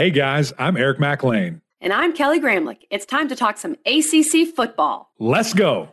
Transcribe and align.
Hey 0.00 0.08
guys, 0.08 0.50
I'm 0.58 0.78
Eric 0.78 0.98
McLean. 0.98 1.60
And 1.78 1.92
I'm 1.92 2.14
Kelly 2.14 2.40
Gramlich. 2.40 2.86
It's 2.88 3.04
time 3.04 3.28
to 3.28 3.36
talk 3.36 3.58
some 3.58 3.76
ACC 3.84 4.48
football. 4.56 5.10
Let's 5.18 5.52
go. 5.52 5.90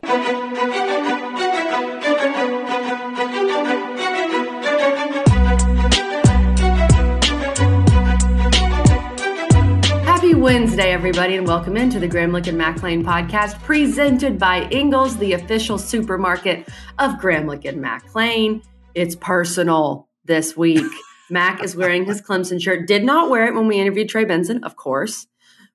Happy 10.06 10.34
Wednesday, 10.34 10.90
everybody, 10.90 11.36
and 11.36 11.46
welcome 11.46 11.76
into 11.76 12.00
the 12.00 12.08
Gramlich 12.08 12.46
and 12.46 12.56
McLean 12.56 13.04
podcast 13.04 13.60
presented 13.60 14.38
by 14.38 14.62
Ingles, 14.70 15.18
the 15.18 15.34
official 15.34 15.76
supermarket 15.76 16.66
of 16.98 17.16
Gramlich 17.16 17.68
and 17.68 17.82
McLean. 17.82 18.62
It's 18.94 19.14
personal 19.16 20.08
this 20.24 20.56
week. 20.56 20.90
Mac 21.30 21.62
is 21.62 21.76
wearing 21.76 22.04
his 22.04 22.20
Clemson 22.20 22.60
shirt. 22.60 22.86
Did 22.86 23.04
not 23.04 23.30
wear 23.30 23.46
it 23.46 23.54
when 23.54 23.66
we 23.66 23.78
interviewed 23.78 24.08
Trey 24.08 24.24
Benson, 24.24 24.64
of 24.64 24.76
course. 24.76 25.26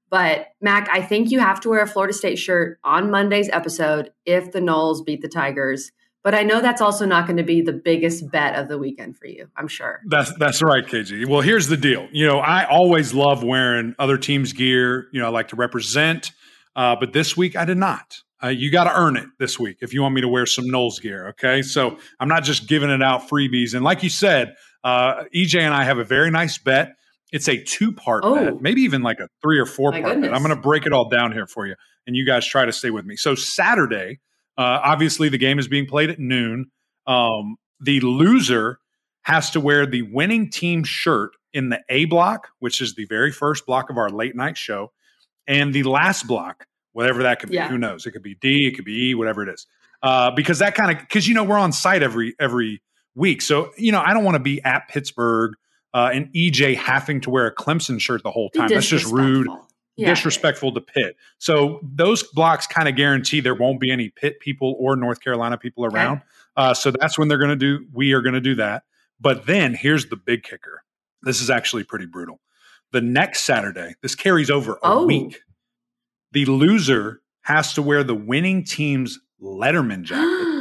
But 0.09 0.49
Mac, 0.61 0.89
I 0.91 1.01
think 1.01 1.31
you 1.31 1.39
have 1.39 1.59
to 1.61 1.69
wear 1.69 1.81
a 1.81 1.87
Florida 1.87 2.13
State 2.13 2.37
shirt 2.37 2.77
on 2.83 3.09
Monday's 3.09 3.49
episode 3.49 4.11
if 4.25 4.51
the 4.51 4.59
Noles 4.59 5.03
beat 5.03 5.21
the 5.21 5.27
Tigers. 5.27 5.91
But 6.23 6.35
I 6.35 6.43
know 6.43 6.61
that's 6.61 6.81
also 6.81 7.05
not 7.05 7.25
going 7.25 7.37
to 7.37 7.43
be 7.43 7.61
the 7.61 7.73
biggest 7.73 8.31
bet 8.31 8.55
of 8.55 8.69
the 8.69 8.77
weekend 8.77 9.17
for 9.17 9.25
you. 9.25 9.49
I'm 9.57 9.67
sure. 9.67 10.01
That's 10.07 10.31
that's 10.37 10.61
right, 10.61 10.85
KG. 10.85 11.27
Well, 11.27 11.41
here's 11.41 11.67
the 11.67 11.77
deal. 11.77 12.07
You 12.11 12.27
know, 12.27 12.39
I 12.39 12.63
always 12.65 13.13
love 13.13 13.43
wearing 13.43 13.95
other 13.99 14.17
teams' 14.17 14.53
gear. 14.53 15.07
You 15.11 15.19
know, 15.19 15.25
I 15.25 15.29
like 15.29 15.49
to 15.49 15.55
represent. 15.55 16.31
Uh, 16.75 16.95
but 16.95 17.11
this 17.11 17.35
week 17.35 17.55
I 17.55 17.65
did 17.65 17.77
not. 17.77 18.19
Uh, 18.41 18.49
you 18.49 18.71
got 18.71 18.83
to 18.85 18.95
earn 18.95 19.17
it 19.17 19.25
this 19.39 19.59
week 19.59 19.77
if 19.81 19.93
you 19.93 20.01
want 20.01 20.13
me 20.13 20.21
to 20.21 20.27
wear 20.27 20.45
some 20.45 20.65
Noles 20.65 21.01
gear. 21.01 21.29
Okay, 21.29 21.61
so 21.61 21.97
I'm 22.19 22.27
not 22.27 22.43
just 22.43 22.67
giving 22.67 22.89
it 22.89 23.01
out 23.01 23.29
freebies. 23.29 23.73
And 23.73 23.83
like 23.83 24.03
you 24.03 24.09
said, 24.09 24.55
uh, 24.83 25.23
EJ 25.35 25.59
and 25.59 25.73
I 25.73 25.83
have 25.83 25.97
a 25.97 26.03
very 26.03 26.31
nice 26.31 26.57
bet. 26.57 26.95
It's 27.31 27.47
a 27.47 27.61
two 27.63 27.91
part 27.91 28.23
oh. 28.25 28.35
bet, 28.35 28.61
maybe 28.61 28.81
even 28.81 29.01
like 29.01 29.19
a 29.19 29.27
three 29.41 29.59
or 29.59 29.65
four 29.65 29.91
part 29.91 30.21
bet. 30.21 30.33
I'm 30.33 30.43
going 30.43 30.55
to 30.55 30.61
break 30.61 30.85
it 30.85 30.93
all 30.93 31.09
down 31.09 31.31
here 31.31 31.47
for 31.47 31.65
you, 31.65 31.75
and 32.05 32.15
you 32.15 32.25
guys 32.25 32.45
try 32.45 32.65
to 32.65 32.71
stay 32.71 32.91
with 32.91 33.05
me. 33.05 33.15
So 33.15 33.33
Saturday, 33.33 34.19
uh, 34.57 34.79
obviously 34.83 35.29
the 35.29 35.37
game 35.37 35.57
is 35.57 35.67
being 35.67 35.87
played 35.87 36.09
at 36.09 36.19
noon. 36.19 36.69
Um, 37.07 37.57
the 37.79 37.99
loser 38.01 38.79
has 39.23 39.49
to 39.51 39.59
wear 39.59 39.85
the 39.85 40.03
winning 40.03 40.49
team 40.49 40.83
shirt 40.83 41.31
in 41.53 41.69
the 41.69 41.79
A 41.89 42.05
block, 42.05 42.49
which 42.59 42.81
is 42.81 42.95
the 42.95 43.05
very 43.05 43.31
first 43.31 43.65
block 43.65 43.89
of 43.89 43.97
our 43.97 44.09
late 44.09 44.35
night 44.35 44.57
show, 44.57 44.91
and 45.47 45.73
the 45.73 45.83
last 45.83 46.27
block, 46.27 46.67
whatever 46.91 47.23
that 47.23 47.39
could 47.39 47.49
be. 47.49 47.55
Yeah. 47.55 47.69
Who 47.69 47.77
knows? 47.77 48.05
It 48.05 48.11
could 48.11 48.23
be 48.23 48.35
D, 48.35 48.67
it 48.67 48.75
could 48.75 48.85
be 48.85 49.09
E, 49.09 49.15
whatever 49.15 49.43
it 49.43 49.49
is. 49.49 49.65
Uh, 50.01 50.31
because 50.31 50.59
that 50.59 50.75
kind 50.75 50.91
of 50.91 50.99
because 50.99 51.27
you 51.27 51.33
know 51.33 51.45
we're 51.45 51.57
on 51.57 51.71
site 51.71 52.03
every 52.03 52.35
every 52.39 52.81
week. 53.15 53.41
So, 53.41 53.71
you 53.77 53.91
know, 53.91 54.01
I 54.03 54.13
don't 54.13 54.23
want 54.23 54.35
to 54.35 54.39
be 54.39 54.61
at 54.63 54.87
Pittsburgh 54.87 55.53
uh, 55.93 56.09
and 56.13 56.31
EJ 56.33 56.75
having 56.75 57.21
to 57.21 57.29
wear 57.29 57.45
a 57.45 57.53
Clemson 57.53 57.99
shirt 57.99 58.23
the 58.23 58.31
whole 58.31 58.49
time. 58.49 58.69
That's 58.69 58.87
just 58.87 59.11
rude, 59.11 59.47
yeah. 59.95 60.09
disrespectful 60.09 60.73
to 60.73 60.81
Pitt. 60.81 61.15
So 61.37 61.79
those 61.83 62.23
blocks 62.23 62.65
kind 62.67 62.87
of 62.87 62.95
guarantee 62.95 63.41
there 63.41 63.55
won't 63.55 63.79
be 63.79 63.91
any 63.91 64.09
Pitt 64.09 64.39
people 64.39 64.75
or 64.79 64.95
North 64.95 65.21
Carolina 65.21 65.57
people 65.57 65.85
around. 65.85 66.17
Okay. 66.17 66.25
Uh, 66.55 66.73
so 66.73 66.91
that's 66.91 67.17
when 67.17 67.27
they're 67.27 67.37
going 67.37 67.49
to 67.49 67.55
do, 67.55 67.85
we 67.93 68.13
are 68.13 68.21
going 68.21 68.33
to 68.33 68.41
do 68.41 68.55
that. 68.55 68.83
But 69.19 69.45
then 69.45 69.73
here's 69.75 70.07
the 70.07 70.15
big 70.15 70.43
kicker. 70.43 70.83
This 71.21 71.41
is 71.41 71.49
actually 71.49 71.83
pretty 71.83 72.05
brutal. 72.05 72.41
The 72.91 73.01
next 73.01 73.43
Saturday, 73.43 73.95
this 74.01 74.13
carries 74.15 74.49
over 74.49 74.73
a 74.73 74.79
oh. 74.83 75.05
week. 75.05 75.41
The 76.31 76.45
loser 76.45 77.21
has 77.41 77.73
to 77.73 77.81
wear 77.81 78.03
the 78.03 78.15
winning 78.15 78.63
team's 78.63 79.19
Letterman 79.41 80.03
jacket. 80.03 80.43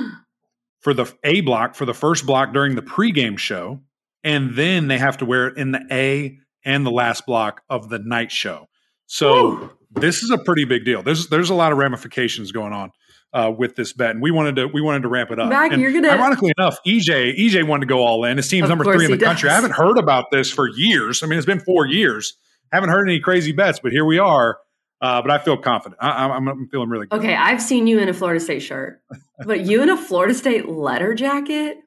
for 0.83 0.93
the 0.93 1.11
A 1.25 1.41
block 1.41 1.75
for 1.75 1.87
the 1.87 1.95
first 1.95 2.27
block 2.27 2.53
during 2.53 2.75
the 2.75 2.83
pregame 2.83 3.39
show, 3.39 3.81
and 4.23 4.55
then 4.55 4.89
they 4.89 4.99
have 4.99 5.19
to 5.19 5.25
wear 5.25 5.49
it 5.49 5.57
in 5.57 5.73
the 5.73 5.85
A 5.91 6.39
and 6.65 6.85
the 6.85 6.91
last 6.91 7.25
block 7.25 7.63
of 7.71 7.89
the 7.89 7.99
night 7.99 8.31
show. 8.31 8.67
So 9.07 9.71
this 9.91 10.23
is 10.23 10.31
a 10.31 10.39
pretty 10.39 10.65
big 10.65 10.85
deal. 10.85 11.03
There's 11.03 11.29
there's 11.29 11.51
a 11.51 11.55
lot 11.55 11.73
of 11.73 11.79
ramifications 11.79 12.53
going 12.53 12.73
on 12.73 12.91
uh, 13.33 13.53
with 13.57 13.77
this 13.77 13.93
bet, 13.93 14.11
and 14.11 14.23
we 14.23 14.31
wanted 14.31 14.57
to 14.57 14.67
we 14.67 14.81
wanted 14.81 15.03
to 15.03 15.09
ramp 15.09 15.31
it 15.31 15.39
up. 15.39 15.49
Mac, 15.49 15.77
you're 15.77 15.93
gonna 15.93 16.09
ironically 16.09 16.53
enough, 16.59 16.79
EJ 16.87 17.39
EJ 17.39 17.67
wanted 17.67 17.83
to 17.83 17.87
go 17.87 18.03
all 18.03 18.25
in. 18.25 18.37
His 18.37 18.49
team's 18.49 18.69
number 18.69 18.85
three 18.85 19.05
in 19.05 19.11
the 19.11 19.19
country. 19.19 19.51
I 19.51 19.55
haven't 19.55 19.73
heard 19.73 19.99
about 19.99 20.31
this 20.31 20.51
for 20.51 20.69
years. 20.69 21.23
I 21.23 21.27
mean, 21.27 21.39
it's 21.39 21.47
been 21.47 21.61
four 21.61 21.87
years. 21.87 22.35
Haven't 22.73 22.89
heard 22.89 23.09
any 23.09 23.21
crazy 23.21 23.53
bets, 23.53 23.81
but 23.81 23.93
here 23.93 24.05
we 24.05 24.19
are. 24.19 24.59
Uh, 25.03 25.21
but 25.21 25.33
I 25.33 25.39
feel 25.39 25.57
confident. 25.57 25.99
I, 26.01 26.37
am 26.37 26.69
feeling 26.71 26.89
really 26.89 27.09
good. 27.09 27.19
Okay, 27.19 27.35
I've 27.35 27.61
seen 27.61 27.89
you 27.89 27.99
in 27.99 28.09
a 28.09 28.15
Florida 28.15 28.39
State 28.39 28.61
shirt, 28.61 29.03
but 29.47 29.61
you 29.61 29.83
in 29.83 29.91
a 29.91 29.97
Florida 29.97 30.35
State 30.35 30.69
letter 30.69 31.15
jacket? 31.15 31.79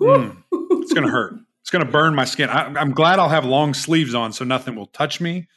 Mm, 0.00 0.42
it's 0.52 0.92
going 0.92 1.06
to 1.06 1.12
hurt. 1.12 1.34
It's 1.60 1.70
going 1.70 1.84
to 1.84 1.90
burn 1.90 2.14
my 2.14 2.24
skin. 2.24 2.48
I, 2.48 2.80
am 2.80 2.92
glad 2.92 3.18
I'll 3.18 3.28
have 3.28 3.44
long 3.44 3.72
sleeves 3.72 4.14
on 4.14 4.32
so 4.32 4.44
nothing 4.44 4.74
will 4.74 4.86
touch 4.86 5.20
me, 5.20 5.48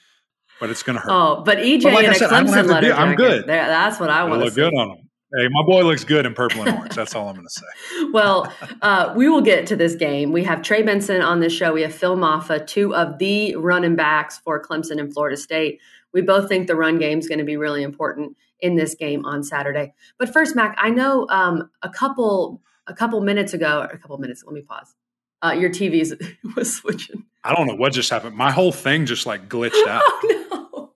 but 0.59 0.69
it's 0.69 0.83
going 0.83 0.97
to 0.97 1.01
hurt. 1.01 1.11
Oh, 1.11 1.43
but 1.43 1.57
EJ 1.57 1.83
but 1.83 1.93
like 1.93 2.05
in 2.05 2.11
a 2.11 2.15
said, 2.15 2.29
Clemson 2.29 2.67
letter 2.67 2.81
be, 2.81 2.87
jacket. 2.87 3.01
I'm 3.01 3.15
good. 3.15 3.47
There, 3.47 3.67
that's 3.67 3.99
what 3.99 4.09
I 4.09 4.23
want 4.23 4.41
to 4.41 4.45
look 4.45 4.55
good 4.55 4.73
on 4.73 4.91
him. 4.91 5.09
Hey, 5.35 5.47
my 5.49 5.63
boy 5.65 5.83
looks 5.83 6.03
good 6.03 6.25
in 6.25 6.33
purple 6.33 6.61
and 6.61 6.77
orange. 6.77 6.95
That's 6.95 7.15
all 7.15 7.27
I'm 7.27 7.35
going 7.35 7.47
to 7.47 7.51
say. 7.51 8.09
well, 8.13 8.53
uh, 8.81 9.11
we 9.17 9.27
will 9.27 9.41
get 9.41 9.65
to 9.67 9.75
this 9.75 9.95
game. 9.95 10.31
We 10.31 10.43
have 10.43 10.61
Trey 10.61 10.83
Benson 10.83 11.21
on 11.21 11.39
this 11.39 11.51
show. 11.51 11.73
We 11.73 11.81
have 11.81 11.93
Phil 11.93 12.15
Mafah, 12.15 12.67
two 12.67 12.95
of 12.95 13.17
the 13.17 13.55
running 13.55 13.95
backs 13.95 14.37
for 14.37 14.63
Clemson 14.63 14.99
and 14.99 15.11
Florida 15.11 15.35
State. 15.35 15.81
We 16.13 16.21
both 16.21 16.47
think 16.47 16.67
the 16.67 16.75
run 16.75 16.99
game 16.99 17.19
is 17.19 17.27
going 17.27 17.39
to 17.39 17.43
be 17.43 17.57
really 17.57 17.83
important 17.83 18.37
in 18.59 18.75
this 18.75 18.95
game 18.95 19.25
on 19.25 19.43
Saturday. 19.43 19.93
But 20.17 20.31
first, 20.31 20.55
Mac, 20.55 20.75
I 20.79 20.89
know 20.89 21.27
um, 21.29 21.69
a 21.81 21.89
couple 21.89 22.61
a 22.87 22.93
couple 22.93 23.19
minutes 23.21 23.53
ago, 23.53 23.87
a 23.91 23.97
couple 23.97 24.17
minutes. 24.17 24.43
Let 24.45 24.53
me 24.53 24.61
pause. 24.61 24.95
Uh, 25.43 25.51
your 25.51 25.69
TV 25.69 26.03
was 26.55 26.75
switching. 26.75 27.25
I 27.43 27.53
don't 27.55 27.67
know 27.67 27.75
what 27.75 27.93
just 27.93 28.09
happened. 28.09 28.35
My 28.35 28.51
whole 28.51 28.71
thing 28.71 29.05
just 29.05 29.25
like 29.25 29.49
glitched 29.49 29.71
out. 29.87 30.01
Oh 30.05 30.91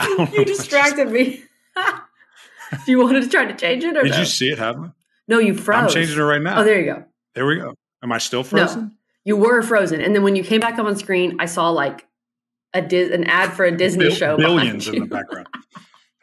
no! 0.00 0.26
You 0.32 0.44
distracted 0.44 1.10
me. 1.10 1.42
Do 1.76 2.90
you 2.90 2.98
want 3.02 3.22
to 3.22 3.28
try 3.28 3.44
to 3.44 3.54
change 3.54 3.84
it? 3.84 3.96
Or 3.96 4.02
Did 4.02 4.12
no? 4.12 4.18
you 4.20 4.24
see 4.24 4.48
it 4.48 4.58
happen? 4.58 4.94
No, 5.28 5.38
you 5.38 5.54
froze. 5.54 5.82
I'm 5.84 5.88
changing 5.90 6.18
it 6.18 6.22
right 6.22 6.40
now. 6.40 6.60
Oh, 6.60 6.64
there 6.64 6.80
you 6.80 6.86
go. 6.86 7.04
There 7.34 7.46
we 7.46 7.56
go. 7.56 7.74
Am 8.02 8.10
I 8.10 8.18
still 8.18 8.42
frozen? 8.42 8.80
No, 8.82 8.90
you 9.24 9.36
were 9.36 9.62
frozen, 9.62 10.00
and 10.00 10.14
then 10.14 10.22
when 10.22 10.34
you 10.36 10.42
came 10.42 10.60
back 10.60 10.78
up 10.78 10.86
on 10.86 10.96
screen, 10.96 11.36
I 11.38 11.46
saw 11.46 11.68
like 11.70 12.06
a 12.74 12.80
Dis- 12.82 13.10
an 13.12 13.24
ad 13.24 13.52
for 13.52 13.64
a 13.64 13.76
Disney 13.76 14.06
Bill- 14.06 14.14
show. 14.14 14.36
Billions 14.38 14.88
in 14.88 15.00
the 15.00 15.06
background. 15.06 15.46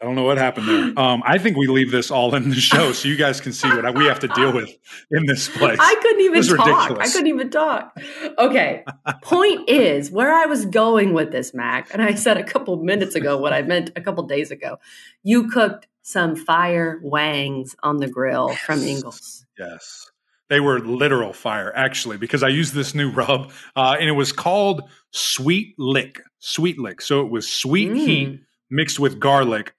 I 0.01 0.05
don't 0.05 0.15
know 0.15 0.23
what 0.23 0.37
happened 0.37 0.67
there. 0.67 0.79
Um, 0.99 1.23
I 1.25 1.37
think 1.37 1.55
we 1.55 1.67
leave 1.67 1.91
this 1.91 2.11
all 2.11 2.35
in 2.35 2.49
the 2.49 2.55
show 2.55 2.91
so 2.91 3.07
you 3.07 3.15
guys 3.15 3.39
can 3.39 3.53
see 3.53 3.69
what 3.69 3.95
we 3.95 4.05
have 4.05 4.19
to 4.19 4.27
deal 4.29 4.51
with 4.51 4.69
in 5.11 5.25
this 5.25 5.47
place. 5.47 5.77
I 5.79 5.95
couldn't 6.01 6.21
even 6.21 6.43
talk. 6.43 6.67
Ridiculous. 6.67 7.09
I 7.09 7.11
couldn't 7.11 7.27
even 7.27 7.49
talk. 7.49 7.97
Okay. 8.37 8.83
Point 9.21 9.69
is 9.69 10.11
where 10.11 10.33
I 10.33 10.45
was 10.45 10.65
going 10.65 11.13
with 11.13 11.31
this, 11.31 11.53
Mac, 11.53 11.89
and 11.93 12.01
I 12.01 12.15
said 12.15 12.37
a 12.37 12.43
couple 12.43 12.75
minutes 12.83 13.15
ago 13.15 13.37
what 13.37 13.53
I 13.53 13.61
meant 13.61 13.91
a 13.95 14.01
couple 14.01 14.23
days 14.23 14.51
ago. 14.51 14.77
You 15.23 15.49
cooked 15.49 15.87
some 16.01 16.35
fire 16.35 16.99
wangs 17.03 17.75
on 17.83 17.97
the 17.97 18.07
grill 18.07 18.47
yes. 18.49 18.59
from 18.59 18.79
Ingles. 18.79 19.45
Yes. 19.57 20.09
They 20.49 20.59
were 20.59 20.79
literal 20.79 21.31
fire, 21.31 21.71
actually, 21.75 22.17
because 22.17 22.41
I 22.41 22.47
used 22.47 22.73
this 22.73 22.95
new 22.95 23.11
rub, 23.11 23.51
uh, 23.75 23.95
and 23.99 24.09
it 24.09 24.13
was 24.13 24.31
called 24.31 24.89
Sweet 25.11 25.75
Lick. 25.77 26.21
Sweet 26.39 26.79
Lick. 26.79 27.01
So 27.01 27.21
it 27.21 27.29
was 27.29 27.47
sweet 27.47 27.91
mm. 27.91 27.97
heat 27.97 28.39
mixed 28.69 28.99
with 28.99 29.19
garlic. 29.19 29.73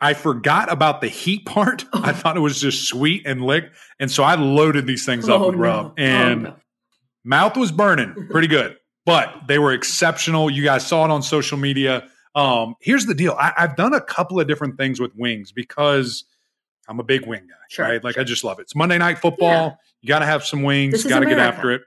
I 0.00 0.14
forgot 0.14 0.70
about 0.70 1.00
the 1.00 1.08
heat 1.08 1.46
part. 1.46 1.84
Oh. 1.92 2.00
I 2.04 2.12
thought 2.12 2.36
it 2.36 2.40
was 2.40 2.60
just 2.60 2.88
sweet 2.88 3.22
and 3.26 3.42
lick, 3.42 3.70
and 3.98 4.10
so 4.10 4.22
I 4.22 4.34
loaded 4.34 4.86
these 4.86 5.06
things 5.06 5.28
up 5.28 5.40
oh, 5.40 5.46
with 5.48 5.56
rub, 5.56 5.86
oh, 5.86 5.94
and 5.96 6.46
oh, 6.46 6.50
no. 6.50 6.56
mouth 7.24 7.56
was 7.56 7.72
burning 7.72 8.14
pretty 8.30 8.48
good. 8.48 8.76
but 9.04 9.32
they 9.48 9.58
were 9.58 9.72
exceptional. 9.72 10.50
You 10.50 10.64
guys 10.64 10.86
saw 10.86 11.04
it 11.04 11.10
on 11.10 11.22
social 11.22 11.58
media. 11.58 12.08
Um, 12.34 12.74
here's 12.80 13.06
the 13.06 13.14
deal: 13.14 13.34
I, 13.38 13.52
have 13.56 13.76
done 13.76 13.94
a 13.94 14.00
couple 14.00 14.38
of 14.38 14.46
different 14.46 14.76
things 14.76 15.00
with 15.00 15.12
wings 15.16 15.52
because 15.52 16.24
I'm 16.88 17.00
a 17.00 17.04
big 17.04 17.26
wing 17.26 17.46
guy, 17.48 17.54
sure, 17.68 17.84
right? 17.86 18.04
Like 18.04 18.14
sure. 18.14 18.20
I 18.20 18.24
just 18.24 18.44
love 18.44 18.58
it. 18.58 18.62
It's 18.62 18.74
Monday 18.74 18.98
Night 18.98 19.18
Football. 19.18 19.48
Yeah. 19.48 19.74
You 20.02 20.08
got 20.08 20.18
to 20.20 20.26
have 20.26 20.44
some 20.44 20.62
wings. 20.62 21.02
You 21.02 21.10
got 21.10 21.20
to 21.20 21.26
get 21.26 21.38
after 21.38 21.72
it. 21.72 21.82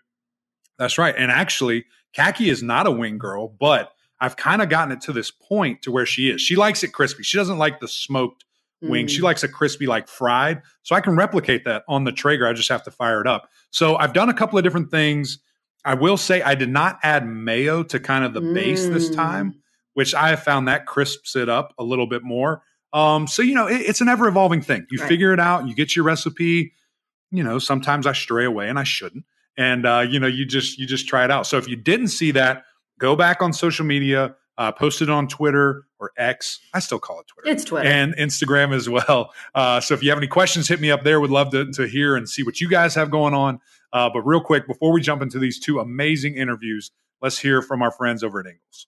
That's 0.78 0.98
right. 0.98 1.14
And 1.16 1.32
actually, 1.32 1.86
Khaki 2.14 2.50
is 2.50 2.64
not 2.64 2.88
a 2.88 2.92
wing 2.92 3.18
girl, 3.18 3.48
but 3.48 3.92
I've 4.22 4.36
kind 4.36 4.62
of 4.62 4.70
gotten 4.70 4.92
it 4.92 5.02
to 5.02 5.14
this 5.14 5.32
point 5.32 5.82
to 5.84 5.92
where 5.92 6.06
she 6.06 6.30
is. 6.30 6.42
She 6.42 6.56
likes 6.56 6.84
it 6.84 6.94
crispy. 6.94 7.24
She 7.24 7.38
doesn't 7.38 7.58
like 7.58 7.80
the 7.80 7.88
smoked 7.88 8.46
mm. 8.84 8.90
wing. 8.90 9.08
She 9.08 9.22
likes 9.22 9.44
a 9.44 9.48
crispy, 9.48 9.88
like 9.88 10.08
fried. 10.08 10.62
So 10.84 10.96
I 10.96 11.02
can 11.02 11.16
replicate 11.16 11.66
that 11.66 11.84
on 11.88 12.04
the 12.04 12.12
Traeger. 12.12 12.48
I 12.48 12.54
just 12.54 12.70
have 12.70 12.84
to 12.84 12.92
fire 12.92 13.22
it 13.22 13.28
up. 13.28 13.50
So 13.72 13.96
I've 13.98 14.14
done 14.14 14.30
a 14.30 14.34
couple 14.34 14.58
of 14.58 14.64
different 14.64 14.92
things. 14.92 15.40
I 15.86 15.94
will 15.94 16.18
say 16.18 16.42
I 16.42 16.56
did 16.56 16.70
not 16.70 17.00
add 17.04 17.26
mayo 17.26 17.84
to 17.84 18.00
kind 18.00 18.26
of 18.26 18.34
the 18.34 18.42
mm. 18.42 18.54
base 18.54 18.88
this 18.88 19.10
time, 19.10 19.54
mm. 19.54 19.56
which 19.94 20.14
I 20.14 20.30
have 20.30 20.44
found 20.44 20.68
that 20.68 20.86
crisps 20.86 21.36
it 21.36 21.48
up 21.50 21.74
a 21.78 21.84
little 21.84 22.08
bit 22.08 22.24
more. 22.24 22.64
Um, 22.92 23.28
so 23.28 23.42
you 23.42 23.56
know, 23.56 23.68
it, 23.68 23.82
it's 23.82 24.02
an 24.02 24.10
ever 24.10 24.28
evolving 24.28 24.62
thing. 24.62 24.86
You 24.92 25.00
right. 25.00 25.08
figure 25.08 25.32
it 25.34 25.40
out, 25.40 25.68
you 25.68 25.76
get 25.76 25.96
your 25.96 26.06
recipe. 26.06 26.74
You 27.32 27.44
know, 27.44 27.60
sometimes 27.60 28.08
I 28.08 28.14
stray 28.14 28.46
away 28.46 28.70
and 28.70 28.80
I 28.80 28.84
shouldn't. 28.84 29.24
And 29.56 29.86
uh, 29.86 30.06
you 30.10 30.20
know, 30.20 30.28
you 30.28 30.46
just 30.46 30.80
you 30.80 30.88
just 30.88 31.08
try 31.08 31.24
it 31.24 31.32
out. 31.32 31.46
So 31.46 31.58
if 31.58 31.68
you 31.68 31.76
didn't 31.76 32.08
see 32.08 32.32
that, 32.32 32.64
go 33.00 33.16
back 33.16 33.42
on 33.42 33.54
social 33.54 33.86
media, 33.86 34.36
uh, 34.58 34.72
post 34.72 35.02
it 35.02 35.10
on 35.10 35.28
Twitter 35.28 35.86
or 36.00 36.12
X. 36.18 36.60
I 36.74 36.80
still 36.80 37.00
call 37.00 37.22
it 37.22 37.28
Twitter. 37.28 37.50
It's 37.50 37.64
Twitter 37.64 37.88
and 37.88 38.16
Instagram 38.16 38.76
as 38.76 38.88
well. 38.90 39.34
Uh, 39.56 39.80
so 39.80 39.94
if 39.94 40.04
you 40.04 40.10
have 40.10 40.20
any 40.20 40.28
questions, 40.28 40.68
hit 40.68 40.80
me 40.80 40.92
up 40.92 41.04
there. 41.04 41.20
Would 41.20 41.32
love 41.32 41.52
to, 41.52 41.72
to 41.72 41.88
hear 41.88 42.16
and 42.16 42.30
see 42.30 42.44
what 42.44 42.62
you 42.62 42.70
guys 42.70 42.94
have 42.96 43.10
going 43.10 43.34
on. 43.34 43.60
Uh, 43.92 44.10
but 44.14 44.22
real 44.22 44.42
quick, 44.42 44.68
before 44.68 44.92
we 44.92 45.02
jump 45.02 45.22
into 45.22 45.40
these 45.40 45.60
two 45.60 45.80
amazing 45.80 46.36
interviews, 46.36 46.92
let's 47.22 47.40
hear 47.40 47.62
from 47.62 47.82
our 47.82 47.92
friends 47.92 48.24
over 48.24 48.40
at 48.40 48.46
Ingles. 48.46 48.88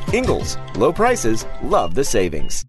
Ingles, 0.13 0.57
low 0.75 0.91
prices, 0.91 1.45
love 1.63 1.95
the 1.95 2.03
savings. 2.03 2.65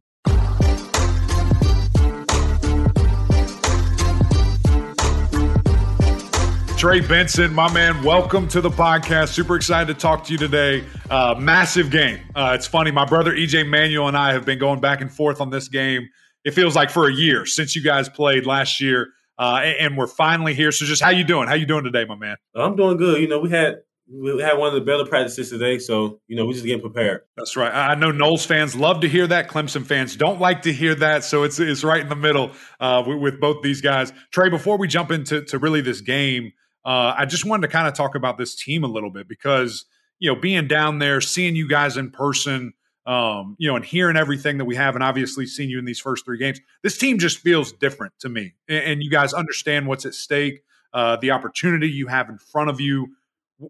Trey 6.82 7.00
Benson, 7.00 7.54
my 7.54 7.72
man, 7.72 8.02
welcome 8.02 8.48
to 8.48 8.60
the 8.60 8.68
podcast. 8.68 9.28
Super 9.28 9.54
excited 9.54 9.86
to 9.86 10.00
talk 10.00 10.24
to 10.24 10.32
you 10.32 10.38
today. 10.38 10.84
Uh, 11.10 11.32
massive 11.38 11.92
game. 11.92 12.18
Uh, 12.34 12.56
it's 12.58 12.66
funny, 12.66 12.90
my 12.90 13.04
brother 13.04 13.32
EJ 13.32 13.68
Manuel 13.68 14.08
and 14.08 14.16
I 14.16 14.32
have 14.32 14.44
been 14.44 14.58
going 14.58 14.80
back 14.80 15.00
and 15.00 15.08
forth 15.08 15.40
on 15.40 15.50
this 15.50 15.68
game. 15.68 16.08
It 16.44 16.54
feels 16.54 16.74
like 16.74 16.90
for 16.90 17.08
a 17.08 17.12
year 17.12 17.46
since 17.46 17.76
you 17.76 17.84
guys 17.84 18.08
played 18.08 18.46
last 18.46 18.80
year, 18.80 19.12
uh, 19.38 19.60
and 19.78 19.96
we're 19.96 20.08
finally 20.08 20.54
here. 20.54 20.72
So, 20.72 20.84
just 20.84 21.00
how 21.00 21.10
you 21.10 21.22
doing? 21.22 21.46
How 21.46 21.54
you 21.54 21.66
doing 21.66 21.84
today, 21.84 22.04
my 22.04 22.16
man? 22.16 22.36
I'm 22.56 22.74
doing 22.74 22.96
good. 22.96 23.20
You 23.20 23.28
know, 23.28 23.38
we 23.38 23.50
had 23.50 23.76
we 24.12 24.42
had 24.42 24.58
one 24.58 24.68
of 24.68 24.74
the 24.74 24.80
better 24.80 25.04
practices 25.04 25.50
today, 25.50 25.78
so 25.78 26.20
you 26.28 26.36
know 26.36 26.44
we 26.44 26.52
just 26.52 26.64
getting 26.64 26.80
prepared. 26.80 27.22
That's 27.36 27.56
right. 27.56 27.72
I 27.72 27.94
know 27.94 28.12
Noles 28.12 28.44
fans 28.44 28.74
love 28.74 29.00
to 29.00 29.08
hear 29.08 29.26
that. 29.26 29.48
Clemson 29.48 29.86
fans 29.86 30.16
don't 30.16 30.40
like 30.40 30.62
to 30.62 30.72
hear 30.72 30.94
that. 30.96 31.24
So 31.24 31.44
it's 31.44 31.58
it's 31.58 31.82
right 31.82 32.00
in 32.00 32.08
the 32.08 32.16
middle 32.16 32.52
uh, 32.78 33.02
with, 33.06 33.40
both 33.40 33.62
these 33.62 33.80
guys. 33.80 34.12
Trey, 34.30 34.50
before 34.50 34.76
we 34.76 34.86
jump 34.86 35.10
into 35.10 35.42
to 35.46 35.58
really 35.58 35.80
this 35.80 36.00
game, 36.00 36.52
uh, 36.84 37.14
I 37.16 37.24
just 37.24 37.44
wanted 37.44 37.66
to 37.66 37.72
kind 37.72 37.88
of 37.88 37.94
talk 37.94 38.14
about 38.14 38.38
this 38.38 38.54
team 38.54 38.84
a 38.84 38.88
little 38.88 39.10
bit 39.10 39.28
because 39.28 39.86
you 40.18 40.32
know 40.32 40.38
being 40.38 40.68
down 40.68 40.98
there, 40.98 41.20
seeing 41.20 41.56
you 41.56 41.68
guys 41.68 41.96
in 41.96 42.10
person, 42.10 42.74
um, 43.06 43.56
you 43.58 43.68
know, 43.68 43.76
and 43.76 43.84
hearing 43.84 44.16
everything 44.16 44.58
that 44.58 44.66
we 44.66 44.76
have, 44.76 44.94
and 44.94 45.02
obviously 45.02 45.46
seeing 45.46 45.70
you 45.70 45.78
in 45.78 45.84
these 45.86 46.00
first 46.00 46.24
three 46.24 46.38
games, 46.38 46.60
this 46.82 46.98
team 46.98 47.18
just 47.18 47.38
feels 47.38 47.72
different 47.72 48.12
to 48.20 48.28
me. 48.28 48.52
And, 48.68 48.84
and 48.84 49.02
you 49.02 49.10
guys 49.10 49.32
understand 49.32 49.86
what's 49.86 50.04
at 50.04 50.14
stake, 50.14 50.62
uh, 50.92 51.16
the 51.16 51.30
opportunity 51.30 51.88
you 51.88 52.08
have 52.08 52.28
in 52.28 52.38
front 52.38 52.68
of 52.68 52.80
you. 52.80 53.08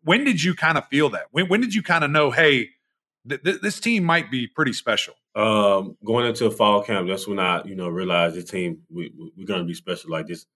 When 0.02 0.24
did 0.24 0.42
you 0.42 0.54
kind 0.54 0.78
of 0.78 0.86
feel 0.88 1.10
that? 1.10 1.24
When, 1.30 1.48
when 1.48 1.60
did 1.60 1.74
you 1.74 1.82
kind 1.82 2.04
of 2.04 2.10
know, 2.10 2.30
hey, 2.30 2.70
th- 3.28 3.42
th- 3.42 3.60
this 3.60 3.80
team 3.80 4.04
might 4.04 4.30
be 4.30 4.46
pretty 4.46 4.72
special? 4.72 5.14
Um, 5.34 5.96
going 6.04 6.26
into 6.26 6.50
fall 6.50 6.82
camp, 6.82 7.08
that's 7.08 7.26
when 7.26 7.38
I, 7.38 7.62
you 7.64 7.74
know, 7.74 7.88
realized 7.88 8.36
the 8.36 8.42
team 8.42 8.82
we, 8.90 9.12
we're 9.36 9.46
going 9.46 9.60
to 9.60 9.66
be 9.66 9.74
special. 9.74 10.10
Like 10.10 10.26
this, 10.26 10.46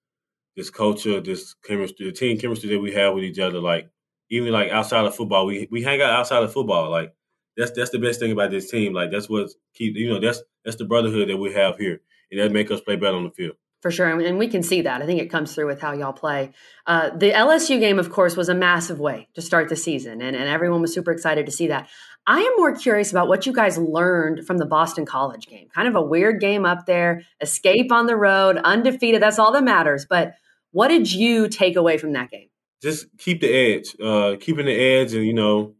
this 0.57 0.71
culture, 0.71 1.21
this 1.21 1.55
chemistry, 1.65 2.07
the 2.07 2.13
team 2.13 2.39
chemistry 2.39 2.71
that 2.71 2.81
we 2.81 2.93
have 2.93 3.15
with 3.15 3.25
each 3.25 3.39
other. 3.39 3.61
Like 3.61 3.91
even 4.31 4.53
like 4.53 4.71
outside 4.71 5.05
of 5.05 5.15
football, 5.15 5.47
we 5.47 5.69
we 5.71 5.83
hang 5.83 6.01
out 6.01 6.11
outside 6.11 6.43
of 6.43 6.53
football. 6.53 6.91
Like 6.91 7.15
that's 7.57 7.71
that's 7.73 7.91
the 7.91 7.99
best 7.99 8.21
thing 8.21 8.33
about 8.33 8.51
this 8.51 8.71
team. 8.71 8.93
Like 8.93 9.11
that's 9.11 9.29
what 9.29 9.51
keep 9.75 9.97
you 9.97 10.09
know 10.09 10.21
that's 10.21 10.43
that's 10.65 10.77
the 10.77 10.85
brotherhood 10.85 11.29
that 11.29 11.37
we 11.37 11.53
have 11.53 11.77
here, 11.79 12.01
and 12.31 12.41
that 12.41 12.53
make 12.53 12.71
us 12.71 12.81
play 12.81 12.97
better 12.97 13.17
on 13.17 13.25
the 13.25 13.31
field 13.31 13.57
for 13.83 13.91
sure. 13.91 14.19
And 14.19 14.39
we 14.39 14.49
can 14.49 14.63
see 14.63 14.83
that. 14.83 15.03
I 15.03 15.07
think 15.07 15.21
it 15.21 15.31
comes 15.31 15.55
through 15.55 15.67
with 15.67 15.81
how 15.81 15.93
y'all 15.93 16.13
play. 16.13 16.53
Uh, 16.87 17.11
the 17.11 17.33
LSU 17.33 17.79
game, 17.79 17.99
of 17.99 18.11
course, 18.11 18.37
was 18.37 18.49
a 18.49 18.55
massive 18.55 18.99
way 18.99 19.29
to 19.35 19.43
start 19.43 19.69
the 19.69 19.77
season, 19.77 20.23
and, 20.23 20.35
and 20.35 20.49
everyone 20.49 20.81
was 20.81 20.95
super 20.95 21.11
excited 21.11 21.47
to 21.47 21.53
see 21.53 21.69
that. 21.69 21.89
I 22.27 22.41
am 22.41 22.53
more 22.57 22.75
curious 22.75 23.11
about 23.13 23.29
what 23.29 23.47
you 23.47 23.53
guys 23.53 23.79
learned 23.79 24.47
from 24.47 24.59
the 24.59 24.67
Boston 24.67 25.07
College 25.07 25.47
game. 25.47 25.69
Kind 25.73 25.87
of 25.87 25.95
a 25.95 26.03
weird 26.03 26.41
game 26.41 26.65
up 26.65 26.87
there, 26.87 27.23
escape 27.41 27.93
on 27.93 28.07
the 28.07 28.17
road, 28.17 28.57
undefeated. 28.57 29.23
That's 29.23 29.39
all 29.39 29.53
that 29.53 29.63
matters. 29.63 30.07
But 30.09 30.35
what 30.73 30.89
did 30.89 31.13
you 31.13 31.49
take 31.49 31.77
away 31.77 31.99
from 31.99 32.13
that 32.15 32.31
game? 32.31 32.49
Just 32.83 33.07
keep 33.19 33.41
the 33.41 33.53
edge, 33.53 33.97
uh, 34.03 34.37
keeping 34.41 34.67
the 34.67 34.75
edge, 34.75 35.15
and 35.15 35.25
you 35.25 35.33
know, 35.33 35.75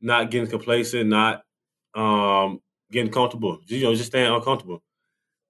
not 0.00 0.30
getting 0.30 0.48
complacent, 0.48 1.08
not 1.08 1.42
um, 1.94 2.60
getting 2.90 3.12
comfortable. 3.12 3.58
You 3.66 3.84
know, 3.84 3.94
just 3.94 4.06
staying 4.06 4.32
uncomfortable 4.32 4.82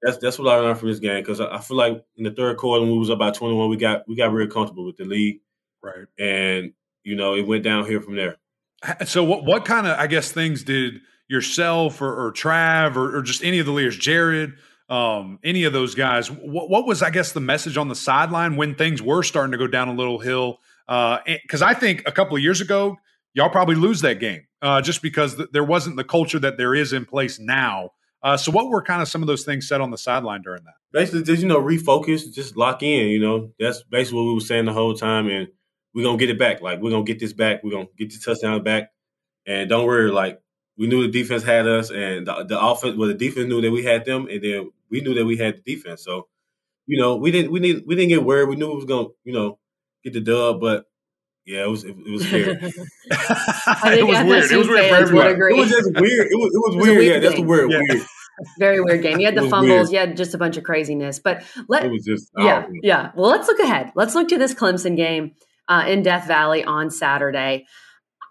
that's 0.03 0.19
that's 0.19 0.39
what 0.39 0.53
I 0.53 0.57
learned 0.57 0.79
from 0.79 0.89
this 0.89 0.99
game 0.99 1.23
because 1.23 1.41
I, 1.41 1.47
I, 1.57 1.61
feel 1.61 1.77
like 1.77 2.05
in 2.17 2.25
the 2.25 2.33
third 2.33 2.57
quarter 2.57 2.83
when 2.83 2.93
we 2.93 2.99
was 2.99 3.11
up 3.11 3.19
by 3.19 3.31
twenty 3.31 3.55
one, 3.55 3.71
we 3.71 3.77
got 3.77 4.07
we 4.09 4.17
got 4.17 4.33
real 4.33 4.49
comfortable 4.49 4.85
with 4.85 4.97
the 4.97 5.05
lead, 5.05 5.41
right? 5.83 6.07
And 6.19 6.73
you 7.05 7.17
know 7.17 7.35
it 7.35 7.47
went 7.47 7.65
down 7.65 7.87
here 7.87 8.01
from 8.01 8.17
there. 8.17 8.37
So 9.07 9.23
what 9.23 9.45
what 9.45 9.65
kind 9.65 9.87
of 9.87 9.97
I 9.99 10.09
guess 10.09 10.33
things 10.33 10.65
did 10.65 11.01
yourself 11.29 12.03
or, 12.03 12.27
or 12.27 12.33
Trav 12.33 12.97
or, 12.97 13.17
or, 13.17 13.23
just 13.23 13.43
any 13.43 13.59
of 13.59 13.65
the 13.65 13.73
leaders, 13.73 13.97
Jared, 13.97 14.53
um, 14.89 15.39
any 15.43 15.65
of 15.65 15.73
those 15.73 15.95
guys? 15.95 16.31
What, 16.31 16.69
what, 16.69 16.87
was 16.87 17.03
I 17.03 17.11
guess 17.11 17.33
the 17.33 17.41
message 17.41 17.79
on 17.79 17.89
the 17.89 17.95
sideline 17.95 18.57
when 18.57 18.75
things 18.75 19.01
were 19.01 19.23
starting 19.23 19.53
to 19.53 19.59
go 19.59 19.67
down 19.67 19.89
a 19.89 19.95
little 19.95 20.19
hill? 20.19 20.59
Because 20.87 21.63
uh, 21.63 21.67
I 21.67 21.75
think 21.75 22.03
a 22.07 22.13
couple 22.13 22.37
of 22.37 22.43
years 22.43 22.61
ago, 22.61 22.99
y'all 23.33 23.49
probably 23.49 23.77
lose 23.77 24.03
that 24.03 24.21
game 24.21 24.47
uh, 24.61 24.83
just 24.83 25.01
because 25.01 25.37
th- 25.37 25.49
there 25.53 25.65
wasn't 25.65 25.97
the 25.97 26.05
culture 26.05 26.39
that 26.39 26.59
there 26.59 26.75
is 26.75 26.93
in 26.93 27.07
place 27.07 27.39
now. 27.39 27.91
Uh, 28.23 28.37
so, 28.37 28.53
what 28.53 28.69
were 28.69 28.83
kind 28.83 29.03
of 29.03 29.09
some 29.09 29.23
of 29.23 29.27
those 29.27 29.45
things 29.45 29.67
said 29.67 29.81
on 29.81 29.91
the 29.91 29.99
sideline 29.99 30.43
during 30.43 30.63
that? 30.65 30.75
Basically, 30.93 31.23
just 31.23 31.43
you 31.43 31.49
know, 31.49 31.61
refocus, 31.61 32.33
just 32.33 32.57
lock 32.57 32.83
in. 32.83 33.09
You 33.09 33.21
know, 33.21 33.51
that's 33.59 33.83
basically 33.83 34.21
what 34.21 34.29
we 34.29 34.35
were 34.35 34.41
saying 34.41 34.67
the 34.67 34.73
whole 34.73 34.95
time, 34.95 35.29
and 35.29 35.49
we're 35.95 36.05
gonna 36.05 36.19
get 36.19 36.31
it 36.31 36.39
back. 36.39 36.61
Like 36.61 36.81
we're 36.81 36.91
gonna 36.91 37.05
get 37.05 37.19
this 37.19 37.33
back. 37.33 37.65
We're 37.65 37.73
gonna 37.73 37.89
get 37.99 38.13
the 38.13 38.19
touchdown 38.19 38.63
back, 38.63 38.91
and 39.47 39.69
don't 39.69 39.87
worry. 39.87 40.11
Like 40.11 40.41
we 40.79 40.87
knew 40.87 41.03
the 41.03 41.11
defense 41.11 41.43
had 41.43 41.67
us, 41.67 41.91
and 41.91 42.27
the, 42.27 42.45
the 42.45 42.61
offense, 42.61 42.97
well, 42.97 43.09
the 43.09 43.15
defense 43.15 43.49
knew 43.49 43.61
that 43.61 43.71
we 43.73 43.83
had 43.83 44.05
them, 44.05 44.29
and 44.29 44.43
then 44.43 44.71
we 44.89 45.01
knew 45.01 45.15
that 45.15 45.25
we 45.25 45.37
had 45.37 45.57
the 45.57 45.75
defense. 45.75 46.05
So, 46.05 46.29
you 46.87 47.01
know, 47.01 47.17
we 47.17 47.33
didn't 47.33 47.51
we 47.51 47.59
didn't 47.59 47.87
we 47.87 47.97
didn't 47.97 48.11
get 48.11 48.25
worried. 48.25 48.49
We 48.49 48.57
knew 48.57 48.69
we 48.69 48.77
was 48.77 48.85
gonna 48.85 49.09
you 49.25 49.33
know 49.33 49.59
get 50.05 50.13
the 50.13 50.21
dub, 50.21 50.61
but 50.61 50.87
yeah, 51.47 51.65
it 51.65 51.69
was 51.69 51.85
it, 51.85 51.97
it 51.97 52.11
was 52.11 52.27
scary. 52.27 52.53
it 52.61 54.07
was 54.07 54.25
weird. 54.25 54.53
It 54.53 54.57
was 54.57 54.69
weird 54.69 54.89
for 54.89 54.95
everyone. 54.95 55.27
It 55.27 55.57
was 55.57 55.71
just 55.71 55.91
weird. 55.95 56.29
It 56.31 56.37
was, 56.37 56.55
it 56.55 56.59
was, 56.59 56.75
it 56.75 56.79
was 56.79 56.87
weird. 56.87 57.05
Yeah, 57.05 57.19
that's 57.19 57.35
the 57.35 57.43
word. 57.43 57.71
Yeah. 57.71 57.81
Weird. 57.89 58.07
Very 58.59 58.81
weird 58.81 59.03
game. 59.03 59.19
You 59.21 59.27
had 59.27 59.35
the 59.43 59.49
fumbles. 59.49 59.91
Weird. 59.91 59.93
You 59.93 59.99
had 59.99 60.17
just 60.17 60.35
a 60.35 60.39
bunch 60.39 60.57
of 60.57 60.65
craziness. 60.65 61.19
But 61.19 61.45
let 61.69 61.85
it 61.85 61.91
was 61.91 62.05
just 62.05 62.31
yeah, 62.39 62.67
oh. 62.69 62.73
yeah. 62.83 63.11
Well, 63.15 63.31
let's 63.31 63.49
look 63.49 63.59
ahead. 63.61 63.93
Let's 63.95 64.15
look 64.15 64.29
to 64.29 64.39
this 64.39 64.55
Clemson 64.55 64.97
game 64.97 65.33
uh, 65.69 65.85
in 65.87 66.03
Death 66.03 66.27
Valley 66.27 66.65
on 66.65 66.91
Saturday. 66.91 67.67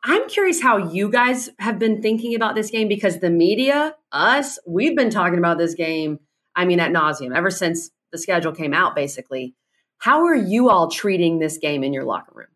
I'm 0.03 0.27
curious 0.27 0.61
how 0.61 0.77
you 0.77 1.11
guys 1.11 1.49
have 1.59 1.77
been 1.77 2.01
thinking 2.01 2.33
about 2.33 2.55
this 2.55 2.71
game 2.71 2.87
because 2.87 3.19
the 3.19 3.29
media, 3.29 3.93
us, 4.11 4.57
we've 4.67 4.95
been 4.95 5.11
talking 5.11 5.37
about 5.37 5.59
this 5.59 5.75
game. 5.75 6.19
I 6.55 6.65
mean, 6.65 6.79
at 6.79 6.91
nauseum 6.91 7.35
ever 7.35 7.51
since 7.51 7.91
the 8.11 8.18
schedule 8.18 8.51
came 8.51 8.73
out. 8.73 8.95
Basically, 8.95 9.56
how 9.99 10.25
are 10.25 10.35
you 10.35 10.69
all 10.69 10.89
treating 10.89 11.39
this 11.39 11.57
game 11.57 11.83
in 11.83 11.94
your 11.94 12.03
locker 12.03 12.31
room? 12.33 12.47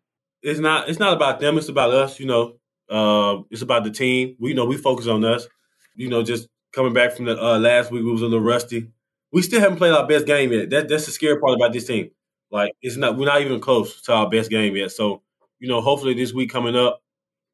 It's 0.42 0.60
not 0.60 0.88
it's 0.88 0.98
not 0.98 1.14
about 1.14 1.40
them. 1.40 1.58
It's 1.58 1.68
about 1.68 1.92
us. 1.92 2.20
You 2.20 2.26
know, 2.26 2.56
uh, 2.90 3.42
it's 3.50 3.62
about 3.62 3.84
the 3.84 3.90
team. 3.90 4.36
We 4.38 4.50
you 4.50 4.54
know 4.54 4.64
we 4.64 4.76
focus 4.76 5.06
on 5.06 5.24
us. 5.24 5.46
You 5.94 6.08
know, 6.08 6.22
just 6.22 6.48
coming 6.72 6.92
back 6.92 7.12
from 7.12 7.24
the 7.24 7.42
uh, 7.42 7.58
last 7.58 7.90
week, 7.90 8.04
we 8.04 8.10
was 8.12 8.22
a 8.22 8.26
little 8.26 8.40
rusty. 8.40 8.88
We 9.32 9.42
still 9.42 9.60
haven't 9.60 9.78
played 9.78 9.92
our 9.92 10.06
best 10.06 10.26
game 10.26 10.52
yet. 10.52 10.70
That, 10.70 10.88
that's 10.88 11.06
the 11.06 11.12
scary 11.12 11.38
part 11.40 11.56
about 11.56 11.72
this 11.72 11.86
team. 11.86 12.10
Like 12.50 12.72
it's 12.82 12.96
not 12.96 13.16
we're 13.16 13.26
not 13.26 13.40
even 13.40 13.60
close 13.60 14.00
to 14.02 14.12
our 14.12 14.30
best 14.30 14.50
game 14.50 14.76
yet. 14.76 14.92
So 14.92 15.22
you 15.58 15.68
know, 15.68 15.80
hopefully 15.80 16.14
this 16.14 16.32
week 16.32 16.50
coming 16.50 16.76
up, 16.76 17.02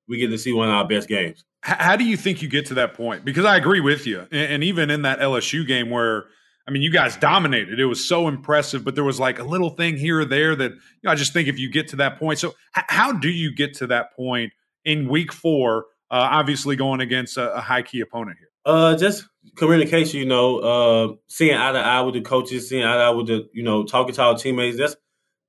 we 0.08 0.18
get 0.18 0.28
to 0.28 0.38
see 0.38 0.52
one 0.52 0.68
of 0.68 0.74
our 0.74 0.86
best 0.86 1.08
games. 1.08 1.44
How 1.62 1.94
do 1.94 2.04
you 2.04 2.16
think 2.16 2.42
you 2.42 2.48
get 2.48 2.66
to 2.66 2.74
that 2.74 2.94
point? 2.94 3.24
Because 3.24 3.44
I 3.44 3.56
agree 3.56 3.78
with 3.78 4.04
you, 4.04 4.26
and 4.32 4.64
even 4.64 4.90
in 4.90 5.02
that 5.02 5.20
LSU 5.20 5.64
game 5.64 5.90
where 5.90 6.24
I 6.66 6.70
mean, 6.70 6.82
you 6.82 6.92
guys 6.92 7.16
dominated. 7.16 7.80
It 7.80 7.86
was 7.86 8.06
so 8.06 8.28
impressive, 8.28 8.84
but 8.84 8.94
there 8.94 9.04
was 9.04 9.18
like 9.18 9.38
a 9.38 9.44
little 9.44 9.70
thing 9.70 9.96
here 9.96 10.20
or 10.20 10.24
there 10.24 10.54
that 10.54 10.70
you 10.70 10.78
know, 11.04 11.10
I 11.10 11.14
just 11.14 11.32
think 11.32 11.48
if 11.48 11.58
you 11.58 11.70
get 11.70 11.88
to 11.88 11.96
that 11.96 12.18
point. 12.18 12.38
So, 12.38 12.48
h- 12.76 12.84
how 12.88 13.12
do 13.12 13.28
you 13.28 13.54
get 13.54 13.74
to 13.78 13.86
that 13.88 14.14
point 14.14 14.52
in 14.84 15.08
week 15.08 15.32
four? 15.32 15.86
Uh, 16.10 16.28
obviously, 16.30 16.76
going 16.76 17.00
against 17.00 17.36
a, 17.36 17.54
a, 17.54 17.60
high 17.60 17.82
key 17.82 18.00
opponent 18.00 18.36
here. 18.38 18.48
Uh, 18.64 18.96
just 18.96 19.24
communication. 19.56 20.20
You 20.20 20.26
know, 20.26 20.58
uh, 20.58 21.14
seeing 21.26 21.56
eye 21.56 21.72
to 21.72 21.78
eye 21.78 22.00
with 22.02 22.14
the 22.14 22.20
coaches, 22.20 22.68
seeing 22.68 22.84
eye 22.84 22.94
to 22.94 23.02
eye 23.02 23.10
with 23.10 23.26
the 23.26 23.48
you 23.52 23.62
know 23.62 23.84
talking 23.84 24.14
to 24.14 24.22
our 24.22 24.36
teammates. 24.36 24.78
That's 24.78 24.94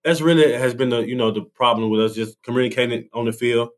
that's 0.03 0.22
really 0.22 0.51
has 0.53 0.74
been 0.74 0.89
the 0.89 1.01
you 1.01 1.15
know 1.15 1.32
the 1.32 1.41
problem 1.41 1.89
with 1.89 2.01
us 2.01 2.15
just 2.15 2.41
communicating 2.43 3.10
on 3.13 3.25
the 3.25 3.34
field 3.34 3.70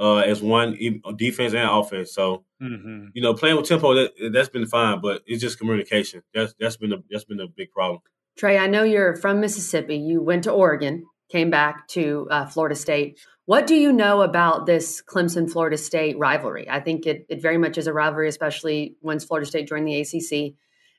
uh, 0.00 0.16
as 0.16 0.42
one 0.42 0.76
defense 1.16 1.52
and 1.52 1.68
offense. 1.68 2.12
So 2.12 2.44
mm-hmm. 2.60 3.08
you 3.12 3.22
know, 3.22 3.34
playing 3.34 3.56
with 3.56 3.68
tempo 3.68 3.94
that 3.94 4.12
that's 4.32 4.48
been 4.48 4.66
fine, 4.66 5.00
but 5.00 5.22
it's 5.26 5.42
just 5.42 5.58
communication. 5.58 6.22
That's 6.34 6.54
that's 6.58 6.78
been 6.78 6.92
a 6.92 6.96
that's 7.10 7.24
been 7.24 7.40
a 7.40 7.46
big 7.46 7.70
problem. 7.70 8.00
Trey, 8.38 8.56
I 8.56 8.66
know 8.66 8.82
you're 8.82 9.16
from 9.16 9.40
Mississippi. 9.40 9.96
You 9.96 10.22
went 10.22 10.44
to 10.44 10.50
Oregon, 10.50 11.04
came 11.30 11.50
back 11.50 11.86
to 11.88 12.26
uh, 12.30 12.46
Florida 12.46 12.74
State. 12.74 13.20
What 13.44 13.66
do 13.66 13.74
you 13.74 13.92
know 13.92 14.22
about 14.22 14.66
this 14.66 15.02
Clemson 15.02 15.50
Florida 15.50 15.76
State 15.76 16.18
rivalry? 16.18 16.68
I 16.70 16.80
think 16.80 17.06
it, 17.06 17.26
it 17.28 17.42
very 17.42 17.58
much 17.58 17.76
is 17.76 17.86
a 17.86 17.92
rivalry, 17.92 18.28
especially 18.28 18.96
once 19.02 19.24
Florida 19.24 19.46
State 19.46 19.68
joined 19.68 19.86
the 19.86 20.00
ACC. 20.00 20.54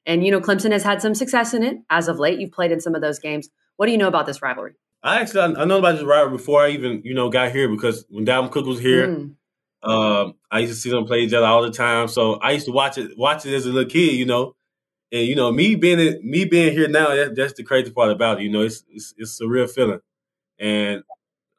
And, 0.05 0.25
you 0.25 0.31
know, 0.31 0.41
Clemson 0.41 0.71
has 0.71 0.83
had 0.83 1.01
some 1.01 1.13
success 1.13 1.53
in 1.53 1.63
it 1.63 1.77
as 1.89 2.07
of 2.07 2.19
late. 2.19 2.39
You've 2.39 2.51
played 2.51 2.71
in 2.71 2.81
some 2.81 2.95
of 2.95 3.01
those 3.01 3.19
games. 3.19 3.49
What 3.77 3.85
do 3.85 3.91
you 3.91 3.97
know 3.97 4.07
about 4.07 4.25
this 4.25 4.41
rivalry? 4.41 4.73
I 5.03 5.19
actually 5.19 5.55
I 5.55 5.65
know 5.65 5.79
about 5.79 5.93
this 5.95 6.03
rivalry 6.03 6.37
before 6.37 6.61
I 6.61 6.69
even 6.69 7.01
you 7.03 7.13
know 7.13 7.29
got 7.29 7.51
here 7.51 7.67
because 7.67 8.05
when 8.09 8.25
Dalvin 8.25 8.51
Cook 8.51 8.65
was 8.65 8.79
here, 8.79 9.07
mm. 9.07 9.33
um, 9.83 10.35
I 10.51 10.59
used 10.59 10.73
to 10.73 10.79
see 10.79 10.91
them 10.91 11.05
play 11.05 11.21
each 11.21 11.33
other 11.33 11.45
all 11.45 11.63
the 11.63 11.71
time. 11.71 12.07
So 12.07 12.35
I 12.35 12.51
used 12.51 12.67
to 12.67 12.71
watch 12.71 12.97
it 12.97 13.17
watch 13.17 13.45
it 13.45 13.53
as 13.55 13.65
a 13.65 13.71
little 13.71 13.89
kid, 13.89 14.13
you 14.13 14.25
know. 14.25 14.55
And 15.11 15.25
you 15.25 15.35
know, 15.35 15.51
me 15.51 15.75
being 15.75 16.19
me 16.23 16.45
being 16.45 16.73
here 16.73 16.87
now, 16.87 17.15
that, 17.15 17.35
that's 17.35 17.53
the 17.53 17.63
crazy 17.63 17.91
part 17.91 18.11
about 18.11 18.39
it. 18.39 18.43
You 18.43 18.51
know, 18.51 18.61
it's, 18.61 18.83
it's 18.89 19.13
it's 19.17 19.41
a 19.41 19.47
real 19.47 19.67
feeling, 19.67 20.01
and 20.59 21.03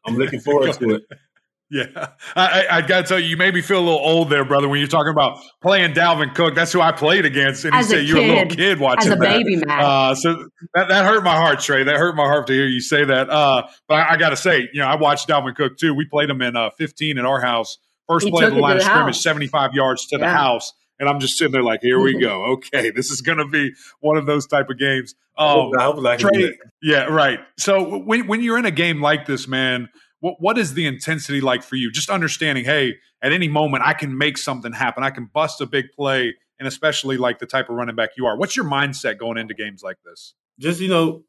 I'm 0.06 0.16
looking 0.16 0.40
forward 0.40 0.72
to 0.74 0.94
it. 0.96 1.02
Yeah, 1.72 2.08
I, 2.36 2.66
I, 2.70 2.80
got 2.82 3.00
to 3.00 3.08
tell 3.08 3.18
you, 3.18 3.28
you 3.28 3.38
made 3.38 3.54
me 3.54 3.62
feel 3.62 3.78
a 3.78 3.80
little 3.80 3.98
old 3.98 4.28
there, 4.28 4.44
brother. 4.44 4.68
When 4.68 4.78
you're 4.78 4.88
talking 4.88 5.10
about 5.10 5.38
playing 5.62 5.94
Dalvin 5.94 6.34
Cook, 6.34 6.54
that's 6.54 6.70
who 6.70 6.82
I 6.82 6.92
played 6.92 7.24
against, 7.24 7.64
and 7.64 7.74
as 7.74 7.90
you 7.90 7.96
say 7.96 8.02
you're 8.02 8.18
a 8.18 8.28
little 8.28 8.54
kid 8.54 8.78
watching 8.78 9.10
as 9.10 9.16
a 9.16 9.18
that. 9.18 9.38
baby, 9.38 9.56
man. 9.56 9.80
Uh, 9.80 10.14
so 10.14 10.50
that, 10.74 10.88
that 10.88 11.06
hurt 11.06 11.24
my 11.24 11.34
heart, 11.34 11.60
Trey. 11.60 11.82
That 11.82 11.96
hurt 11.96 12.14
my 12.14 12.26
heart 12.26 12.46
to 12.48 12.52
hear 12.52 12.66
you 12.66 12.82
say 12.82 13.06
that. 13.06 13.30
Uh, 13.30 13.66
but 13.88 13.94
I, 13.94 14.12
I 14.12 14.16
got 14.18 14.30
to 14.30 14.36
say, 14.36 14.68
you 14.74 14.80
know, 14.80 14.86
I 14.86 14.96
watched 14.96 15.28
Dalvin 15.28 15.56
Cook 15.56 15.78
too. 15.78 15.94
We 15.94 16.04
played 16.04 16.28
him 16.28 16.42
in 16.42 16.56
uh, 16.56 16.68
15 16.76 17.16
at 17.16 17.24
our 17.24 17.40
house. 17.40 17.78
First 18.06 18.26
he 18.26 18.30
play 18.30 18.44
of 18.44 18.52
the 18.52 18.60
line 18.60 18.76
of 18.76 18.82
scrimmage, 18.82 19.14
house. 19.14 19.22
75 19.22 19.72
yards 19.72 20.06
to 20.08 20.18
yeah. 20.18 20.26
the 20.26 20.30
house. 20.30 20.74
And 21.00 21.08
I'm 21.08 21.20
just 21.20 21.38
sitting 21.38 21.52
there 21.52 21.62
like, 21.62 21.80
here 21.80 21.98
we 21.98 22.18
go. 22.20 22.44
Okay, 22.52 22.90
this 22.90 23.10
is 23.10 23.22
going 23.22 23.38
to 23.38 23.46
be 23.46 23.72
one 24.00 24.18
of 24.18 24.26
those 24.26 24.46
type 24.46 24.68
of 24.68 24.78
games. 24.78 25.14
Um, 25.38 25.46
I 25.46 25.84
hope, 25.84 26.04
I 26.04 26.10
hope 26.10 26.18
Trey, 26.18 26.58
yeah, 26.82 27.04
right. 27.04 27.40
So 27.56 27.96
when 27.98 28.26
when 28.26 28.42
you're 28.42 28.58
in 28.58 28.66
a 28.66 28.70
game 28.70 29.00
like 29.00 29.24
this, 29.24 29.48
man, 29.48 29.88
what 30.22 30.40
what 30.40 30.56
is 30.56 30.74
the 30.74 30.86
intensity 30.86 31.40
like 31.40 31.64
for 31.64 31.74
you? 31.74 31.90
Just 31.90 32.08
understanding, 32.08 32.64
hey, 32.64 32.94
at 33.22 33.32
any 33.32 33.48
moment 33.48 33.82
I 33.84 33.92
can 33.92 34.16
make 34.16 34.38
something 34.38 34.72
happen. 34.72 35.02
I 35.02 35.10
can 35.10 35.26
bust 35.26 35.60
a 35.60 35.66
big 35.66 35.90
play, 35.90 36.34
and 36.60 36.68
especially 36.68 37.16
like 37.16 37.40
the 37.40 37.46
type 37.46 37.68
of 37.68 37.74
running 37.74 37.96
back 37.96 38.10
you 38.16 38.24
are. 38.26 38.36
What's 38.36 38.56
your 38.56 38.64
mindset 38.64 39.18
going 39.18 39.36
into 39.36 39.52
games 39.52 39.82
like 39.82 39.96
this? 40.04 40.34
Just 40.60 40.80
you 40.80 40.88
know, 40.88 41.24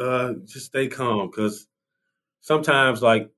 uh, 0.00 0.34
just 0.44 0.66
stay 0.66 0.86
calm 0.86 1.30
because 1.30 1.66
sometimes 2.42 3.02
like 3.02 3.28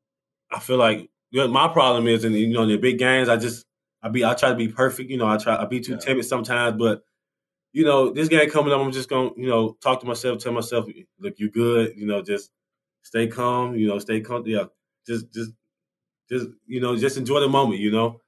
I 0.52 0.60
feel 0.60 0.76
like 0.76 1.08
you 1.30 1.40
know, 1.40 1.48
my 1.48 1.66
problem 1.66 2.06
is, 2.06 2.24
in 2.24 2.34
you 2.34 2.52
know, 2.52 2.64
in 2.64 2.68
the 2.68 2.76
big 2.76 2.98
games, 2.98 3.30
I 3.30 3.38
just 3.38 3.64
I 4.02 4.10
be 4.10 4.22
I 4.22 4.34
try 4.34 4.50
to 4.50 4.54
be 4.54 4.68
perfect. 4.68 5.10
You 5.10 5.16
know, 5.16 5.26
I 5.26 5.38
try 5.38 5.56
I 5.56 5.64
be 5.64 5.80
too 5.80 5.92
yeah. 5.92 5.98
timid 5.98 6.26
sometimes, 6.26 6.76
but 6.78 7.02
you 7.72 7.86
know, 7.86 8.10
this 8.10 8.28
game 8.28 8.50
coming 8.50 8.70
up, 8.70 8.80
I'm 8.80 8.92
just 8.92 9.08
gonna 9.08 9.30
you 9.34 9.48
know 9.48 9.78
talk 9.82 10.00
to 10.00 10.06
myself, 10.06 10.40
tell 10.40 10.52
myself, 10.52 10.86
look, 11.18 11.38
you're 11.38 11.48
good. 11.48 11.94
You 11.96 12.06
know, 12.06 12.20
just 12.20 12.50
stay 13.04 13.28
calm. 13.28 13.76
You 13.76 13.86
know, 13.86 13.98
stay 14.00 14.20
calm. 14.20 14.42
Yeah, 14.46 14.64
just 15.06 15.32
just 15.32 15.52
just 16.28 16.46
you 16.66 16.80
know, 16.80 16.96
just 16.96 17.16
enjoy 17.16 17.40
the 17.40 17.48
moment. 17.48 17.80
You 17.80 17.92
know. 17.92 18.20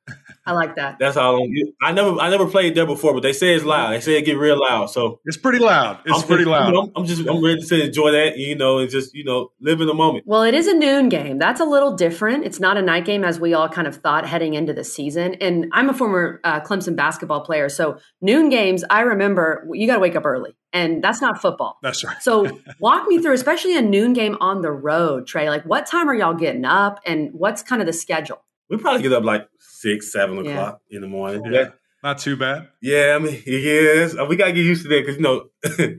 I 0.47 0.53
like 0.53 0.77
that. 0.77 0.99
That's 1.01 1.17
all. 1.17 1.45
I 1.83 1.91
never 1.91 2.21
I 2.21 2.31
never 2.31 2.47
played 2.47 2.77
there 2.77 2.87
before, 2.87 3.13
but 3.13 3.25
they 3.25 3.33
say 3.33 3.55
it's 3.55 3.65
loud. 3.65 3.91
They 3.91 4.01
say 4.01 4.17
it 4.17 4.23
get 4.23 4.39
real 4.39 4.61
loud. 4.61 4.87
So 4.87 5.19
it's 5.25 5.37
pretty 5.37 5.59
loud. 5.59 5.99
It's 6.05 6.23
I'm 6.23 6.27
pretty 6.29 6.45
loud. 6.45 6.69
You 6.69 6.75
know, 6.75 6.93
I'm 6.95 7.07
just 7.07 7.27
I'm 7.27 7.43
ready 7.45 7.61
to 7.61 7.67
say 7.67 7.85
enjoy 7.85 8.13
that. 8.13 8.37
You 8.37 8.55
know, 8.55 8.79
and 8.79 8.89
just 8.89 9.15
you 9.15 9.25
know 9.25 9.51
live 9.61 9.81
in 9.81 9.89
the 9.89 9.95
moment. 9.95 10.25
Well, 10.27 10.43
it 10.43 10.55
is 10.55 10.69
a 10.69 10.75
noon 10.75 11.09
game. 11.09 11.39
That's 11.39 11.61
a 11.61 11.65
little 11.65 11.97
different. 11.97 12.45
It's 12.45 12.61
not 12.61 12.77
a 12.77 12.83
night 12.83 13.05
game 13.05 13.25
as 13.25 13.41
we 13.41 13.55
all 13.55 13.69
kind 13.69 13.89
of 13.89 13.97
thought 13.97 14.29
heading 14.29 14.55
into 14.55 14.73
the 14.73 14.85
season. 14.85 15.35
And 15.41 15.67
I'm 15.73 15.89
a 15.89 15.95
former 15.95 16.41
uh, 16.45 16.61
Clemson 16.61 16.95
basketball 16.95 17.41
player, 17.41 17.69
so 17.69 17.99
noon 18.21 18.49
games. 18.49 18.85
I 18.89 19.01
remember 19.01 19.67
you 19.73 19.89
got 19.89 19.95
to 19.95 20.01
wake 20.01 20.15
up 20.15 20.25
early 20.25 20.55
and 20.77 21.03
that's 21.03 21.23
not 21.23 21.41
football. 21.41 21.79
That's 21.83 22.05
right. 22.05 22.23
so 22.23 22.61
walk 22.81 23.09
me 23.09 23.21
through, 23.21 23.33
especially 23.33 23.77
a 23.77 23.83
noon 23.83 24.13
game 24.13 24.37
on 24.41 24.61
the 24.61 24.71
road, 24.71 25.27
Trey. 25.27 25.49
Like, 25.49 25.65
what 25.65 25.87
time 25.87 26.09
are 26.09 26.15
y'all 26.15 26.35
getting 26.35 26.65
up, 26.65 27.01
and 27.07 27.31
what's 27.33 27.63
kind 27.63 27.81
of 27.81 27.87
the 27.87 27.93
schedule? 27.93 28.43
We 28.69 28.77
probably 28.77 29.03
get 29.03 29.13
up 29.13 29.25
like 29.25 29.49
six, 29.59 30.13
seven 30.13 30.45
yeah. 30.45 30.51
o'clock 30.53 30.81
in 30.91 31.01
the 31.01 31.07
morning. 31.07 31.45
Yeah. 31.47 31.51
yeah. 31.51 31.69
Not 32.03 32.19
too 32.19 32.37
bad. 32.37 32.69
Yeah, 32.81 33.17
I 33.17 33.19
mean, 33.19 33.43
yes, 33.47 34.15
we 34.29 34.37
gotta 34.37 34.53
get 34.53 34.65
used 34.65 34.83
to 34.83 34.89
that 34.89 35.01
because 35.01 35.17
you 35.17 35.23
know, 35.23 35.49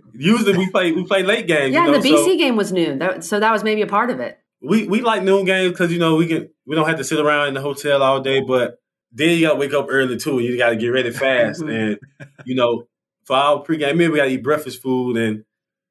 usually 0.13 0.55
we 0.55 0.69
play 0.69 0.91
we 0.91 1.03
play 1.05 1.23
late 1.23 1.47
games. 1.47 1.73
Yeah, 1.73 1.85
you 1.85 1.91
know, 1.91 1.99
the 1.99 2.09
BC 2.09 2.25
so 2.25 2.37
game 2.37 2.55
was 2.55 2.71
noon, 2.71 2.99
that, 2.99 3.23
so 3.23 3.39
that 3.39 3.51
was 3.51 3.63
maybe 3.63 3.81
a 3.81 3.87
part 3.87 4.11
of 4.11 4.19
it. 4.19 4.37
We 4.61 4.87
we 4.87 5.01
like 5.01 5.23
noon 5.23 5.45
games 5.45 5.71
because 5.71 5.91
you 5.91 5.99
know 5.99 6.15
we 6.15 6.27
can 6.27 6.49
we 6.65 6.75
don't 6.75 6.87
have 6.87 6.97
to 6.97 7.03
sit 7.03 7.19
around 7.19 7.49
in 7.49 7.55
the 7.55 7.61
hotel 7.61 8.03
all 8.03 8.21
day, 8.21 8.41
but 8.41 8.77
then 9.11 9.29
you 9.31 9.47
gotta 9.47 9.59
wake 9.59 9.73
up 9.73 9.87
early 9.89 10.17
too, 10.17 10.37
and 10.37 10.47
you 10.47 10.57
gotta 10.57 10.75
get 10.75 10.89
ready 10.89 11.11
fast, 11.11 11.61
and 11.61 11.97
you 12.45 12.55
know, 12.55 12.83
for 13.27 13.35
our 13.35 13.63
pregame 13.63 13.97
meal, 13.97 14.11
we 14.11 14.17
gotta 14.17 14.29
eat 14.29 14.43
breakfast 14.43 14.81
food, 14.81 15.17
and 15.17 15.43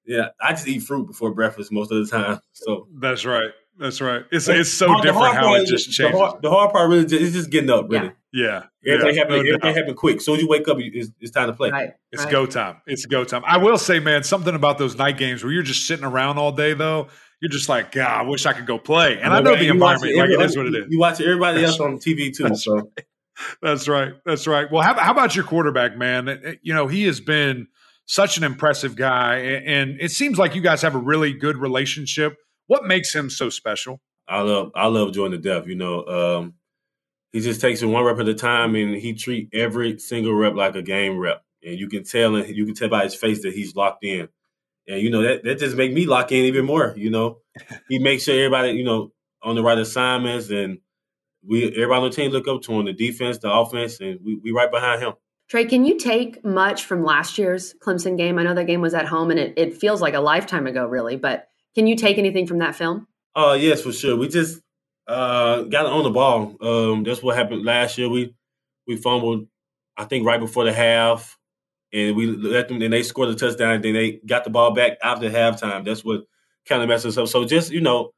yeah, 0.07 0.29
I 0.41 0.53
just 0.53 0.67
eat 0.67 0.81
fruit 0.81 1.07
before 1.07 1.35
breakfast 1.35 1.71
most 1.71 1.93
of 1.93 1.99
the 2.05 2.11
time. 2.11 2.41
So 2.53 2.89
that's 2.99 3.27
right. 3.27 3.51
That's 3.79 4.01
right. 4.01 4.25
It's 4.33 4.49
it's 4.49 4.73
so 4.73 4.87
the 4.87 5.03
different 5.03 5.35
how 5.35 5.55
it 5.55 5.67
just 5.67 5.91
changes. 5.91 6.19
The 6.19 6.27
hard, 6.27 6.43
the 6.43 6.51
hard, 6.51 6.73
part 6.73 6.89
really 6.89 7.05
just, 7.05 7.21
is 7.21 7.33
just 7.35 7.51
getting 7.51 7.69
up. 7.69 7.91
Really. 7.91 8.13
Yeah. 8.33 8.65
yeah. 8.83 8.95
Everything 8.95 9.17
yeah. 9.17 9.21
happen. 9.21 9.37
No 9.37 9.55
everything 9.55 9.75
happen 9.75 9.95
quick. 9.95 10.23
So 10.23 10.35
as 10.35 10.41
you 10.41 10.49
wake 10.49 10.67
up, 10.67 10.79
it's, 10.81 11.11
it's 11.21 11.31
time 11.31 11.49
to 11.49 11.53
play. 11.53 11.71
Right. 11.71 11.91
It's 12.11 12.25
right. 12.25 12.33
go 12.33 12.47
time. 12.47 12.77
It's 12.87 13.05
go 13.05 13.25
time. 13.25 13.43
I 13.45 13.59
will 13.59 13.77
say, 13.77 14.01
man, 14.01 14.23
something 14.23 14.55
about 14.55 14.79
those 14.79 14.97
night 14.97 15.19
games 15.19 15.45
where 15.45 15.53
you're 15.53 15.63
just 15.63 15.87
sitting 15.87 16.07
around 16.07 16.39
all 16.39 16.53
day, 16.53 16.73
though. 16.73 17.09
You're 17.43 17.51
just 17.51 17.69
like, 17.69 17.93
God, 17.93 18.09
I 18.09 18.23
wish 18.23 18.47
I 18.47 18.55
could 18.55 18.67
go 18.67 18.79
play. 18.79 19.21
And 19.21 19.31
I 19.31 19.41
know, 19.41 19.55
the 19.55 19.69
environment, 19.69 20.17
like 20.17 20.31
it 20.31 20.41
is 20.41 20.57
what 20.57 20.67
it 20.67 20.75
is. 20.75 20.87
You 20.89 20.99
watch 20.99 21.21
everybody 21.21 21.63
else 21.63 21.79
on 21.79 21.99
TV 21.99 22.35
too. 22.35 22.45
That's 22.45 22.65
so. 22.65 22.91
That's 23.63 23.89
right. 23.89 24.15
That's 24.25 24.47
right. 24.47 24.71
Well, 24.71 24.83
how, 24.83 24.95
how 24.99 25.13
about 25.13 25.37
your 25.37 25.45
quarterback, 25.45 25.97
man? 25.97 26.59
You 26.63 26.75
know, 26.75 26.87
he 26.87 27.05
has 27.05 27.21
been 27.21 27.69
such 28.07 28.37
an 28.37 28.45
impressive 28.45 28.97
guy, 28.97 29.37
and 29.39 30.01
it 30.01 30.11
seems 30.11 30.39
like 30.39 30.55
you 30.55 30.63
guys 30.63 30.83
have 30.83 30.95
a 30.95 30.99
really 30.99 31.33
good 31.33 31.57
relationship. 31.57 32.37
What 32.67 32.85
makes 32.85 33.15
him 33.15 33.31
so 33.31 33.51
special? 33.51 34.01
I 34.29 34.41
love 34.41 34.73
I 34.75 34.87
love 34.87 35.13
Jordan 35.13 35.41
to 35.41 35.49
death. 35.49 35.67
You 35.67 35.77
know, 35.77 36.05
um, 36.07 36.55
he 37.33 37.41
just 37.41 37.61
takes 37.61 37.83
it 37.83 37.87
one 37.87 38.05
rep 38.05 38.19
at 38.19 38.29
a 38.29 38.35
time, 38.35 38.75
and 38.75 38.95
he 38.97 39.13
treat 39.15 39.49
every 39.53 39.99
single 39.99 40.35
rep 40.35 40.55
like 40.55 40.75
a 40.75 40.83
game 40.83 41.19
rep. 41.19 41.43
And 41.63 41.79
you 41.79 41.89
can 41.89 42.05
tell, 42.05 42.37
and 42.37 42.49
you 42.57 42.65
can 42.65 42.75
tell 42.75 42.89
by 42.89 43.05
his 43.05 43.15
face 43.15 43.43
that 43.43 43.55
he's 43.55 43.75
locked 43.75 44.05
in. 44.05 44.29
And 44.89 45.01
you 45.01 45.11
know 45.11 45.23
that 45.23 45.45
that 45.45 45.59
just 45.59 45.77
make 45.77 45.93
me 45.93 46.07
lock 46.07 46.33
in 46.33 46.45
even 46.45 46.65
more. 46.65 46.95
You 46.97 47.11
know, 47.11 47.39
he 47.89 47.99
makes 47.99 48.25
sure 48.25 48.37
everybody 48.37 48.73
you 48.73 48.85
know 48.85 49.13
on 49.43 49.57
the 49.57 49.63
right 49.63 49.79
assignments, 49.79 50.51
and 50.51 50.79
we 51.47 51.69
everybody 51.69 52.03
on 52.03 52.11
the 52.11 52.17
team 52.17 52.31
look 52.31 52.49
up 52.49 52.63
to 52.63 52.73
him. 52.73 52.87
The 52.87 52.93
defense, 52.93 53.39
the 53.39 53.53
offense, 53.53 54.01
and 54.01 54.21
we 54.25 54.37
we 54.37 54.51
right 54.51 54.71
behind 54.71 55.03
him. 55.03 55.15
Trey, 55.49 55.65
can 55.65 55.85
you 55.85 55.97
take 55.97 56.45
much 56.45 56.85
from 56.85 57.05
last 57.05 57.39
year's 57.39 57.75
Clemson 57.75 58.17
game? 58.17 58.39
I 58.39 58.43
know 58.43 58.55
that 58.55 58.65
game 58.65 58.81
was 58.81 58.95
at 58.95 59.07
home, 59.07 59.31
and 59.31 59.39
it, 59.39 59.55
it 59.57 59.77
feels 59.77 60.03
like 60.03 60.15
a 60.15 60.21
lifetime 60.21 60.67
ago, 60.67 60.87
really. 60.87 61.17
But 61.17 61.49
can 61.77 61.87
you 61.87 61.95
take 61.95 62.19
anything 62.19 62.49
from 62.49 62.59
that 62.59 62.75
film? 62.75 63.07
Oh, 63.37 63.51
uh, 63.51 63.55
yes, 63.55 63.83
for 63.83 63.93
sure. 63.93 64.17
We 64.17 64.29
just 64.29 64.61
uh, 65.07 65.63
got 65.63 65.87
on 65.87 66.03
the 66.03 66.11
ball. 66.11 66.57
Um, 66.61 67.05
that's 67.05 67.23
what 67.23 67.37
happened 67.37 67.65
last 67.65 67.97
year. 67.97 68.09
We 68.09 68.35
we 68.89 68.97
fumbled, 68.97 69.47
I 69.97 70.05
think, 70.05 70.27
right 70.27 70.41
before 70.41 70.65
the 70.65 70.73
half, 70.73 71.39
and 71.93 72.17
we 72.17 72.27
let 72.27 72.69
them. 72.69 72.83
And 72.83 72.93
they 72.93 73.05
scored 73.05 73.29
a 73.29 73.37
touchdown. 73.37 73.75
And 73.75 73.85
then 73.85 73.95
they 73.95 74.21
got 74.27 74.43
the 74.43 74.51
ball 74.51 74.73
back 74.73 74.99
after 75.01 75.31
halftime. 75.31 75.85
That's 75.85 76.05
what 76.05 76.25
kind 76.69 76.83
of 76.83 76.89
messed 76.89 77.07
us 77.07 77.19
up. 77.19 77.29
So 77.29 77.45
just 77.45 77.71
you 77.71 77.81
know, 77.81 78.11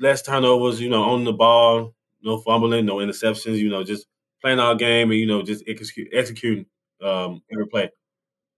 less 0.00 0.22
turnovers. 0.22 0.80
You 0.80 0.88
know, 0.88 1.04
on 1.04 1.22
the 1.22 1.32
ball, 1.32 1.94
no 2.22 2.38
fumbling, 2.38 2.86
no 2.86 2.96
interceptions. 2.96 3.58
You 3.58 3.70
know, 3.70 3.84
just 3.84 4.06
playing 4.42 4.60
our 4.60 4.74
game 4.74 5.10
and 5.10 5.20
you 5.20 5.26
know 5.26 5.42
just 5.42 5.64
execute, 5.66 6.08
executing 6.12 6.66
um, 7.02 7.42
every 7.52 7.66
play. 7.66 7.90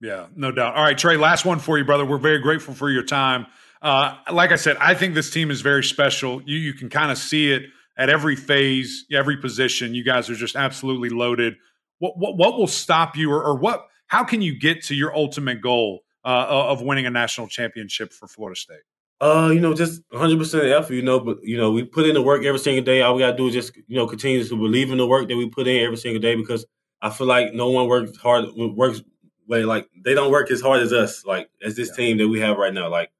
Yeah, 0.01 0.27
no 0.35 0.51
doubt. 0.51 0.75
All 0.75 0.83
right, 0.83 0.97
Trey. 0.97 1.17
Last 1.17 1.45
one 1.45 1.59
for 1.59 1.77
you, 1.77 1.85
brother. 1.85 2.05
We're 2.05 2.17
very 2.17 2.39
grateful 2.39 2.73
for 2.73 2.89
your 2.89 3.03
time. 3.03 3.47
Uh, 3.81 4.15
like 4.31 4.51
I 4.51 4.55
said, 4.55 4.77
I 4.77 4.93
think 4.93 5.13
this 5.13 5.29
team 5.29 5.51
is 5.51 5.61
very 5.61 5.83
special. 5.83 6.41
You 6.43 6.57
you 6.57 6.73
can 6.73 6.89
kind 6.89 7.11
of 7.11 7.17
see 7.17 7.51
it 7.51 7.63
at 7.97 8.09
every 8.09 8.35
phase, 8.35 9.05
every 9.11 9.37
position. 9.37 9.93
You 9.93 10.03
guys 10.03 10.29
are 10.29 10.35
just 10.35 10.55
absolutely 10.55 11.09
loaded. 11.09 11.55
What 11.99 12.17
what, 12.17 12.37
what 12.37 12.57
will 12.57 12.67
stop 12.67 13.15
you, 13.15 13.31
or, 13.31 13.43
or 13.43 13.55
what? 13.55 13.87
How 14.07 14.23
can 14.23 14.41
you 14.41 14.57
get 14.57 14.83
to 14.85 14.95
your 14.95 15.15
ultimate 15.15 15.61
goal 15.61 16.01
uh, 16.23 16.45
of 16.47 16.81
winning 16.81 17.05
a 17.05 17.09
national 17.09 17.47
championship 17.47 18.13
for 18.13 18.27
Florida 18.27 18.59
State? 18.59 18.81
Uh, 19.21 19.49
you 19.53 19.61
know, 19.61 19.73
just 19.73 20.01
100 20.09 20.37
percent 20.37 20.65
effort. 20.65 20.93
You 20.93 21.01
know, 21.01 21.19
but 21.19 21.37
you 21.41 21.57
know, 21.57 21.71
we 21.71 21.83
put 21.83 22.05
in 22.05 22.13
the 22.13 22.21
work 22.21 22.43
every 22.43 22.59
single 22.59 22.83
day. 22.83 23.01
All 23.01 23.15
we 23.15 23.21
gotta 23.21 23.37
do 23.37 23.47
is 23.47 23.53
just 23.53 23.75
you 23.87 23.95
know 23.95 24.07
continue 24.07 24.43
to 24.43 24.55
believe 24.57 24.91
in 24.91 24.97
the 24.97 25.07
work 25.07 25.29
that 25.29 25.37
we 25.37 25.49
put 25.49 25.67
in 25.67 25.83
every 25.83 25.97
single 25.97 26.21
day 26.21 26.35
because 26.35 26.65
I 27.01 27.09
feel 27.09 27.27
like 27.27 27.53
no 27.53 27.69
one 27.69 27.87
works 27.87 28.17
hard 28.17 28.45
works 28.55 29.01
way 29.47 29.63
like 29.63 29.87
they 30.03 30.13
don't 30.13 30.31
work 30.31 30.49
as 30.51 30.61
hard 30.61 30.81
as 30.81 30.91
us 30.91 31.25
like 31.25 31.49
as 31.63 31.75
this 31.75 31.89
yeah. 31.89 31.95
team 31.95 32.17
that 32.17 32.27
we 32.27 32.39
have 32.39 32.57
right 32.57 32.73
now. 32.73 32.89
Like 32.89 33.11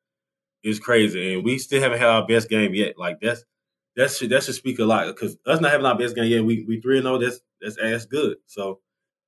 it's 0.64 0.80
crazy, 0.80 1.36
and 1.36 1.44
we 1.44 1.60
still 1.60 1.82
haven't 1.82 2.00
had 2.00 2.10
our 2.10 2.26
best 2.28 2.50
game 2.50 2.74
yet. 2.74 2.98
Like 2.98 3.20
that's 3.22 3.46
that 3.96 4.12
should 4.12 4.30
that 4.32 4.44
should 4.44 4.56
speak 4.56 4.80
a 4.80 4.86
lot 4.86 5.08
because 5.08 5.38
us 5.46 5.62
not 5.62 5.72
having 5.72 5.86
our 5.86 5.98
best 5.98 6.16
game 6.16 6.26
yet, 6.26 6.44
we 6.44 6.66
we 6.68 6.82
three 6.82 6.98
and 6.98 7.06
zero. 7.06 7.16
Oh, 7.16 7.20
that's 7.20 7.40
that's 7.62 7.78
that's 7.78 8.06
good. 8.06 8.38
So 8.48 8.80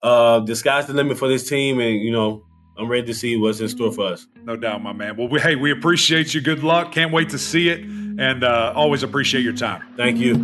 uh, 0.01 0.39
the 0.41 0.55
sky's 0.55 0.87
the 0.87 0.93
limit 0.93 1.17
for 1.17 1.27
this 1.27 1.47
team, 1.47 1.79
and 1.79 2.01
you 2.01 2.11
know 2.11 2.43
I'm 2.79 2.87
ready 2.87 3.07
to 3.07 3.13
see 3.13 3.35
what's 3.37 3.59
in 3.59 3.69
store 3.69 3.91
for 3.91 4.05
us. 4.05 4.27
No 4.43 4.55
doubt, 4.55 4.83
my 4.83 4.93
man. 4.93 5.17
Well, 5.17 5.27
we, 5.27 5.39
hey, 5.39 5.55
we 5.55 5.71
appreciate 5.71 6.35
you. 6.35 6.41
Good 6.41 6.61
luck. 6.61 6.91
Can't 6.91 7.11
wait 7.11 7.29
to 7.29 7.39
see 7.39 7.69
it, 7.69 7.79
and 7.79 8.43
uh, 8.43 8.71
always 8.75 9.01
appreciate 9.01 9.41
your 9.43 9.53
time. 9.53 9.81
Thank 9.97 10.19
you. 10.19 10.35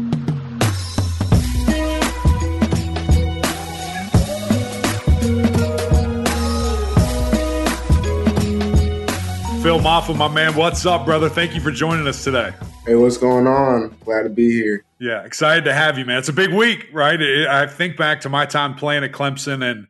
Phil 9.61 9.79
Mafah, 9.79 10.17
my 10.17 10.27
man. 10.27 10.55
What's 10.55 10.87
up, 10.87 11.05
brother? 11.05 11.29
Thank 11.29 11.53
you 11.53 11.61
for 11.61 11.71
joining 11.71 12.07
us 12.07 12.23
today. 12.23 12.51
Hey, 12.87 12.95
what's 12.95 13.17
going 13.17 13.45
on? 13.45 13.95
Glad 14.03 14.23
to 14.23 14.29
be 14.29 14.51
here. 14.51 14.83
Yeah, 14.99 15.23
excited 15.23 15.65
to 15.65 15.73
have 15.73 15.99
you, 15.99 16.05
man. 16.05 16.17
It's 16.17 16.29
a 16.29 16.33
big 16.33 16.51
week, 16.51 16.87
right? 16.91 17.21
I 17.47 17.67
think 17.67 17.95
back 17.95 18.21
to 18.21 18.29
my 18.29 18.47
time 18.47 18.73
playing 18.73 19.03
at 19.03 19.11
Clemson, 19.11 19.63
and 19.63 19.87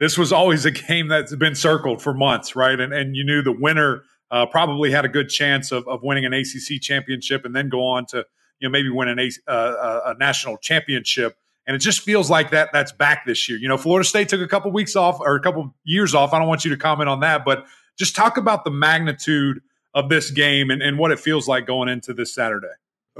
this 0.00 0.16
was 0.16 0.32
always 0.32 0.64
a 0.64 0.70
game 0.70 1.08
that's 1.08 1.34
been 1.34 1.54
circled 1.54 2.02
for 2.02 2.14
months, 2.14 2.54
right? 2.56 2.78
And 2.78 2.92
and 2.92 3.16
you 3.16 3.24
knew 3.24 3.42
the 3.42 3.52
winner 3.52 4.02
uh, 4.30 4.46
probably 4.46 4.90
had 4.90 5.04
a 5.04 5.08
good 5.08 5.28
chance 5.28 5.72
of, 5.72 5.86
of 5.88 6.02
winning 6.02 6.24
an 6.24 6.32
ACC 6.32 6.80
championship 6.80 7.44
and 7.44 7.54
then 7.54 7.68
go 7.68 7.84
on 7.84 8.06
to 8.06 8.24
you 8.60 8.68
know 8.68 8.70
maybe 8.70 8.90
win 8.90 9.08
an 9.08 9.18
a, 9.18 9.30
uh, 9.50 10.00
a 10.06 10.18
national 10.18 10.58
championship. 10.58 11.36
And 11.66 11.74
it 11.74 11.80
just 11.80 12.00
feels 12.00 12.30
like 12.30 12.50
that 12.52 12.70
that's 12.72 12.92
back 12.92 13.26
this 13.26 13.46
year. 13.48 13.58
You 13.58 13.68
know, 13.68 13.76
Florida 13.76 14.08
State 14.08 14.30
took 14.30 14.40
a 14.40 14.48
couple 14.48 14.72
weeks 14.72 14.96
off 14.96 15.20
or 15.20 15.36
a 15.36 15.40
couple 15.40 15.74
years 15.84 16.14
off. 16.14 16.32
I 16.32 16.38
don't 16.38 16.48
want 16.48 16.64
you 16.64 16.70
to 16.70 16.78
comment 16.78 17.10
on 17.10 17.20
that, 17.20 17.44
but 17.44 17.66
just 17.98 18.16
talk 18.16 18.38
about 18.38 18.64
the 18.64 18.70
magnitude 18.70 19.60
of 19.92 20.08
this 20.08 20.30
game 20.30 20.70
and, 20.70 20.80
and 20.80 20.98
what 20.98 21.10
it 21.10 21.20
feels 21.20 21.46
like 21.46 21.66
going 21.66 21.90
into 21.90 22.14
this 22.14 22.34
Saturday. 22.34 22.68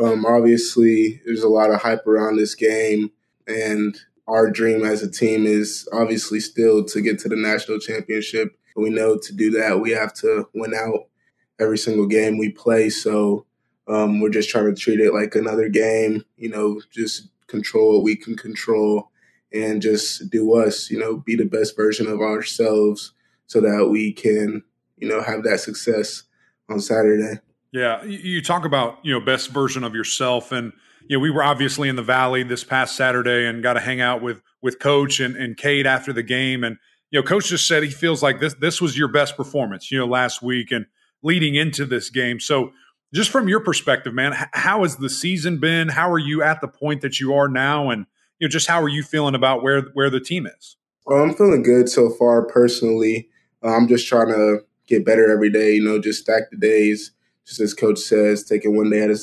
Um, 0.01 0.25
obviously, 0.25 1.21
there's 1.27 1.43
a 1.43 1.49
lot 1.49 1.71
of 1.71 1.83
hype 1.83 2.07
around 2.07 2.37
this 2.37 2.55
game, 2.55 3.11
and 3.47 3.99
our 4.29 4.51
dream 4.51 4.85
as 4.85 5.03
a 5.03 5.11
team 5.11 5.47
is 5.47 5.89
obviously 5.93 6.39
still 6.39 6.85
to 6.85 7.01
get 7.01 7.19
to 7.21 7.29
the 7.29 7.37
national 7.37 7.81
championship. 7.81 8.57
We 8.77 8.91
know 8.91 9.19
to 9.19 9.33
do 9.33 9.51
that, 9.53 9.81
we 9.81 9.91
have 9.91 10.15
to 10.15 10.49
win 10.55 10.75
out 10.75 11.09
every 11.59 11.79
single 11.79 12.07
game 12.07 12.39
we 12.39 12.51
play. 12.51 12.91
So 12.91 13.47
um, 13.89 14.21
we're 14.21 14.29
just 14.29 14.51
trying 14.51 14.73
to 14.73 14.81
treat 14.81 15.01
it 15.01 15.15
like 15.15 15.35
another 15.35 15.69
game, 15.69 16.25
you 16.37 16.51
know, 16.51 16.81
just 16.91 17.29
control 17.49 17.95
what 17.95 18.05
we 18.05 18.15
can 18.15 18.37
control 18.37 19.11
and 19.53 19.81
just 19.81 20.31
do 20.31 20.55
us, 20.55 20.91
you 20.91 20.99
know, 20.99 21.17
be 21.17 21.35
the 21.35 21.45
best 21.45 21.75
version 21.75 22.07
of 22.07 22.21
ourselves 22.21 23.13
so 23.47 23.61
that 23.63 23.89
we 23.91 24.13
can, 24.13 24.63
you 24.99 25.09
know, 25.09 25.23
have 25.23 25.43
that 25.43 25.61
success 25.61 26.25
on 26.69 26.81
Saturday. 26.81 27.41
Yeah, 27.73 28.03
you 28.05 28.41
talk 28.41 28.65
about 28.65 28.99
you 29.03 29.13
know 29.13 29.21
best 29.21 29.51
version 29.51 29.85
of 29.85 29.95
yourself, 29.95 30.53
and 30.53 30.73
you 31.09 31.17
know 31.17 31.21
we 31.21 31.31
were 31.31 31.43
obviously 31.43 31.89
in 31.89 31.97
the 31.97 32.03
Valley 32.03 32.43
this 32.43 32.63
past 32.63 32.95
Saturday 32.95 33.47
and 33.47 33.63
got 33.63 33.73
to 33.73 33.81
hang 33.81 34.01
out 34.01 34.23
with 34.23 34.43
with 34.63 34.79
Coach 34.79 35.21
and 35.21 35.35
and 35.35 35.57
Cade 35.57 35.87
after 35.87 36.13
the 36.13 36.23
game, 36.23 36.63
and 36.63 36.77
you 37.11 37.19
know 37.19 37.27
Coach 37.27 37.49
just 37.49 37.67
said 37.67 37.83
he 37.83 37.91
feels 37.91 38.23
like 38.23 38.41
this 38.41 38.55
this 38.55 38.81
was 38.81 38.97
your 38.97 39.09
best 39.09 39.37
performance, 39.37 39.91
you 39.91 39.99
know, 39.99 40.07
last 40.07 40.43
week 40.43 40.71
and 40.71 40.87
leading 41.23 41.55
into 41.55 41.85
this 41.85 42.11
game. 42.11 42.39
So 42.39 42.73
just 43.13 43.31
from 43.31 43.49
your 43.49 43.61
perspective, 43.61 44.13
man, 44.13 44.35
how 44.53 44.83
has 44.83 44.97
the 44.97 45.09
season 45.09 45.59
been? 45.59 45.89
How 45.89 46.11
are 46.13 46.19
you 46.19 46.43
at 46.43 46.61
the 46.61 46.69
point 46.69 47.01
that 47.01 47.19
you 47.19 47.35
are 47.35 47.49
now, 47.49 47.91
and 47.91 48.07
you 48.39 48.47
know 48.47 48.51
just 48.51 48.69
how 48.69 48.83
are 48.83 48.89
you 48.89 49.03
feeling 49.03 49.35
about 49.35 49.63
where 49.63 49.83
where 49.95 50.11
the 50.11 50.21
team 50.21 50.47
is? 50.47 50.77
Well, 51.07 51.23
I'm 51.23 51.35
feeling 51.35 51.63
good 51.63 51.89
so 51.89 52.11
far 52.11 52.45
personally. 52.45 53.29
Uh, 53.65 53.75
I'm 53.75 53.89
just 53.89 54.07
trying 54.07 54.29
to 54.29 54.59
get 54.87 55.07
better 55.07 55.31
every 55.33 55.51
day. 55.51 55.75
You 55.75 55.85
know, 55.85 55.99
just 55.99 56.21
stack 56.21 56.51
the 56.51 56.59
days 56.59 57.13
just 57.47 57.61
as 57.61 57.73
coach 57.73 57.99
says, 57.99 58.45
taking 58.45 58.77
one 58.77 58.91
day 58.91 59.01
at 59.01 59.11
a 59.11 59.19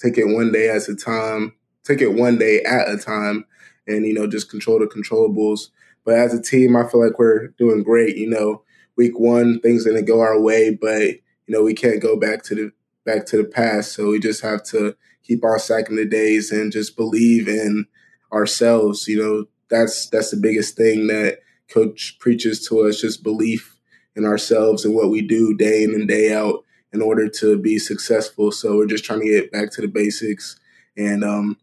take 0.00 0.18
it 0.18 0.26
one 0.26 0.52
day 0.52 0.68
at 0.68 0.88
a 0.88 0.94
time, 0.94 1.54
take 1.84 2.00
it 2.00 2.14
one 2.14 2.38
day 2.38 2.62
at 2.62 2.88
a 2.88 2.96
time, 2.96 3.44
and 3.86 4.06
you 4.06 4.14
know 4.14 4.26
just 4.26 4.50
control 4.50 4.78
the 4.78 4.86
controllables. 4.86 5.68
But 6.04 6.14
as 6.14 6.32
a 6.32 6.42
team, 6.42 6.76
I 6.76 6.88
feel 6.88 7.04
like 7.04 7.18
we're 7.18 7.48
doing 7.58 7.82
great. 7.82 8.16
You 8.16 8.30
know, 8.30 8.62
week 8.96 9.18
one 9.18 9.60
things 9.60 9.84
didn't 9.84 10.06
go 10.06 10.20
our 10.20 10.40
way, 10.40 10.70
but 10.70 11.02
you 11.02 11.48
know 11.48 11.62
we 11.62 11.74
can't 11.74 12.02
go 12.02 12.16
back 12.18 12.42
to 12.44 12.54
the 12.54 12.72
back 13.04 13.26
to 13.26 13.36
the 13.36 13.44
past. 13.44 13.92
So 13.92 14.10
we 14.10 14.18
just 14.18 14.42
have 14.42 14.62
to 14.64 14.96
keep 15.22 15.44
on 15.44 15.58
stacking 15.58 15.96
the 15.96 16.06
days 16.06 16.50
and 16.50 16.72
just 16.72 16.96
believe 16.96 17.48
in 17.48 17.86
ourselves. 18.32 19.08
You 19.08 19.22
know, 19.22 19.44
that's 19.68 20.08
that's 20.08 20.30
the 20.30 20.36
biggest 20.36 20.76
thing 20.76 21.06
that 21.08 21.38
coach 21.68 22.18
preaches 22.18 22.66
to 22.68 22.80
us: 22.86 23.00
just 23.00 23.22
belief 23.22 23.76
in 24.16 24.24
ourselves 24.24 24.84
and 24.84 24.94
what 24.94 25.10
we 25.10 25.22
do 25.22 25.56
day 25.56 25.84
in 25.84 25.94
and 25.94 26.08
day 26.08 26.34
out 26.34 26.64
in 26.92 27.02
order 27.02 27.28
to 27.28 27.58
be 27.58 27.78
successful. 27.78 28.50
So 28.50 28.76
we're 28.76 28.86
just 28.86 29.04
trying 29.04 29.20
to 29.20 29.26
get 29.26 29.52
back 29.52 29.70
to 29.72 29.80
the 29.80 29.88
basics 29.88 30.58
and 30.96 31.22
um, 31.22 31.58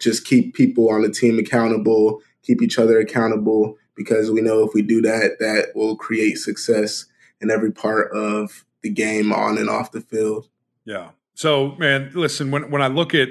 just 0.00 0.26
keep 0.26 0.54
people 0.54 0.90
on 0.90 1.02
the 1.02 1.10
team 1.10 1.38
accountable, 1.38 2.20
keep 2.42 2.62
each 2.62 2.78
other 2.78 2.98
accountable, 2.98 3.76
because 3.94 4.30
we 4.30 4.40
know 4.40 4.66
if 4.66 4.74
we 4.74 4.82
do 4.82 5.00
that, 5.02 5.38
that 5.38 5.68
will 5.74 5.96
create 5.96 6.38
success 6.38 7.06
in 7.40 7.50
every 7.50 7.70
part 7.70 8.10
of 8.12 8.64
the 8.82 8.90
game 8.90 9.32
on 9.32 9.58
and 9.58 9.70
off 9.70 9.92
the 9.92 10.00
field. 10.00 10.48
Yeah. 10.84 11.10
So, 11.34 11.74
man, 11.76 12.10
listen, 12.14 12.50
when, 12.50 12.70
when 12.70 12.82
I 12.82 12.88
look 12.88 13.14
at, 13.14 13.28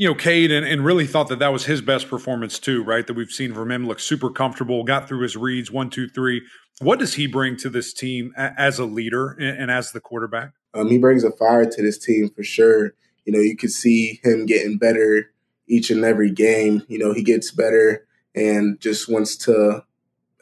you 0.00 0.08
know, 0.08 0.14
Cade 0.14 0.50
and, 0.50 0.66
and 0.66 0.82
really 0.82 1.06
thought 1.06 1.28
that 1.28 1.40
that 1.40 1.52
was 1.52 1.66
his 1.66 1.82
best 1.82 2.08
performance 2.08 2.58
too, 2.58 2.82
right? 2.82 3.06
That 3.06 3.12
we've 3.12 3.30
seen 3.30 3.52
from 3.52 3.70
him 3.70 3.86
look 3.86 4.00
super 4.00 4.30
comfortable, 4.30 4.82
got 4.82 5.06
through 5.06 5.20
his 5.20 5.36
reads 5.36 5.70
one, 5.70 5.90
two, 5.90 6.08
three. 6.08 6.40
What 6.80 6.98
does 6.98 7.12
he 7.12 7.26
bring 7.26 7.58
to 7.58 7.68
this 7.68 7.92
team 7.92 8.32
as 8.34 8.78
a 8.78 8.86
leader 8.86 9.32
and, 9.32 9.58
and 9.58 9.70
as 9.70 9.92
the 9.92 10.00
quarterback? 10.00 10.52
Um, 10.72 10.88
he 10.88 10.96
brings 10.96 11.22
a 11.22 11.30
fire 11.32 11.66
to 11.66 11.82
this 11.82 11.98
team 11.98 12.30
for 12.30 12.42
sure. 12.42 12.94
You 13.26 13.34
know, 13.34 13.40
you 13.40 13.58
could 13.58 13.72
see 13.72 14.20
him 14.24 14.46
getting 14.46 14.78
better 14.78 15.34
each 15.68 15.90
and 15.90 16.02
every 16.02 16.30
game. 16.30 16.82
You 16.88 16.98
know, 16.98 17.12
he 17.12 17.22
gets 17.22 17.50
better 17.50 18.06
and 18.34 18.80
just 18.80 19.06
wants 19.06 19.36
to 19.44 19.84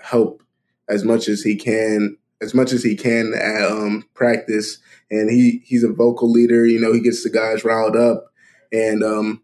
help 0.00 0.40
as 0.88 1.02
much 1.02 1.26
as 1.26 1.42
he 1.42 1.56
can, 1.56 2.16
as 2.40 2.54
much 2.54 2.70
as 2.70 2.84
he 2.84 2.94
can 2.94 3.34
at 3.34 3.68
um, 3.68 4.04
practice. 4.14 4.78
And 5.10 5.28
he 5.28 5.62
he's 5.64 5.82
a 5.82 5.92
vocal 5.92 6.30
leader. 6.30 6.64
You 6.64 6.80
know, 6.80 6.92
he 6.92 7.00
gets 7.00 7.24
the 7.24 7.30
guys 7.30 7.64
riled 7.64 7.96
up, 7.96 8.26
and 8.70 9.02
um, 9.02 9.42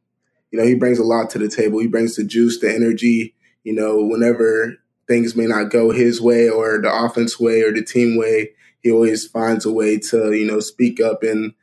you 0.55 0.61
know, 0.61 0.67
he 0.69 0.77
brings 0.77 1.01
a 1.01 1.05
lot 1.05 1.31
to 1.31 1.39
the 1.41 1.49
table. 1.49 1.81
He 1.81 1.89
brings 1.89 2.15
the 2.15 2.23
juice, 2.23 2.61
the 2.61 2.73
energy. 2.73 3.35
You 3.65 3.75
know, 3.75 4.05
whenever 4.05 4.77
things 5.09 5.35
may 5.35 5.47
not 5.47 5.73
go 5.73 5.91
his 5.91 6.21
way 6.21 6.49
or 6.49 6.81
the 6.81 6.95
offense 6.95 7.41
way 7.41 7.63
or 7.63 7.73
the 7.73 7.83
team 7.83 8.17
way, 8.17 8.53
he 8.81 8.93
always 8.93 9.27
finds 9.27 9.67
a 9.67 9.73
way 9.73 9.99
to 9.99 10.33
you 10.33 10.47
know 10.47 10.61
speak 10.61 11.01
up 11.01 11.25
and 11.25 11.55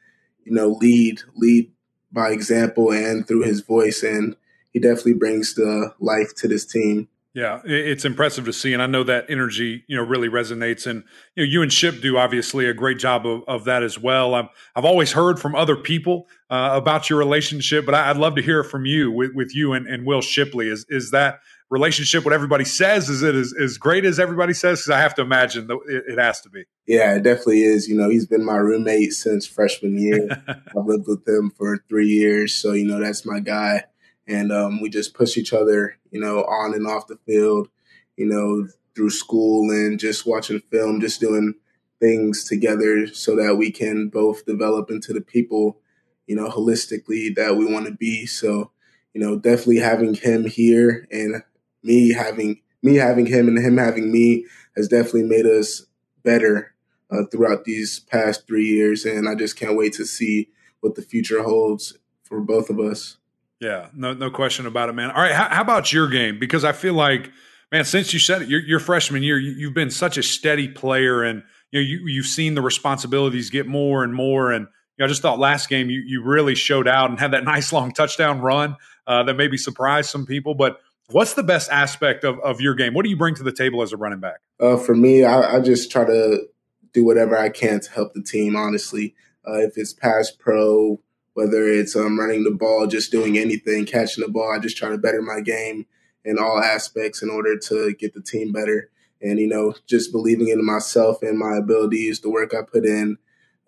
you 0.43 0.51
know 0.51 0.71
lead 0.82 1.21
lead 1.38 1.71
by 2.12 2.32
example 2.32 2.91
and 2.91 3.25
through 3.25 3.43
his 3.43 3.62
voice 3.62 4.04
and 4.04 4.36
he 4.73 4.80
definitely 4.80 5.13
brings 5.13 5.56
the 5.56 5.93
life 6.01 6.36
to 6.36 6.49
this 6.49 6.65
team 6.65 7.08
yeah, 7.34 7.62
it's 7.63 8.04
impressive 8.04 8.44
to 8.46 8.54
see, 8.54 8.74
and 8.74 8.82
I 8.82 8.88
know 8.88 9.06
that 9.06 9.26
energy, 9.30 9.86
you 9.88 9.96
know, 9.96 10.04
really 10.04 10.28
resonates. 10.28 10.86
And 10.86 11.06
you 11.36 11.46
know, 11.46 11.50
you 11.50 11.62
and 11.62 11.72
Ship 11.72 12.02
do 12.02 12.17
obviously 12.17 12.65
a 12.65 12.74
great 12.74 13.00
job 13.00 13.26
of, 13.26 13.44
of 13.48 13.63
that 13.65 13.84
as 13.84 13.98
well. 13.98 14.36
i 14.36 14.50
have 14.76 14.84
always 14.84 15.13
heard 15.13 15.39
from 15.39 15.56
other 15.56 15.78
people 15.78 16.28
uh, 16.50 16.72
about 16.74 17.10
your 17.10 17.17
relationship, 17.17 17.86
but 17.86 17.96
I, 17.96 18.12
would 18.12 18.20
love 18.20 18.36
to 18.36 18.41
hear 18.41 18.65
from 18.65 18.86
you 18.86 19.12
with, 19.12 19.32
with 19.34 19.56
you 19.56 19.72
and, 19.72 19.88
and 19.88 20.06
Will 20.06 20.20
Shipley. 20.20 20.67
Is 20.67 20.86
is 20.89 21.12
that 21.12 21.39
relationship 21.70 22.26
what 22.26 22.34
everybody 22.34 22.65
says? 22.65 23.08
Is 23.08 23.24
it 23.24 23.34
as, 23.34 23.54
as 23.58 23.78
great 23.78 24.04
as 24.04 24.20
everybody 24.20 24.52
says? 24.52 24.82
Because 24.82 24.89
I 24.89 25.00
have 25.00 25.15
to 25.15 25.22
imagine 25.22 25.67
that 25.67 25.80
it, 25.88 26.04
it, 26.10 26.20
has 26.20 26.41
to 26.41 26.50
be. 26.50 26.65
Yeah, 26.86 27.15
it 27.15 27.24
definitely 27.24 27.63
is. 27.63 27.88
You 27.88 27.96
know, 27.96 28.10
he's 28.10 28.26
been 28.26 28.44
my 28.44 28.58
roommate 28.58 29.13
since 29.13 29.48
freshman 29.48 29.98
year. 29.98 30.28
I've 30.48 30.86
lived 30.86 31.08
with 31.08 31.26
him 31.26 31.50
for 31.50 31.78
three 31.88 32.10
years, 32.10 32.54
so 32.54 32.74
you 32.74 32.86
know 32.86 33.00
that's 33.00 33.26
my 33.26 33.39
guy 33.39 33.86
and 34.32 34.52
um, 34.52 34.82
we 34.82 34.89
just 34.89 35.13
push 35.13 35.38
each 35.38 35.54
other, 35.54 35.98
you 36.12 36.20
know, 36.20 36.44
on 36.44 36.74
and 36.74 36.88
off 36.88 37.08
the 37.08 37.17
field, 37.26 37.67
you 38.15 38.26
know, 38.26 38.67
through 38.96 39.10
school 39.10 39.70
and 39.70 40.00
just 40.00 40.26
watching 40.26 40.62
film, 40.72 41.02
just 41.02 41.20
doing 41.20 41.56
things 42.00 42.46
together 42.46 43.08
so 43.08 43.36
that 43.36 43.56
we 43.56 43.72
can 43.72 44.10
both 44.10 44.46
develop 44.46 44.89
into 44.89 45.13
the 45.13 45.22
people, 45.22 45.80
you 46.28 46.36
know, 46.36 46.50
holistically 46.50 47.36
that 47.36 47.56
we 47.58 47.65
want 47.65 47.86
to 47.86 47.91
be. 47.91 48.26
So, 48.26 48.72
you 49.13 49.22
know, 49.22 49.38
definitely 49.38 49.80
having 49.80 50.13
him 50.13 50.46
here 50.46 51.08
and 51.12 51.44
me 51.84 52.13
having 52.13 52.62
me 52.82 52.96
having 52.96 53.26
him 53.26 53.48
and 53.48 53.60
him 53.60 53.78
having 53.78 54.12
me 54.12 54.46
has 54.76 54.88
definitely 54.88 55.24
made 55.24 55.46
us 55.46 55.86
better 56.24 56.74
uh, 57.12 57.24
throughout 57.32 57.65
these 57.65 58.00
past 58.00 58.48
three 58.48 58.65
years, 58.65 59.06
and 59.06 59.28
I 59.28 59.36
just 59.36 59.58
can't 59.58 59.78
wait 59.78 59.94
to 59.94 60.06
see 60.06 60.50
what 60.80 60.96
the 60.96 61.02
future 61.02 61.44
holds 61.44 61.98
for 62.24 62.39
both 62.39 62.70
of 62.70 62.80
us. 62.80 63.17
Yeah, 63.62 63.89
no, 63.93 64.13
no 64.13 64.32
question 64.32 64.65
about 64.65 64.89
it, 64.89 64.93
man. 64.93 65.12
All 65.12 65.21
right, 65.21 65.34
how, 65.34 65.47
how, 65.47 65.62
about 65.62 65.93
your 65.93 66.08
game? 66.08 66.39
Because 66.39 66.65
I 66.65 66.71
feel 66.71 66.95
like, 66.95 67.30
man, 67.71 67.86
since 67.86 68.12
you 68.12 68.17
said 68.17 68.41
it, 68.41 68.50
your, 68.50 68.60
your 68.60 68.80
freshman 68.80 69.21
year, 69.21 69.38
you, 69.38 69.67
have 69.67 69.76
been 69.76 69.91
such 69.91 70.17
a 70.17 70.24
steady 70.24 70.67
player, 70.67 71.21
and 71.21 71.43
you 71.71 71.80
know 71.80 71.86
you 71.86 72.08
you've 72.08 72.26
seen 72.26 72.56
the 72.56 72.62
responsibilities 72.62 73.52
get 73.52 73.67
more 73.67 74.04
and 74.04 74.15
more. 74.15 74.52
And 74.52 74.65
you 74.65 75.04
know, 75.04 75.06
I 75.06 75.08
just 75.08 75.21
thought 75.21 75.38
last 75.38 75.69
game 75.69 75.91
you 75.91 76.02
you 76.02 76.24
really 76.24 76.56
showed 76.56 76.88
out 76.88 77.12
and 77.12 77.19
had 77.19 77.32
that 77.32 77.43
nice 77.45 77.71
long 77.71 77.91
touchdown 77.91 78.41
run 78.41 78.78
uh, 79.06 79.21
that 79.24 79.36
maybe 79.36 79.58
surprised 79.58 80.10
some 80.10 80.26
people. 80.26 80.56
But 80.56 80.80
what's 81.12 81.36
the 81.36 81.43
best 81.43 81.69
aspect 81.69 82.24
of, 82.24 82.39
of 82.39 82.62
your 82.62 82.74
game? 82.74 82.95
What 82.95 83.04
do 83.04 83.10
you 83.12 83.17
bring 83.17 83.36
to 83.36 83.43
the 83.43 83.54
table 83.54 83.84
as 83.84 83.93
a 83.93 83.97
running 83.97 84.19
back? 84.19 84.39
Uh, 84.60 84.78
for 84.78 84.95
me, 84.95 85.24
I, 85.24 85.58
I, 85.58 85.60
just 85.60 85.91
try 85.91 86.06
to 86.06 86.47
do 86.93 87.06
whatever 87.06 87.38
I 87.38 87.50
can 87.50 87.80
to 87.80 87.91
help 87.91 88.13
the 88.13 88.24
team. 88.24 88.56
Honestly, 88.56 89.13
uh, 89.47 89.60
if 89.60 89.78
it's 89.78 89.93
pass 89.93 90.32
pro 90.32 91.00
whether 91.34 91.67
it's 91.67 91.96
um, 91.96 92.20
running 92.20 92.44
the 92.44 92.52
ball, 92.52 92.88
just 92.88 93.12
doing 93.12 93.38
anything, 93.38 93.86
catching 93.86 94.24
the 94.24 94.32
ball. 94.32 94.52
I 94.52 94.60
just 94.60 94.78
try 94.78 94.89
to 94.89 94.98
better 94.98 95.22
my 95.22 95.41
game 95.41 95.86
in 96.24 96.38
all 96.38 96.60
aspects 96.60 97.22
in 97.22 97.30
order 97.30 97.58
to 97.58 97.94
get 97.94 98.13
the 98.13 98.22
team 98.22 98.52
better. 98.52 98.89
And, 99.22 99.39
you 99.39 99.48
know, 99.48 99.76
just 99.88 100.12
believing 100.12 100.50
in 100.50 100.65
myself 100.65 101.22
and 101.22 101.38
my 101.38 101.56
abilities, 101.58 102.20
the 102.20 102.30
work 102.30 102.54
I 102.54 102.63
put 102.63 102.86
in. 102.86 103.17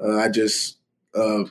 Uh, 0.04 0.18
I 0.18 0.30
just 0.30 0.78
uh, 1.16 1.44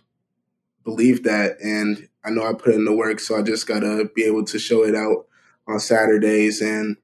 believe 0.85 1.23
that. 1.23 1.61
And 1.61 2.09
I 2.25 2.31
know 2.31 2.45
I 2.45 2.53
put 2.53 2.75
in 2.75 2.85
the 2.85 2.95
work, 2.95 3.21
so 3.21 3.39
I 3.39 3.43
just 3.43 3.67
got 3.67 3.81
to 3.81 4.11
be 4.15 4.25
able 4.25 4.45
to 4.45 4.59
show 4.59 4.85
it 4.85 4.95
out 4.95 5.27
on 5.67 5.79
Saturdays. 5.79 6.61
And 6.61 6.97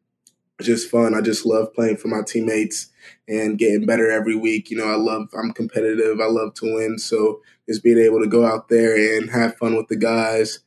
just 0.60 0.90
fun. 0.90 1.14
I 1.14 1.20
just 1.20 1.46
love 1.46 1.72
playing 1.72 1.98
for 1.98 2.08
my 2.08 2.22
teammates 2.26 2.88
and 3.28 3.58
getting 3.58 3.86
better 3.86 4.10
every 4.10 4.34
week. 4.34 4.70
You 4.70 4.78
know, 4.78 4.88
I 4.88 4.96
love, 4.96 5.28
I'm 5.38 5.52
competitive. 5.52 6.20
I 6.20 6.26
love 6.26 6.54
to 6.54 6.74
win. 6.74 6.98
So 6.98 7.40
just 7.68 7.82
being 7.82 7.98
able 7.98 8.20
to 8.20 8.28
go 8.28 8.46
out 8.46 8.68
there 8.68 8.96
and 9.16 9.30
have 9.30 9.56
fun 9.56 9.76
with 9.76 9.88
the 9.88 9.96
guys 9.96 10.60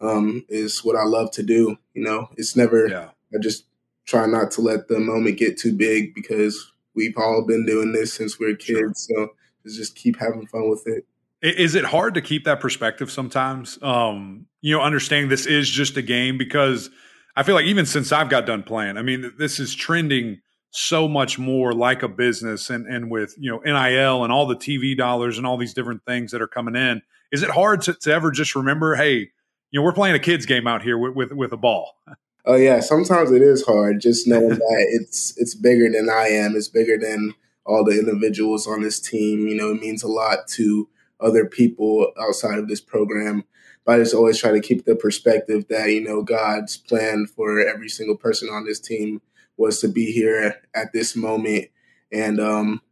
um, 0.00 0.44
is 0.48 0.84
what 0.84 0.96
I 0.96 1.04
love 1.04 1.30
to 1.32 1.42
do. 1.42 1.76
You 1.94 2.02
know, 2.02 2.28
it's 2.36 2.56
never, 2.56 2.86
yeah. 2.88 3.10
I 3.34 3.38
just 3.40 3.64
try 4.04 4.26
not 4.26 4.50
to 4.52 4.60
let 4.60 4.88
the 4.88 4.98
moment 4.98 5.38
get 5.38 5.58
too 5.58 5.72
big 5.72 6.14
because 6.14 6.72
we've 6.94 7.16
all 7.16 7.44
been 7.46 7.64
doing 7.64 7.92
this 7.92 8.12
since 8.12 8.38
we 8.38 8.50
are 8.50 8.56
kids. 8.56 9.08
Sure. 9.10 9.28
So 9.64 9.72
just 9.76 9.94
keep 9.96 10.18
having 10.18 10.46
fun 10.46 10.68
with 10.68 10.86
it. 10.86 11.06
Is 11.40 11.74
it 11.74 11.84
hard 11.84 12.14
to 12.14 12.20
keep 12.20 12.44
that 12.44 12.60
perspective 12.60 13.10
sometimes? 13.10 13.78
Um, 13.82 14.46
you 14.60 14.76
know, 14.76 14.82
understanding 14.82 15.28
this 15.28 15.46
is 15.46 15.68
just 15.68 15.96
a 15.96 16.02
game 16.02 16.38
because 16.38 16.90
I 17.34 17.42
feel 17.42 17.54
like 17.54 17.64
even 17.64 17.86
since 17.86 18.12
I've 18.12 18.28
got 18.28 18.46
done 18.46 18.62
playing, 18.62 18.96
I 18.96 19.02
mean, 19.02 19.32
this 19.38 19.58
is 19.58 19.74
trending 19.74 20.40
so 20.72 21.06
much 21.06 21.38
more 21.38 21.74
like 21.74 22.02
a 22.02 22.08
business 22.08 22.70
and, 22.70 22.86
and 22.86 23.10
with, 23.10 23.34
you 23.38 23.50
know, 23.50 23.58
NIL 23.58 24.24
and 24.24 24.32
all 24.32 24.46
the 24.46 24.56
TV 24.56 24.96
dollars 24.96 25.36
and 25.36 25.46
all 25.46 25.58
these 25.58 25.74
different 25.74 26.02
things 26.06 26.32
that 26.32 26.40
are 26.40 26.48
coming 26.48 26.74
in. 26.74 27.02
Is 27.30 27.42
it 27.42 27.50
hard 27.50 27.82
to, 27.82 27.94
to 27.94 28.12
ever 28.12 28.30
just 28.30 28.56
remember, 28.56 28.94
hey, 28.94 29.30
you 29.70 29.80
know, 29.80 29.82
we're 29.82 29.92
playing 29.92 30.16
a 30.16 30.18
kids 30.18 30.46
game 30.46 30.66
out 30.66 30.82
here 30.82 30.98
with, 30.98 31.14
with, 31.14 31.32
with 31.32 31.52
a 31.52 31.56
ball? 31.56 31.94
Oh 32.44 32.56
yeah, 32.56 32.80
sometimes 32.80 33.30
it 33.30 33.40
is 33.40 33.64
hard 33.64 34.00
just 34.00 34.26
knowing 34.26 34.48
that 34.48 34.86
it's 34.90 35.32
it's 35.38 35.54
bigger 35.54 35.88
than 35.88 36.10
I 36.10 36.26
am. 36.26 36.56
It's 36.56 36.66
bigger 36.66 36.98
than 36.98 37.34
all 37.64 37.84
the 37.84 37.96
individuals 37.96 38.66
on 38.66 38.82
this 38.82 38.98
team. 38.98 39.46
You 39.46 39.54
know, 39.54 39.70
it 39.70 39.80
means 39.80 40.02
a 40.02 40.08
lot 40.08 40.48
to 40.54 40.88
other 41.20 41.46
people 41.46 42.12
outside 42.20 42.58
of 42.58 42.66
this 42.66 42.80
program. 42.80 43.44
But 43.84 43.94
I 43.94 43.98
just 43.98 44.14
always 44.14 44.38
try 44.38 44.50
to 44.50 44.60
keep 44.60 44.84
the 44.84 44.96
perspective 44.96 45.66
that, 45.68 45.90
you 45.90 46.02
know, 46.02 46.22
God's 46.22 46.76
plan 46.76 47.26
for 47.26 47.60
every 47.60 47.88
single 47.88 48.16
person 48.16 48.48
on 48.48 48.64
this 48.64 48.80
team 48.80 49.22
was 49.56 49.80
to 49.80 49.88
be 49.88 50.12
here 50.12 50.60
at 50.74 50.92
this 50.92 51.14
moment 51.14 51.68
and 52.10 52.40
um, 52.40 52.82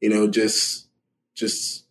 you 0.00 0.08
know, 0.08 0.28
just 0.28 0.88
just 1.34 1.86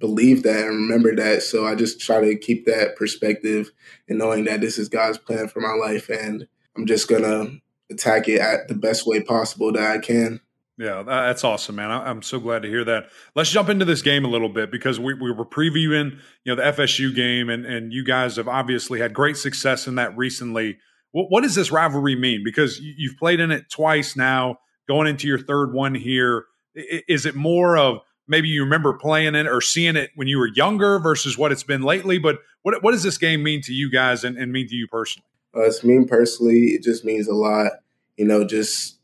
believe 0.00 0.42
that 0.42 0.66
and 0.66 0.88
remember 0.88 1.14
that. 1.14 1.42
So 1.42 1.66
I 1.66 1.74
just 1.74 2.00
try 2.00 2.20
to 2.20 2.36
keep 2.36 2.66
that 2.66 2.96
perspective 2.96 3.70
and 4.08 4.18
knowing 4.18 4.44
that 4.44 4.60
this 4.60 4.78
is 4.78 4.88
God's 4.88 5.18
plan 5.18 5.48
for 5.48 5.60
my 5.60 5.74
life 5.74 6.08
and 6.08 6.46
I'm 6.76 6.86
just 6.86 7.08
gonna 7.08 7.58
attack 7.90 8.28
it 8.28 8.40
at 8.40 8.68
the 8.68 8.74
best 8.74 9.06
way 9.06 9.20
possible 9.20 9.72
that 9.72 9.90
I 9.90 9.98
can. 9.98 10.40
Yeah, 10.78 11.02
that's 11.02 11.44
awesome, 11.44 11.76
man. 11.76 11.90
I'm 11.90 12.22
so 12.22 12.40
glad 12.40 12.62
to 12.62 12.68
hear 12.68 12.82
that. 12.84 13.10
Let's 13.36 13.50
jump 13.50 13.68
into 13.68 13.84
this 13.84 14.00
game 14.00 14.24
a 14.24 14.28
little 14.28 14.48
bit 14.48 14.70
because 14.70 14.98
we, 14.98 15.12
we 15.12 15.30
were 15.30 15.44
previewing, 15.44 16.18
you 16.44 16.54
know, 16.54 16.56
the 16.56 16.62
FSU 16.72 17.14
game, 17.14 17.50
and 17.50 17.66
and 17.66 17.92
you 17.92 18.02
guys 18.02 18.36
have 18.36 18.48
obviously 18.48 18.98
had 18.98 19.12
great 19.12 19.36
success 19.36 19.86
in 19.86 19.96
that 19.96 20.16
recently. 20.16 20.78
What, 21.12 21.30
what 21.30 21.42
does 21.42 21.54
this 21.54 21.70
rivalry 21.70 22.16
mean? 22.16 22.42
Because 22.44 22.80
you've 22.80 23.16
played 23.16 23.40
in 23.40 23.50
it 23.50 23.70
twice 23.70 24.16
now, 24.16 24.58
going 24.88 25.06
into 25.06 25.26
your 25.28 25.38
third 25.38 25.72
one 25.72 25.94
here. 25.94 26.46
Is 26.74 27.26
it 27.26 27.34
more 27.34 27.76
of 27.76 27.98
maybe 28.26 28.48
you 28.48 28.64
remember 28.64 28.94
playing 28.94 29.34
it 29.34 29.46
or 29.46 29.60
seeing 29.60 29.96
it 29.96 30.10
when 30.14 30.26
you 30.26 30.38
were 30.38 30.48
younger 30.48 30.98
versus 30.98 31.38
what 31.38 31.52
it's 31.52 31.62
been 31.62 31.82
lately? 31.82 32.18
But 32.18 32.38
what 32.62 32.82
what 32.82 32.92
does 32.92 33.02
this 33.02 33.18
game 33.18 33.42
mean 33.42 33.62
to 33.62 33.72
you 33.72 33.90
guys 33.90 34.24
and, 34.24 34.36
and 34.36 34.52
mean 34.52 34.68
to 34.68 34.74
you 34.74 34.88
personally? 34.88 35.26
Uh, 35.54 35.62
it's 35.62 35.84
mean 35.84 36.06
personally. 36.08 36.70
It 36.70 36.82
just 36.82 37.04
means 37.04 37.28
a 37.28 37.34
lot. 37.34 37.72
You 38.16 38.24
know, 38.26 38.44
just 38.44 38.98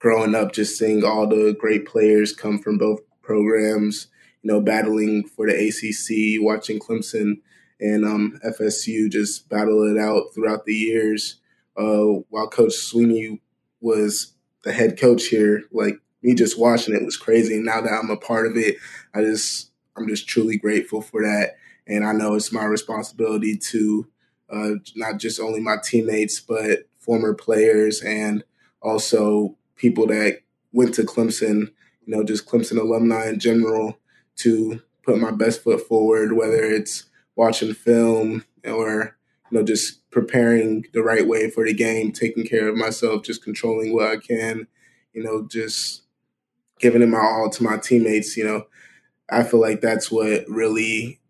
growing 0.00 0.34
up, 0.34 0.52
just 0.52 0.78
seeing 0.78 1.02
all 1.04 1.26
the 1.26 1.56
great 1.58 1.86
players 1.86 2.34
come 2.34 2.58
from 2.58 2.76
both 2.76 3.00
programs, 3.22 4.08
you 4.42 4.52
know, 4.52 4.60
battling 4.60 5.26
for 5.26 5.46
the 5.46 5.54
ACC, 5.54 6.44
watching 6.44 6.78
Clemson 6.78 7.36
and 7.80 8.04
um, 8.04 8.38
FSU 8.44 9.10
just 9.10 9.48
battle 9.48 9.82
it 9.84 9.98
out 9.98 10.34
throughout 10.34 10.64
the 10.64 10.74
years. 10.74 11.40
Uh, 11.76 12.22
while 12.30 12.48
Coach 12.48 12.72
Swinney 12.72 13.40
was 13.80 14.32
the 14.62 14.72
head 14.72 14.98
coach 14.98 15.26
here, 15.26 15.64
like 15.72 15.98
me 16.22 16.34
just 16.34 16.58
watching 16.58 16.94
it 16.94 17.04
was 17.04 17.16
crazy. 17.16 17.56
And 17.56 17.64
now 17.64 17.80
that 17.80 17.92
I'm 17.92 18.10
a 18.10 18.16
part 18.16 18.46
of 18.46 18.56
it, 18.56 18.76
I 19.14 19.22
just 19.22 19.70
I'm 19.96 20.08
just 20.08 20.28
truly 20.28 20.56
grateful 20.56 21.02
for 21.02 21.22
that. 21.22 21.56
And 21.86 22.04
I 22.04 22.12
know 22.12 22.34
it's 22.34 22.52
my 22.52 22.64
responsibility 22.64 23.56
to 23.56 24.06
uh, 24.50 24.70
not 24.96 25.18
just 25.18 25.40
only 25.40 25.60
my 25.60 25.76
teammates, 25.82 26.40
but 26.40 26.88
former 26.98 27.34
players 27.34 28.00
and 28.02 28.42
also 28.80 29.56
people 29.76 30.06
that 30.06 30.40
went 30.72 30.94
to 30.94 31.02
Clemson, 31.02 31.70
you 32.06 32.16
know, 32.16 32.24
just 32.24 32.46
Clemson 32.46 32.78
alumni 32.78 33.28
in 33.28 33.38
general, 33.38 33.98
to 34.36 34.82
put 35.02 35.18
my 35.18 35.30
best 35.30 35.62
foot 35.62 35.86
forward, 35.86 36.32
whether 36.32 36.62
it's 36.62 37.04
watching 37.36 37.74
film 37.74 38.44
or, 38.64 39.16
you 39.50 39.58
know, 39.58 39.64
just 39.64 40.00
preparing 40.14 40.86
the 40.94 41.02
right 41.02 41.26
way 41.26 41.50
for 41.50 41.66
the 41.66 41.74
game, 41.74 42.12
taking 42.12 42.46
care 42.46 42.68
of 42.68 42.76
myself, 42.76 43.24
just 43.24 43.42
controlling 43.42 43.92
what 43.92 44.08
I 44.08 44.16
can, 44.16 44.68
you 45.12 45.22
know, 45.24 45.46
just 45.50 46.02
giving 46.78 47.02
it 47.02 47.08
my 47.08 47.18
all 47.18 47.50
to 47.50 47.62
my 47.64 47.76
teammates, 47.76 48.36
you 48.36 48.44
know. 48.44 48.66
I 49.28 49.42
feel 49.42 49.60
like 49.60 49.80
that's 49.80 50.12
what 50.12 50.48
really 50.48 51.20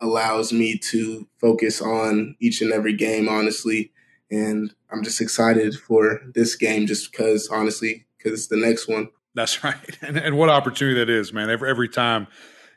allows 0.00 0.52
me 0.52 0.78
to 0.78 1.28
focus 1.38 1.82
on 1.82 2.34
each 2.40 2.62
and 2.62 2.72
every 2.72 2.94
game, 2.94 3.28
honestly. 3.28 3.92
And 4.30 4.74
I'm 4.90 5.04
just 5.04 5.20
excited 5.20 5.74
for 5.74 6.22
this 6.34 6.56
game 6.56 6.86
just 6.86 7.12
because, 7.12 7.48
honestly, 7.48 8.06
because 8.16 8.32
it's 8.32 8.48
the 8.48 8.56
next 8.56 8.88
one. 8.88 9.10
That's 9.34 9.62
right. 9.64 9.98
And, 10.00 10.16
and 10.16 10.38
what 10.38 10.48
opportunity 10.48 10.98
that 11.00 11.10
is, 11.10 11.34
man. 11.34 11.50
Every, 11.50 11.68
every 11.68 11.88
time, 11.90 12.28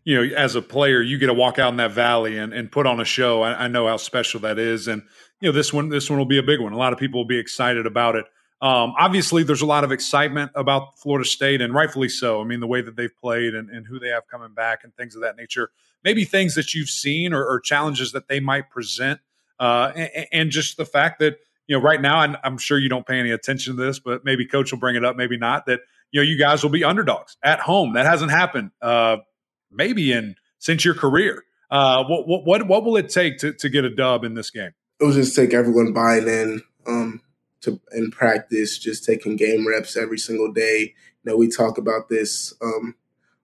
you 0.04 0.16
know, 0.16 0.36
as 0.36 0.56
a 0.56 0.62
player, 0.62 1.02
you 1.02 1.18
get 1.18 1.28
to 1.28 1.34
walk 1.34 1.60
out 1.60 1.70
in 1.70 1.78
that 1.78 1.92
valley 1.92 2.38
and, 2.38 2.52
and 2.52 2.70
put 2.70 2.86
on 2.86 3.00
a 3.00 3.06
show. 3.06 3.42
I, 3.42 3.64
I 3.64 3.68
know 3.70 3.88
how 3.88 3.98
special 3.98 4.42
that 4.42 4.60
is. 4.60 4.90
And, 4.90 5.04
you 5.42 5.50
know, 5.50 5.52
this 5.52 5.74
one, 5.74 5.90
this 5.90 6.10
one 6.10 6.20
will 6.20 6.26
be 6.26 6.38
a 6.38 6.44
big 6.44 6.60
one. 6.60 6.74
A 6.74 6.78
lot 6.78 6.94
of 6.94 7.00
people 7.00 7.20
will 7.20 7.28
be 7.28 7.40
excited 7.40 7.86
about 7.86 8.16
it. 8.16 8.26
Um, 8.62 8.94
obviously, 8.98 9.44
there's 9.44 9.62
a 9.62 9.66
lot 9.66 9.84
of 9.84 9.92
excitement 9.92 10.52
about 10.56 10.98
Florida 10.98 11.28
State, 11.28 11.62
and 11.62 11.74
rightfully 11.74 12.10
so. 12.10 12.42
I 12.42 12.46
mean, 12.46 12.62
the 12.62 12.68
way 12.68 12.82
that 12.82 12.96
they've 12.96 13.16
played 13.16 13.54
and, 13.54 13.70
and 13.70 13.86
who 13.86 14.00
they 14.00 14.08
have 14.08 14.28
coming 14.28 14.54
back 14.54 14.84
and 14.84 14.96
things 14.96 15.16
of 15.16 15.22
that 15.22 15.36
nature. 15.36 15.72
Maybe 16.04 16.24
things 16.24 16.56
that 16.56 16.74
you've 16.74 16.90
seen 16.90 17.34
or, 17.34 17.44
or 17.44 17.60
challenges 17.60 18.14
that 18.14 18.28
they 18.28 18.40
might 18.40 18.70
present, 18.70 19.20
uh, 19.60 19.92
and, 19.96 20.28
and, 20.32 20.52
just 20.52 20.78
the 20.78 20.86
fact 20.86 21.20
that 21.20 21.38
you 21.68 21.78
know, 21.78 21.84
right 21.84 22.02
now, 22.02 22.20
I'm, 22.20 22.38
I'm 22.44 22.58
sure 22.58 22.78
you 22.78 22.90
don't 22.90 23.06
pay 23.06 23.20
any 23.20 23.32
attention 23.32 23.76
to 23.76 23.84
this, 23.84 24.00
but 24.00 24.24
maybe 24.24 24.46
coach 24.46 24.72
will 24.72 24.80
bring 24.80 24.96
it 24.96 25.04
up, 25.04 25.16
maybe 25.16 25.38
not. 25.38 25.66
That 25.66 25.82
you 26.12 26.22
know, 26.22 26.26
you 26.26 26.38
guys 26.38 26.64
will 26.64 26.70
be 26.70 26.84
underdogs 26.84 27.38
at 27.44 27.60
home. 27.60 27.94
That 27.94 28.06
hasn't 28.06 28.32
happened, 28.32 28.72
uh, 28.82 29.18
maybe 29.72 30.12
in 30.12 30.36
since 30.60 30.86
your 30.86 30.96
career. 30.96 31.44
Uh, 31.70 32.04
what, 32.06 32.28
what 32.28 32.46
what 32.46 32.68
what 32.68 32.84
will 32.86 32.98
it 32.98 33.10
take 33.10 33.40
to 33.40 33.54
to 33.54 33.70
get 33.70 33.84
a 33.84 33.90
dub 33.90 34.24
in 34.24 34.34
this 34.34 34.50
game? 34.50 34.72
It 35.00 35.06
was 35.06 35.16
just 35.16 35.36
take 35.36 35.54
everyone 35.54 35.92
buying 35.94 36.28
in 36.28 36.62
um, 36.88 37.22
to 37.62 37.82
in 37.92 38.12
practice, 38.12 38.78
just 38.78 39.04
taking 39.04 39.36
game 39.36 39.68
reps 39.68 39.98
every 39.98 40.18
single 40.18 40.52
day. 40.52 40.94
You 41.24 41.32
know, 41.32 41.38
we 41.38 41.50
talk 41.50 41.78
about 41.78 42.08
this 42.10 42.54
um, 42.62 42.96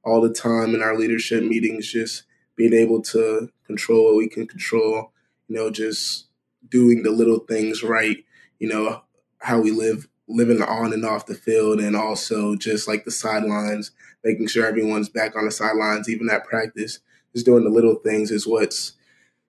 all 0.04 0.22
the 0.22 0.34
time 0.34 0.74
in 0.74 0.82
our 0.82 0.96
leadership 0.96 1.44
meetings. 1.44 1.92
Just 1.92 2.24
being 2.56 2.74
able 2.74 3.02
to 3.02 3.50
control 3.66 4.06
what 4.06 4.16
we 4.18 4.30
can 4.30 4.48
control. 4.48 5.12
You 5.48 5.56
know, 5.56 5.70
just 5.70 6.28
doing 6.70 7.04
the 7.04 7.12
little 7.12 7.40
things 7.40 7.84
right, 7.84 8.24
you 8.60 8.70
know, 8.70 9.04
how 9.40 9.60
we 9.60 9.72
live 9.72 10.08
living 10.28 10.62
on 10.62 10.94
and 10.94 11.04
off 11.04 11.26
the 11.26 11.36
field 11.36 11.82
and 11.82 11.96
also 11.96 12.56
just 12.56 12.88
like 12.88 13.04
the 13.04 13.12
sidelines, 13.12 13.92
making 14.24 14.48
sure 14.48 14.66
everyone's 14.66 15.10
back 15.10 15.36
on 15.36 15.46
the 15.46 15.52
sidelines, 15.52 16.08
even 16.10 16.30
at 16.30 16.46
practice. 16.46 17.00
Just 17.34 17.46
doing 17.46 17.64
the 17.66 17.70
little 17.70 17.96
things 17.96 18.32
is 18.32 18.48
what's 18.48 18.94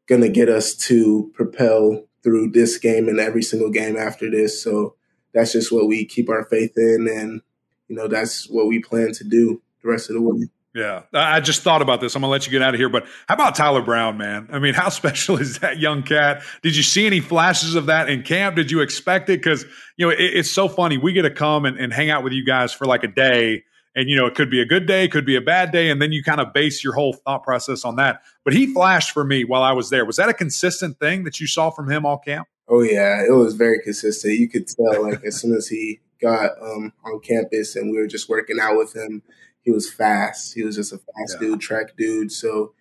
gonna 0.08 0.28
get 0.28 0.48
us 0.48 0.74
to 0.74 1.30
propel 1.34 2.04
through 2.22 2.50
this 2.50 2.78
game 2.78 3.08
and 3.08 3.18
every 3.18 3.42
single 3.42 3.70
game 3.70 3.96
after 3.96 4.30
this. 4.30 4.62
So 4.62 4.94
that's 5.34 5.52
just 5.52 5.72
what 5.72 5.88
we 5.88 6.04
keep 6.04 6.28
our 6.28 6.44
faith 6.44 6.72
in 6.76 7.08
and 7.08 7.40
you 7.88 7.96
know, 7.96 8.08
that's 8.08 8.48
what 8.48 8.68
we 8.68 8.80
plan 8.80 9.12
to 9.12 9.24
do 9.24 9.60
the 9.82 9.90
rest 9.90 10.08
of 10.08 10.14
the 10.14 10.22
way. 10.22 10.48
Yeah, 10.74 11.02
I 11.12 11.40
just 11.40 11.60
thought 11.60 11.82
about 11.82 12.00
this. 12.00 12.14
I'm 12.14 12.22
gonna 12.22 12.30
let 12.30 12.46
you 12.46 12.50
get 12.50 12.62
out 12.62 12.72
of 12.72 12.80
here, 12.80 12.88
but 12.88 13.04
how 13.28 13.34
about 13.34 13.54
Tyler 13.54 13.82
Brown, 13.82 14.16
man? 14.16 14.48
I 14.50 14.58
mean, 14.58 14.72
how 14.72 14.88
special 14.88 15.36
is 15.36 15.58
that 15.58 15.78
young 15.78 16.02
cat? 16.02 16.42
Did 16.62 16.74
you 16.74 16.82
see 16.82 17.06
any 17.06 17.20
flashes 17.20 17.74
of 17.74 17.86
that 17.86 18.08
in 18.08 18.22
camp? 18.22 18.56
Did 18.56 18.70
you 18.70 18.80
expect 18.80 19.28
it? 19.28 19.40
Because 19.40 19.66
you 19.98 20.06
know, 20.06 20.10
it, 20.10 20.18
it's 20.18 20.50
so 20.50 20.68
funny. 20.68 20.96
We 20.96 21.12
get 21.12 21.22
to 21.22 21.30
come 21.30 21.66
and, 21.66 21.78
and 21.78 21.92
hang 21.92 22.08
out 22.08 22.24
with 22.24 22.32
you 22.32 22.46
guys 22.46 22.72
for 22.72 22.86
like 22.86 23.04
a 23.04 23.08
day, 23.08 23.64
and 23.94 24.09
you 24.09 24.16
know, 24.16 24.26
it 24.26 24.35
could 24.35 24.50
be 24.50 24.61
a 24.61 24.66
good 24.66 24.87
day, 24.87 25.09
could 25.09 25.26
be 25.26 25.37
a 25.37 25.40
bad 25.40 25.70
day, 25.70 25.90
and 25.90 26.00
then 26.00 26.12
you 26.12 26.22
kind 26.22 26.40
of 26.40 26.52
base 26.52 26.83
your 26.83 26.94
whole 26.94 27.12
thought 27.12 27.42
process 27.42 27.85
on 27.85 27.96
that. 27.96 28.22
But 28.44 28.55
he 28.55 28.72
flashed 28.72 29.12
for 29.12 29.24
me 29.24 29.44
while 29.44 29.62
I 29.62 29.72
was 29.72 29.90
there. 29.90 30.05
Was 30.05 30.16
that 30.16 30.28
a 30.28 30.35
consistent 30.35 30.98
thing 30.98 31.24
that 31.24 31.40
you 31.40 31.46
saw 31.46 31.70
from 31.70 31.90
him 31.90 32.07
all 32.07 32.18
camp? 32.18 32.48
Oh 32.68 32.83
yeah, 32.83 33.22
it 33.26 33.33
was 33.33 33.55
very 33.55 33.81
consistent. 33.81 34.38
You 34.38 34.48
could 34.48 34.66
tell, 34.66 35.02
like 35.02 35.24
as 35.24 35.40
soon 35.40 35.55
as 35.55 35.68
he 35.68 36.00
got 36.20 36.50
um, 36.62 36.92
on 37.05 37.20
campus 37.20 37.74
and 37.74 37.90
we 37.90 37.98
were 37.98 38.07
just 38.07 38.28
working 38.28 38.59
out 38.61 38.78
with 38.78 38.94
him 38.94 39.22
he 39.62 39.70
was 39.70 39.90
fast. 39.90 40.55
He 40.55 40.62
was 40.62 40.76
just 40.76 40.92
a 40.92 40.98
fast 40.98 41.38
yeah. 41.40 41.48
dude, 41.48 41.61
track 41.61 41.96
dude. 41.96 42.33
So 42.33 42.74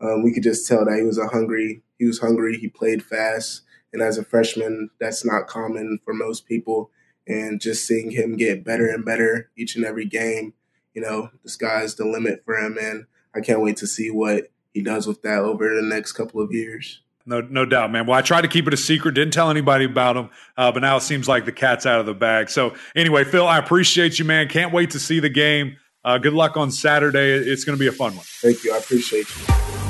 um, 0.00 0.22
we 0.22 0.32
could 0.32 0.42
just 0.42 0.68
tell 0.68 0.84
that 0.84 0.96
he 0.96 1.02
was 1.02 1.18
a 1.18 1.26
hungry. 1.26 1.82
He 1.98 2.04
was 2.04 2.20
hungry. 2.20 2.58
He 2.58 2.68
played 2.68 3.02
fast, 3.02 3.62
and 3.92 4.02
as 4.02 4.18
a 4.18 4.24
freshman, 4.24 4.90
that's 5.00 5.24
not 5.24 5.46
common 5.46 5.98
for 6.04 6.12
most 6.12 6.46
people. 6.46 6.90
And 7.26 7.60
just 7.60 7.86
seeing 7.86 8.10
him 8.10 8.36
get 8.36 8.64
better 8.64 8.88
and 8.88 9.04
better 9.04 9.50
each 9.56 9.74
and 9.74 9.84
every 9.84 10.04
game, 10.04 10.54
you 10.94 11.02
know, 11.02 11.30
the 11.42 11.50
sky's 11.50 11.96
the 11.96 12.06
limit 12.06 12.42
for 12.44 12.56
him. 12.56 12.78
And 12.80 13.06
I 13.34 13.40
can't 13.40 13.60
wait 13.60 13.76
to 13.78 13.86
see 13.86 14.10
what 14.10 14.50
he 14.72 14.82
does 14.82 15.06
with 15.06 15.22
that 15.22 15.40
over 15.40 15.74
the 15.74 15.82
next 15.82 16.12
couple 16.12 16.40
of 16.40 16.52
years. 16.52 17.00
No, 17.28 17.40
no 17.40 17.64
doubt, 17.64 17.90
man. 17.90 18.06
Well, 18.06 18.16
I 18.16 18.22
tried 18.22 18.42
to 18.42 18.48
keep 18.48 18.68
it 18.68 18.74
a 18.74 18.76
secret, 18.76 19.14
didn't 19.14 19.32
tell 19.32 19.50
anybody 19.50 19.84
about 19.84 20.16
him, 20.16 20.30
uh, 20.56 20.70
but 20.70 20.80
now 20.80 20.96
it 20.96 21.00
seems 21.00 21.26
like 21.26 21.44
the 21.44 21.52
cat's 21.52 21.84
out 21.84 21.98
of 21.98 22.06
the 22.06 22.14
bag. 22.14 22.48
So, 22.48 22.76
anyway, 22.94 23.24
Phil, 23.24 23.48
I 23.48 23.58
appreciate 23.58 24.20
you, 24.20 24.24
man. 24.24 24.48
Can't 24.48 24.72
wait 24.72 24.90
to 24.90 25.00
see 25.00 25.18
the 25.18 25.28
game. 25.28 25.76
Uh, 26.04 26.18
good 26.18 26.34
luck 26.34 26.56
on 26.56 26.70
Saturday. 26.70 27.32
It's 27.32 27.64
going 27.64 27.76
to 27.76 27.80
be 27.80 27.88
a 27.88 27.92
fun 27.92 28.14
one. 28.14 28.24
Thank 28.24 28.62
you. 28.62 28.72
I 28.72 28.78
appreciate 28.78 29.26
you. 29.28 29.85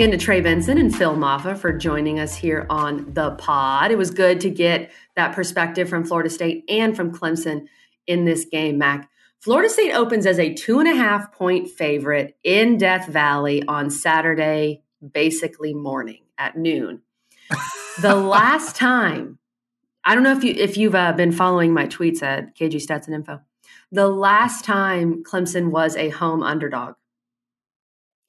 Again 0.00 0.12
to 0.12 0.16
Trey 0.16 0.40
Benson 0.40 0.78
and 0.78 0.96
Phil 0.96 1.14
Mafah 1.14 1.58
for 1.58 1.76
joining 1.76 2.18
us 2.18 2.34
here 2.34 2.64
on 2.70 3.12
the 3.12 3.32
pod. 3.32 3.90
It 3.90 3.98
was 3.98 4.10
good 4.10 4.40
to 4.40 4.48
get 4.48 4.90
that 5.14 5.34
perspective 5.34 5.90
from 5.90 6.06
Florida 6.06 6.30
State 6.30 6.64
and 6.70 6.96
from 6.96 7.12
Clemson 7.12 7.66
in 8.06 8.24
this 8.24 8.46
game, 8.46 8.78
Mac. 8.78 9.10
Florida 9.40 9.68
State 9.68 9.92
opens 9.92 10.24
as 10.24 10.38
a 10.38 10.54
two 10.54 10.80
and 10.80 10.88
a 10.88 10.94
half 10.94 11.34
point 11.34 11.68
favorite 11.68 12.34
in 12.42 12.78
Death 12.78 13.08
Valley 13.08 13.62
on 13.64 13.90
Saturday, 13.90 14.82
basically 15.12 15.74
morning 15.74 16.22
at 16.38 16.56
noon. 16.56 17.02
the 18.00 18.16
last 18.16 18.76
time, 18.76 19.38
I 20.02 20.14
don't 20.14 20.24
know 20.24 20.34
if 20.34 20.42
you 20.42 20.54
if 20.56 20.78
you've 20.78 20.94
uh, 20.94 21.12
been 21.12 21.30
following 21.30 21.74
my 21.74 21.84
tweets 21.86 22.22
at 22.22 22.56
KG 22.56 22.76
Stats 22.76 23.04
and 23.04 23.14
Info. 23.14 23.42
The 23.92 24.08
last 24.08 24.64
time 24.64 25.24
Clemson 25.24 25.70
was 25.70 25.94
a 25.94 26.08
home 26.08 26.42
underdog. 26.42 26.94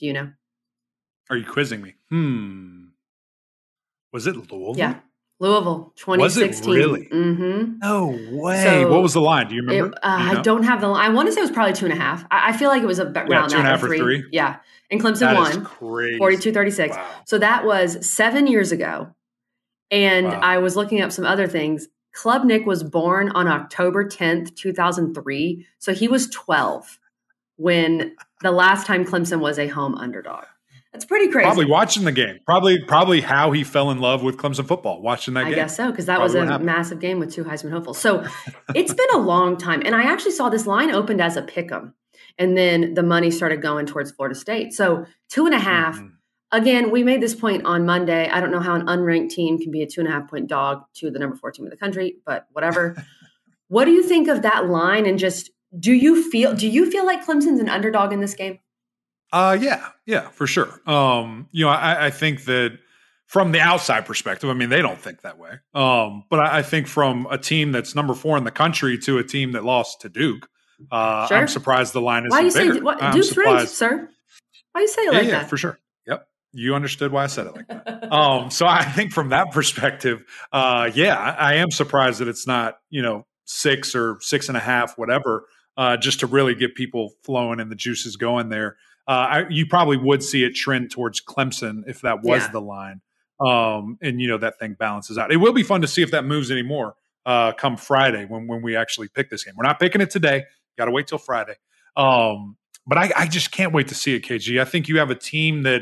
Do 0.02 0.06
you 0.06 0.12
know? 0.12 0.32
Are 1.32 1.38
you 1.38 1.46
quizzing 1.46 1.82
me? 1.82 1.96
Hmm. 2.10 2.84
Was 4.12 4.28
it 4.28 4.36
Louisville? 4.36 4.74
Yeah. 4.78 5.00
Louisville, 5.40 5.92
2016. 5.96 6.70
Was 6.70 6.78
it 6.78 6.80
really? 6.80 7.08
Mm-hmm. 7.08 7.80
No 7.80 8.16
way. 8.32 8.64
So 8.64 8.92
what 8.92 9.02
was 9.02 9.14
the 9.14 9.22
line? 9.22 9.48
Do 9.48 9.56
you 9.56 9.62
remember? 9.62 9.88
It, 9.96 10.00
uh, 10.04 10.18
Do 10.18 10.24
you 10.24 10.34
know? 10.34 10.40
I 10.40 10.42
don't 10.44 10.64
have 10.64 10.82
the 10.82 10.88
line. 10.90 11.10
I 11.10 11.14
want 11.14 11.30
to 11.30 11.32
say 11.32 11.40
it 11.40 11.44
was 11.46 11.52
probably 11.52 11.74
two 11.74 11.86
and 11.86 11.94
a 11.94 11.98
half. 11.98 12.24
I, 12.30 12.50
I 12.50 12.58
feel 12.58 12.70
like 12.70 12.84
it 12.84 12.86
was 12.86 13.00
around 13.00 13.28
Yeah, 13.28 13.48
two 13.48 13.58
and 13.58 13.66
a 13.68 13.72
half 13.72 13.82
or 13.82 13.88
three. 13.88 14.24
Yeah. 14.32 14.58
And 14.92 15.02
Clemson 15.02 15.20
That 15.22 15.36
won 15.36 15.64
crazy. 15.66 16.18
42 16.20 16.52
36. 16.52 16.96
Wow. 16.96 17.10
So 17.26 17.40
that 17.40 17.66
was 17.66 18.06
seven 18.08 18.46
years 18.46 18.72
ago. 18.72 19.16
And 19.90 20.28
Wow. 20.28 20.40
I 20.44 20.58
was 20.60 20.76
looking 20.76 21.02
up 21.02 21.12
some 21.12 21.26
other 21.26 21.48
things. 21.48 21.88
Klubnik 22.16 22.66
was 22.66 22.84
born 22.84 23.30
on 23.30 23.48
October 23.48 24.06
10th, 24.06 24.54
2003. 24.56 25.66
So 25.80 25.94
he 25.94 26.08
was 26.08 26.30
12 26.30 27.00
when 27.56 28.16
the 28.42 28.52
last 28.52 28.86
time 28.86 29.06
Clemson 29.06 29.40
was 29.40 29.58
a 29.58 29.68
home 29.70 29.96
underdog. 29.96 30.44
That's 30.94 31.06
pretty 31.06 31.32
crazy. 31.32 31.46
Probably 31.46 31.66
watching 31.66 32.04
the 32.04 32.12
game. 32.12 32.40
Probably, 32.46 32.84
probably 32.84 33.22
how 33.22 33.52
he 33.52 33.64
fell 33.64 33.92
in 33.92 34.00
love 34.00 34.24
with 34.24 34.36
Clemson 34.38 34.68
football. 34.68 35.02
Watching 35.02 35.36
that 35.36 35.46
I 35.46 35.50
game. 35.50 35.54
I 35.54 35.56
guess 35.56 35.78
so, 35.78 35.90
because 35.90 36.06
that 36.08 36.18
Probably 36.18 36.42
was 36.42 36.50
a 36.50 36.60
massive 36.60 37.00
game 37.00 37.20
with 37.20 37.34
two 37.34 37.46
Heisman 37.46 37.72
hopefuls. 37.72 37.98
So 37.98 38.26
it's 38.76 38.94
been 38.94 39.10
a 39.14 39.20
long 39.20 39.56
time. 39.58 39.82
And 39.86 39.96
I 39.96 40.04
actually 40.04 40.32
saw 40.32 40.50
this 40.50 40.68
line 40.68 40.92
opened 40.92 41.22
as 41.22 41.38
a 41.38 41.42
pick 41.42 41.72
'em. 41.72 41.94
And 42.38 42.58
then 42.58 42.94
the 42.94 43.04
money 43.04 43.32
started 43.32 43.62
going 43.62 43.86
towards 43.86 44.12
Florida 44.12 44.36
State. 44.36 44.74
So 44.74 45.06
two 45.30 45.46
and 45.46 45.56
a 45.56 45.60
half. 45.60 45.98
Mhm. 45.98 46.12
Again, 46.52 46.92
we 46.92 47.04
made 47.04 47.22
this 47.22 47.34
point 47.36 47.64
on 47.64 47.86
Monday. 47.86 48.30
I 48.30 48.42
don't 48.42 48.52
know 48.52 48.60
how 48.60 48.76
an 48.76 48.88
unranked 48.88 49.30
team 49.30 49.58
can 49.58 49.72
be 49.72 49.84
a 49.84 49.88
two 49.88 50.02
and 50.02 50.10
a 50.10 50.12
half 50.12 50.30
point 50.30 50.48
dog 50.48 50.84
to 50.96 51.10
the 51.10 51.20
number 51.20 51.38
four 51.38 51.52
team 51.52 51.66
in 51.66 51.70
the 51.70 51.78
country, 51.78 52.18
but 52.26 52.48
whatever. 52.52 52.96
what 53.70 53.86
do 53.86 53.92
you 53.92 54.04
think 54.04 54.28
of 54.28 54.42
that 54.42 54.68
line? 54.68 55.06
And 55.06 55.18
just 55.18 55.52
do 55.80 55.94
you 55.94 56.22
feel 56.30 56.54
do 56.54 56.68
you 56.68 56.92
feel 56.92 57.06
like 57.06 57.26
Clemson's 57.26 57.62
an 57.62 57.70
underdog 57.70 58.12
in 58.12 58.20
this 58.20 58.34
game? 58.34 58.60
Uh, 59.32 59.58
yeah, 59.60 59.90
yeah, 60.06 60.30
for 60.30 60.46
sure. 60.48 60.82
Um, 60.90 61.48
you 61.52 61.66
know, 61.66 61.72
I, 61.72 62.08
I 62.08 62.10
think 62.10 62.46
that 62.46 62.78
from 63.28 63.52
the 63.54 63.62
outside 63.62 64.06
perspective, 64.06 64.50
I 64.50 64.54
mean, 64.54 64.70
they 64.70 64.82
don't 64.82 65.00
think 65.00 65.22
that 65.22 65.38
way. 65.38 65.52
Um, 65.74 66.26
but 66.30 66.40
I, 66.40 66.58
I 66.60 66.62
think 66.64 66.88
from 66.88 67.28
a 67.32 67.38
team 67.38 67.72
that's 67.72 67.96
number 67.96 68.14
four 68.14 68.38
in 68.38 68.44
the 68.44 68.52
country 68.52 68.98
to 69.00 69.20
a 69.20 69.24
team 69.24 69.54
that 69.54 69.64
lost 69.64 70.02
to 70.02 70.10
Duke, 70.10 70.50
uh, 70.92 71.28
Sure. 71.28 71.38
I'm 71.38 71.48
surprised 71.48 71.94
the 71.94 72.02
line 72.02 72.26
is 72.26 72.32
Why 72.32 72.42
you 72.42 72.52
say 72.52 72.80
what, 72.80 73.00
Duke's 73.14 73.30
surprised. 73.30 73.70
sir? 73.70 74.10
Why 74.74 74.82
you 74.82 74.88
say 74.88 75.02
it 75.04 75.14
Yeah, 75.14 75.20
like 75.20 75.28
yeah, 75.28 75.32
that? 75.40 75.50
for 75.50 75.56
sure. 75.58 75.80
Yep, 76.08 76.28
you 76.54 76.76
understood 76.76 77.12
why 77.14 77.24
I 77.24 77.28
said 77.28 77.48
it 77.48 77.56
like 77.56 77.68
that. 77.68 78.12
um, 78.12 78.50
so 78.50 78.66
I 78.66 78.84
think 78.84 79.14
from 79.14 79.30
that 79.30 79.52
perspective, 79.52 80.24
uh, 80.52 80.90
yeah, 80.94 81.16
I, 81.18 81.30
I 81.30 81.54
am 81.56 81.72
surprised 81.72 82.20
that 82.20 82.28
it's 82.28 82.48
not 82.48 82.80
you 82.90 83.02
know 83.02 83.26
six 83.46 83.96
or 83.96 84.18
six 84.22 84.48
and 84.50 84.58
a 84.58 84.62
half, 84.62 84.98
whatever, 84.98 85.46
uh, 85.78 85.96
just 85.98 86.20
to 86.22 86.28
really 86.28 86.56
get 86.56 86.76
people 86.76 87.12
flowing 87.24 87.60
and 87.60 87.72
the 87.72 87.76
juices 87.76 88.16
going 88.18 88.50
there. 88.50 88.76
Uh, 89.08 89.12
I, 89.12 89.46
you 89.50 89.66
probably 89.66 89.98
would 89.98 90.24
see 90.24 90.44
it 90.44 90.52
trend 90.56 90.92
towards 90.92 91.22
Clemson 91.22 91.84
if 91.88 92.02
that 92.02 92.22
was 92.24 92.44
Yeah. 92.44 92.52
the 92.52 92.62
line, 92.62 93.02
um, 93.40 93.98
and 94.02 94.22
you 94.22 94.28
know 94.28 94.38
that 94.38 94.60
thing 94.60 94.76
balances 94.78 95.18
out. 95.18 95.32
It 95.32 95.38
will 95.38 95.54
be 95.54 95.64
fun 95.64 95.82
to 95.82 95.88
see 95.88 96.02
if 96.04 96.12
that 96.12 96.24
moves 96.26 96.52
anymore 96.52 96.96
uh, 97.26 97.52
come 97.54 97.78
Friday 97.78 98.26
when 98.26 98.48
when 98.48 98.62
we 98.62 98.76
actually 98.76 99.08
pick 99.10 99.30
this 99.30 99.44
game. 99.44 99.56
We're 99.58 99.66
not 99.66 99.80
picking 99.80 100.02
it 100.02 100.10
today. 100.12 100.44
Got 100.78 100.86
to 100.86 100.92
wait 100.92 101.08
till 101.08 101.18
Friday. 101.18 101.56
Um, 101.98 102.58
but 102.88 102.98
I, 102.98 103.12
I 103.16 103.28
just 103.28 103.52
can't 103.52 103.74
wait 103.74 103.88
to 103.90 103.96
see 103.96 104.16
it, 104.16 104.22
KG. 104.24 104.60
I 104.62 104.66
think 104.66 104.88
you 104.88 105.00
have 105.00 105.10
a 105.12 105.16
team 105.16 105.64
that 105.64 105.82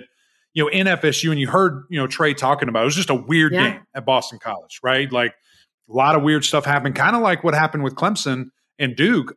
you 0.53 0.63
know 0.63 0.69
in 0.69 0.87
FSU, 0.87 1.29
and 1.31 1.39
you 1.39 1.47
heard 1.49 1.83
you 1.89 1.99
know 1.99 2.07
Trey 2.07 2.33
talking 2.33 2.69
about. 2.69 2.81
It 2.83 2.85
was 2.85 2.95
just 2.95 3.09
a 3.09 3.15
weird 3.15 3.53
Yeah. 3.53 3.71
game 3.71 3.81
at 3.93 4.05
Boston 4.05 4.39
College, 4.41 4.79
right? 4.83 5.11
Like 5.11 5.33
a 5.89 5.93
lot 5.93 6.15
of 6.15 6.23
weird 6.23 6.45
stuff 6.45 6.65
happened, 6.65 6.95
kind 6.95 7.15
of 7.15 7.21
like 7.21 7.43
what 7.43 7.53
happened 7.53 7.83
with 7.83 7.95
Clemson 7.95 8.45
and 8.77 8.95
Duke, 8.95 9.35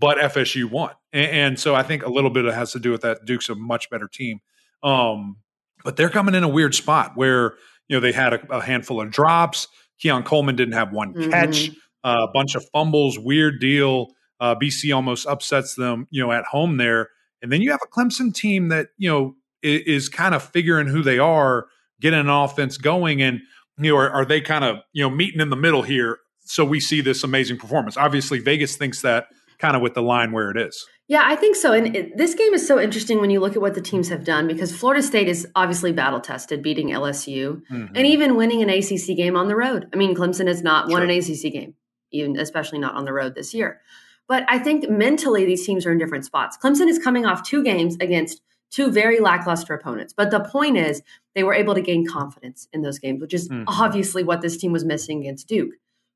but 0.00 0.18
FSU 0.18 0.70
won, 0.70 0.92
and, 1.12 1.30
and 1.30 1.60
so 1.60 1.74
I 1.74 1.82
think 1.82 2.02
a 2.04 2.08
little 2.10 2.30
bit 2.30 2.44
of 2.44 2.52
it 2.52 2.56
has 2.56 2.72
to 2.72 2.78
do 2.78 2.90
with 2.90 3.02
that. 3.02 3.24
Duke's 3.24 3.48
a 3.48 3.54
much 3.54 3.90
better 3.90 4.08
team, 4.08 4.40
um, 4.82 5.36
but 5.84 5.96
they're 5.96 6.10
coming 6.10 6.34
in 6.34 6.44
a 6.44 6.48
weird 6.48 6.74
spot 6.74 7.12
where 7.14 7.54
you 7.88 7.96
know 7.96 8.00
they 8.00 8.12
had 8.12 8.32
a, 8.34 8.56
a 8.56 8.60
handful 8.62 9.00
of 9.00 9.10
drops. 9.10 9.68
Keon 10.00 10.22
Coleman 10.24 10.56
didn't 10.56 10.74
have 10.74 10.92
one 10.92 11.14
Mhm. 11.14 11.30
catch, 11.30 11.70
uh, 12.04 12.26
a 12.28 12.32
bunch 12.32 12.54
of 12.54 12.64
fumbles, 12.72 13.18
weird 13.18 13.60
deal. 13.60 14.08
Uh, 14.40 14.56
BC 14.56 14.92
almost 14.94 15.26
upsets 15.26 15.76
them, 15.76 16.08
you 16.10 16.20
know, 16.20 16.32
at 16.32 16.44
home 16.44 16.76
there, 16.76 17.10
and 17.42 17.52
then 17.52 17.60
you 17.60 17.70
have 17.70 17.80
a 17.84 17.88
Clemson 17.88 18.34
team 18.34 18.68
that 18.68 18.88
you 18.98 19.08
know 19.08 19.36
is, 19.62 19.82
is 20.04 20.08
kind 20.08 20.34
of 20.34 20.42
figuring 20.42 20.88
who 20.88 21.02
they 21.02 21.18
are, 21.18 21.66
getting 22.00 22.18
an 22.18 22.28
offense 22.28 22.76
going, 22.76 23.22
and 23.22 23.40
you 23.78 23.92
know, 23.92 23.96
are, 23.98 24.10
are 24.10 24.24
they 24.24 24.40
kind 24.40 24.64
of 24.64 24.78
you 24.92 25.02
know 25.02 25.10
meeting 25.10 25.40
in 25.40 25.50
the 25.50 25.56
middle 25.56 25.82
here? 25.82 26.18
So 26.44 26.64
we 26.64 26.80
see 26.80 27.00
this 27.00 27.22
amazing 27.22 27.56
performance. 27.58 27.96
Obviously, 27.96 28.40
Vegas 28.40 28.76
thinks 28.76 29.02
that 29.02 29.26
kind 29.60 29.76
of 29.76 29.82
with 29.82 29.94
the 29.94 30.02
line 30.02 30.32
where 30.32 30.50
it 30.50 30.56
is. 30.56 30.84
Yeah, 31.12 31.22
I 31.24 31.36
think 31.36 31.56
so. 31.56 31.72
And 31.74 31.94
it, 31.94 32.16
this 32.16 32.34
game 32.34 32.54
is 32.54 32.66
so 32.66 32.80
interesting 32.80 33.20
when 33.20 33.28
you 33.28 33.38
look 33.38 33.54
at 33.54 33.60
what 33.60 33.74
the 33.74 33.82
teams 33.82 34.08
have 34.08 34.24
done 34.24 34.46
because 34.46 34.74
Florida 34.74 35.02
State 35.02 35.28
is 35.28 35.46
obviously 35.54 35.92
battle 35.92 36.20
tested, 36.20 36.62
beating 36.62 36.88
LSU 36.88 37.60
Mm-hmm. 37.70 37.94
and 37.94 38.06
even 38.06 38.34
winning 38.36 38.62
an 38.62 38.70
ACC 38.70 39.14
game 39.16 39.36
on 39.36 39.46
the 39.48 39.54
road. 39.56 39.88
I 39.92 39.96
mean, 39.96 40.14
Clemson 40.14 40.46
has 40.48 40.62
not 40.62 40.88
won 40.88 41.02
Sure. 41.02 41.10
an 41.10 41.16
ACC 41.18 41.52
game, 41.52 41.74
even 42.12 42.38
especially 42.38 42.78
not 42.78 42.94
on 42.94 43.04
the 43.04 43.12
road 43.12 43.34
this 43.34 43.52
year. 43.52 43.80
But 44.26 44.44
I 44.48 44.58
think 44.58 44.88
mentally 44.88 45.44
these 45.44 45.66
teams 45.66 45.84
are 45.84 45.92
in 45.92 45.98
different 45.98 46.24
spots. 46.24 46.56
Clemson 46.56 46.88
is 46.88 46.98
coming 46.98 47.26
off 47.26 47.42
two 47.46 47.62
games 47.62 47.96
against 48.00 48.40
two 48.70 48.90
very 48.90 49.20
lackluster 49.20 49.74
opponents. 49.74 50.14
But 50.16 50.30
the 50.30 50.40
point 50.40 50.78
is, 50.78 51.02
they 51.34 51.44
were 51.44 51.52
able 51.52 51.74
to 51.74 51.82
gain 51.82 52.06
confidence 52.06 52.68
in 52.72 52.80
those 52.80 52.98
games, 52.98 53.20
which 53.20 53.34
is 53.34 53.50
Mhm. 53.50 53.64
obviously 53.66 54.22
what 54.24 54.40
this 54.40 54.56
team 54.56 54.72
was 54.72 54.82
missing 54.84 55.20
against 55.20 55.46
Duke. 55.46 55.72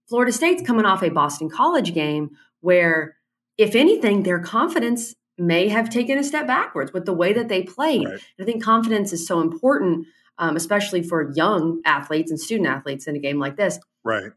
Florida 0.09 0.33
State's 0.33 0.63
coming 0.67 0.87
off 0.87 1.03
a 1.03 1.11
Boston 1.11 1.51
College 1.51 1.93
game 1.93 2.31
where, 2.61 3.16
if 3.59 3.75
anything, 3.75 4.23
their 4.23 4.39
confidence 4.41 5.15
may 5.39 5.69
have 5.69 5.91
taken 5.91 6.19
a 6.19 6.25
step 6.25 6.47
backwards 6.47 6.93
with 6.93 7.05
the 7.05 7.13
way 7.13 7.33
that 7.33 7.49
they 7.49 7.63
played. 7.63 8.07
Right. 8.07 8.21
I 8.41 8.45
think 8.45 8.63
confidence 8.63 9.13
is 9.13 9.27
so 9.27 9.41
important, 9.41 10.07
um, 10.39 10.57
especially 10.57 11.03
for 11.03 11.33
young 11.35 11.81
athletes 11.85 12.31
and 12.31 12.41
student 12.41 12.69
athletes 12.69 13.07
in 13.07 13.17
a 13.17 13.19
game 13.19 13.39
like 13.39 13.57
this. 13.57 13.79
right. 14.05 14.33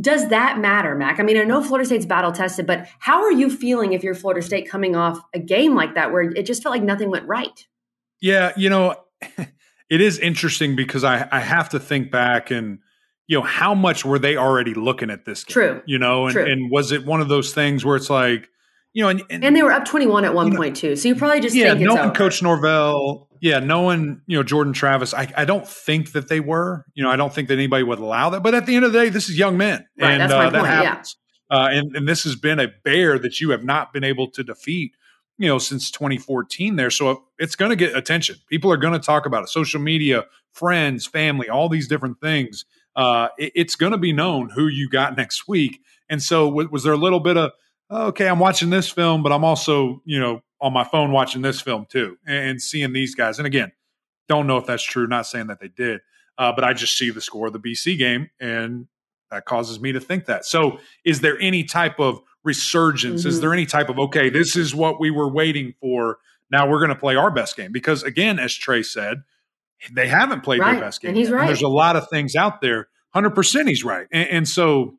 Does 0.00 0.28
that 0.28 0.60
matter, 0.60 0.94
Mac? 0.94 1.18
I 1.18 1.24
mean, 1.24 1.36
I 1.36 1.42
know 1.42 1.60
Florida 1.60 1.84
State's 1.84 2.06
battle 2.06 2.30
tested, 2.30 2.64
but 2.64 2.86
how 3.00 3.24
are 3.24 3.32
you 3.32 3.50
feeling 3.50 3.92
if 3.92 4.04
you're 4.04 4.14
Florida 4.14 4.40
State 4.40 4.70
coming 4.70 4.94
off 4.94 5.18
a 5.34 5.40
game 5.40 5.74
like 5.74 5.96
that 5.96 6.12
where 6.12 6.22
it 6.22 6.46
just 6.46 6.62
felt 6.62 6.72
like 6.72 6.84
nothing 6.84 7.10
went 7.10 7.26
right? 7.26 7.66
Yeah, 8.20 8.52
you 8.56 8.70
know, 8.70 8.94
it 9.90 10.00
is 10.00 10.20
interesting 10.20 10.76
because 10.76 11.02
I, 11.02 11.26
I 11.32 11.40
have 11.40 11.70
to 11.70 11.80
think 11.80 12.12
back 12.12 12.52
and 12.52 12.78
you 13.28 13.38
know 13.38 13.44
how 13.44 13.74
much 13.74 14.04
were 14.04 14.18
they 14.18 14.36
already 14.36 14.74
looking 14.74 15.10
at 15.10 15.24
this 15.24 15.44
game? 15.44 15.52
True. 15.52 15.82
You 15.86 15.98
know, 15.98 16.24
and, 16.24 16.32
True. 16.32 16.50
and 16.50 16.70
was 16.70 16.90
it 16.90 17.06
one 17.06 17.20
of 17.20 17.28
those 17.28 17.52
things 17.52 17.84
where 17.84 17.94
it's 17.94 18.10
like, 18.10 18.48
you 18.94 19.02
know, 19.02 19.10
and, 19.10 19.22
and, 19.30 19.44
And 19.44 19.54
they 19.54 19.62
were 19.62 19.70
up 19.70 19.84
21 19.84 20.24
at 20.24 20.34
one 20.34 20.46
You 20.46 20.52
know, 20.52 20.58
point 20.58 20.76
too. 20.76 20.96
So 20.96 21.08
you 21.08 21.14
probably 21.14 21.40
just 21.40 21.54
yeah, 21.54 21.74
knowing 21.74 21.98
over. 21.98 22.10
Coach 22.10 22.42
Norvell, 22.42 23.28
yeah, 23.40 23.60
knowing 23.60 24.22
you 24.26 24.36
know 24.38 24.42
Jordan 24.42 24.72
Travis, 24.72 25.12
I, 25.12 25.30
I 25.36 25.44
don't 25.44 25.68
think 25.68 26.12
that 26.12 26.28
they 26.28 26.40
were. 26.40 26.86
You 26.94 27.04
know, 27.04 27.10
I 27.10 27.16
don't 27.16 27.32
think 27.32 27.48
that 27.48 27.54
anybody 27.54 27.84
would 27.84 27.98
allow 27.98 28.30
that. 28.30 28.42
But 28.42 28.54
at 28.54 28.64
the 28.64 28.74
end 28.74 28.86
of 28.86 28.92
the 28.92 28.98
day, 28.98 29.08
this 29.10 29.28
is 29.28 29.38
young 29.38 29.58
men, 29.58 29.86
Right, 30.00 30.12
and 30.12 30.22
that's 30.22 30.32
my 30.32 30.46
uh, 30.46 30.50
that 30.50 30.60
point, 30.60 30.72
yeah. 30.72 30.82
happens. 30.82 31.16
Uh, 31.50 31.68
and 31.70 31.94
and 31.94 32.08
this 32.08 32.24
has 32.24 32.34
been 32.34 32.58
a 32.58 32.68
bear 32.82 33.18
that 33.18 33.40
you 33.40 33.50
have 33.50 33.62
not 33.62 33.92
been 33.92 34.04
able 34.04 34.30
to 34.30 34.42
defeat. 34.42 34.92
You 35.40 35.46
know, 35.46 35.58
since 35.58 35.92
2014 35.92 36.74
there. 36.74 36.90
So 36.90 37.22
it's 37.38 37.54
going 37.54 37.70
to 37.70 37.76
get 37.76 37.96
attention. 37.96 38.34
People 38.50 38.72
are 38.72 38.76
going 38.76 38.94
to 38.94 38.98
talk 38.98 39.24
about 39.24 39.44
it. 39.44 39.48
Social 39.48 39.80
media, 39.80 40.24
friends, 40.50 41.06
family, 41.06 41.48
all 41.48 41.68
these 41.68 41.86
different 41.86 42.20
things. 42.20 42.64
Uh, 42.98 43.28
it- 43.38 43.52
it's 43.54 43.76
going 43.76 43.92
to 43.92 43.98
be 43.98 44.12
known 44.12 44.50
who 44.50 44.66
you 44.66 44.88
got 44.90 45.16
next 45.16 45.46
week. 45.48 45.80
And 46.10 46.22
so, 46.22 46.48
w- 46.50 46.68
was 46.70 46.82
there 46.82 46.92
a 46.92 46.96
little 46.98 47.20
bit 47.20 47.36
of 47.38 47.52
okay? 47.90 48.28
I'm 48.28 48.38
watching 48.40 48.70
this 48.70 48.90
film, 48.90 49.22
but 49.22 49.32
I'm 49.32 49.44
also 49.44 50.02
you 50.04 50.18
know 50.20 50.42
on 50.60 50.72
my 50.72 50.82
phone 50.84 51.12
watching 51.12 51.40
this 51.42 51.60
film 51.60 51.86
too, 51.88 52.18
and, 52.26 52.50
and 52.50 52.62
seeing 52.62 52.92
these 52.92 53.14
guys. 53.14 53.38
And 53.38 53.46
again, 53.46 53.70
don't 54.28 54.46
know 54.48 54.56
if 54.58 54.66
that's 54.66 54.82
true. 54.82 55.06
Not 55.06 55.26
saying 55.26 55.46
that 55.46 55.60
they 55.60 55.68
did, 55.68 56.00
uh, 56.38 56.52
but 56.52 56.64
I 56.64 56.72
just 56.72 56.98
see 56.98 57.10
the 57.10 57.20
score 57.20 57.46
of 57.46 57.52
the 57.52 57.60
BC 57.60 57.96
game, 57.96 58.28
and 58.40 58.88
that 59.30 59.44
causes 59.44 59.78
me 59.80 59.92
to 59.92 60.00
think 60.00 60.24
that. 60.26 60.44
So, 60.44 60.80
is 61.04 61.20
there 61.20 61.38
any 61.38 61.62
type 61.62 62.00
of 62.00 62.20
resurgence? 62.42 63.24
Is 63.24 63.38
Mhm. 63.38 63.40
there 63.42 63.52
any 63.52 63.66
type 63.66 63.88
of 63.90 63.98
okay? 63.98 64.28
This 64.30 64.56
is 64.56 64.74
what 64.74 64.98
we 64.98 65.10
were 65.10 65.28
waiting 65.30 65.74
for. 65.80 66.18
Now 66.50 66.66
we're 66.68 66.78
going 66.78 66.88
to 66.88 66.94
play 66.96 67.14
our 67.14 67.30
best 67.30 67.56
game 67.56 67.70
because, 67.70 68.02
again, 68.02 68.38
as 68.38 68.54
Trey 68.54 68.82
said, 68.82 69.22
they 69.92 70.08
haven't 70.08 70.42
played 70.42 70.60
Right, 70.60 70.72
their 70.72 70.80
best 70.80 71.00
game. 71.00 71.10
and 71.10 71.18
he's 71.18 71.30
right. 71.30 71.46
there's 71.46 71.62
a 71.62 71.68
lot 71.68 71.96
of 71.96 72.08
things 72.08 72.34
out 72.36 72.60
there. 72.60 72.88
Hundred 73.10 73.30
percent, 73.30 73.68
he's 73.68 73.84
right. 73.84 74.06
And, 74.12 74.28
and 74.28 74.48
so, 74.48 74.94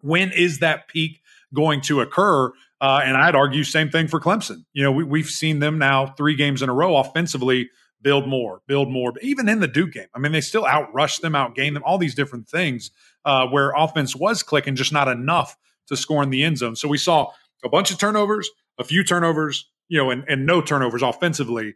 when 0.00 0.30
is 0.32 0.58
that 0.60 0.88
peak 0.88 1.20
going 1.54 1.80
to 1.82 2.00
occur? 2.00 2.52
Uh, 2.80 3.00
and 3.04 3.16
I'd 3.16 3.34
argue 3.34 3.64
same 3.64 3.90
thing 3.90 4.08
for 4.08 4.20
Clemson. 4.20 4.64
You 4.72 4.82
know, 4.82 4.92
we, 4.92 5.04
we've 5.04 5.28
seen 5.28 5.58
them 5.60 5.78
now 5.78 6.06
three 6.06 6.34
games 6.36 6.60
in 6.62 6.68
a 6.68 6.74
row 6.74 6.96
offensively 6.96 7.70
build 8.02 8.28
more, 8.28 8.60
build 8.66 8.90
more. 8.90 9.12
But 9.12 9.22
even 9.24 9.48
in 9.48 9.60
the 9.60 9.68
Duke 9.68 9.92
game, 9.92 10.08
I 10.14 10.18
mean, 10.18 10.32
they 10.32 10.42
still 10.42 10.64
outrushed 10.64 11.20
them, 11.22 11.32
outgained 11.32 11.72
them, 11.74 11.82
all 11.86 11.96
these 11.96 12.14
different 12.14 12.48
things 12.48 12.90
uh, 13.24 13.46
where 13.46 13.72
offense 13.76 14.14
was 14.14 14.42
clicking, 14.42 14.76
just 14.76 14.92
not 14.92 15.08
enough 15.08 15.56
to 15.88 15.96
score 15.96 16.22
in 16.22 16.28
the 16.30 16.42
end 16.42 16.58
zone. 16.58 16.76
So 16.76 16.86
we 16.88 16.98
saw 16.98 17.30
a 17.64 17.68
bunch 17.70 17.90
of 17.90 17.98
turnovers, 17.98 18.50
a 18.78 18.84
few 18.84 19.02
turnovers, 19.04 19.70
you 19.88 19.96
know, 19.98 20.10
and, 20.10 20.24
and 20.28 20.44
no 20.44 20.60
turnovers 20.60 21.02
offensively. 21.02 21.74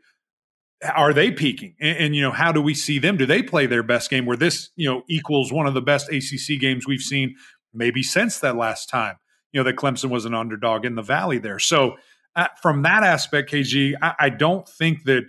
Are 0.95 1.13
they 1.13 1.31
peaking? 1.31 1.75
And, 1.81 1.99
and, 1.99 2.17
you 2.17 2.23
know, 2.23 2.31
how 2.31 2.53
do 2.53 2.63
we 2.63 2.75
see 2.75 2.99
them? 2.99 3.17
Do 3.17 3.27
they 3.27 3.43
play 3.43 3.67
their 3.67 3.83
best 3.83 4.11
game 4.11 4.27
where 4.27 4.37
this, 4.37 4.71
you 4.77 4.89
know, 4.89 5.03
equals 5.09 5.53
one 5.53 5.67
of 5.67 5.75
the 5.75 5.83
best 5.83 6.09
ACC 6.09 6.61
games 6.61 6.87
we've 6.87 7.01
seen 7.01 7.35
maybe 7.75 8.03
since 8.03 8.39
that 8.41 8.57
last 8.57 8.89
time, 8.89 9.17
you 9.53 9.61
know, 9.61 9.65
that 9.65 9.77
Clemson 9.77 10.11
was 10.11 10.25
an 10.25 10.35
underdog 10.35 10.85
in 10.85 10.95
the 10.95 11.03
Valley 11.03 11.39
there. 11.39 11.59
So, 11.59 11.97
uh, 12.37 12.47
from 12.63 12.83
that 12.83 13.03
aspect, 13.03 13.51
KG, 13.51 13.95
I, 14.01 14.15
I, 14.19 14.29
don't 14.29 14.69
think 14.69 15.05
that 15.05 15.25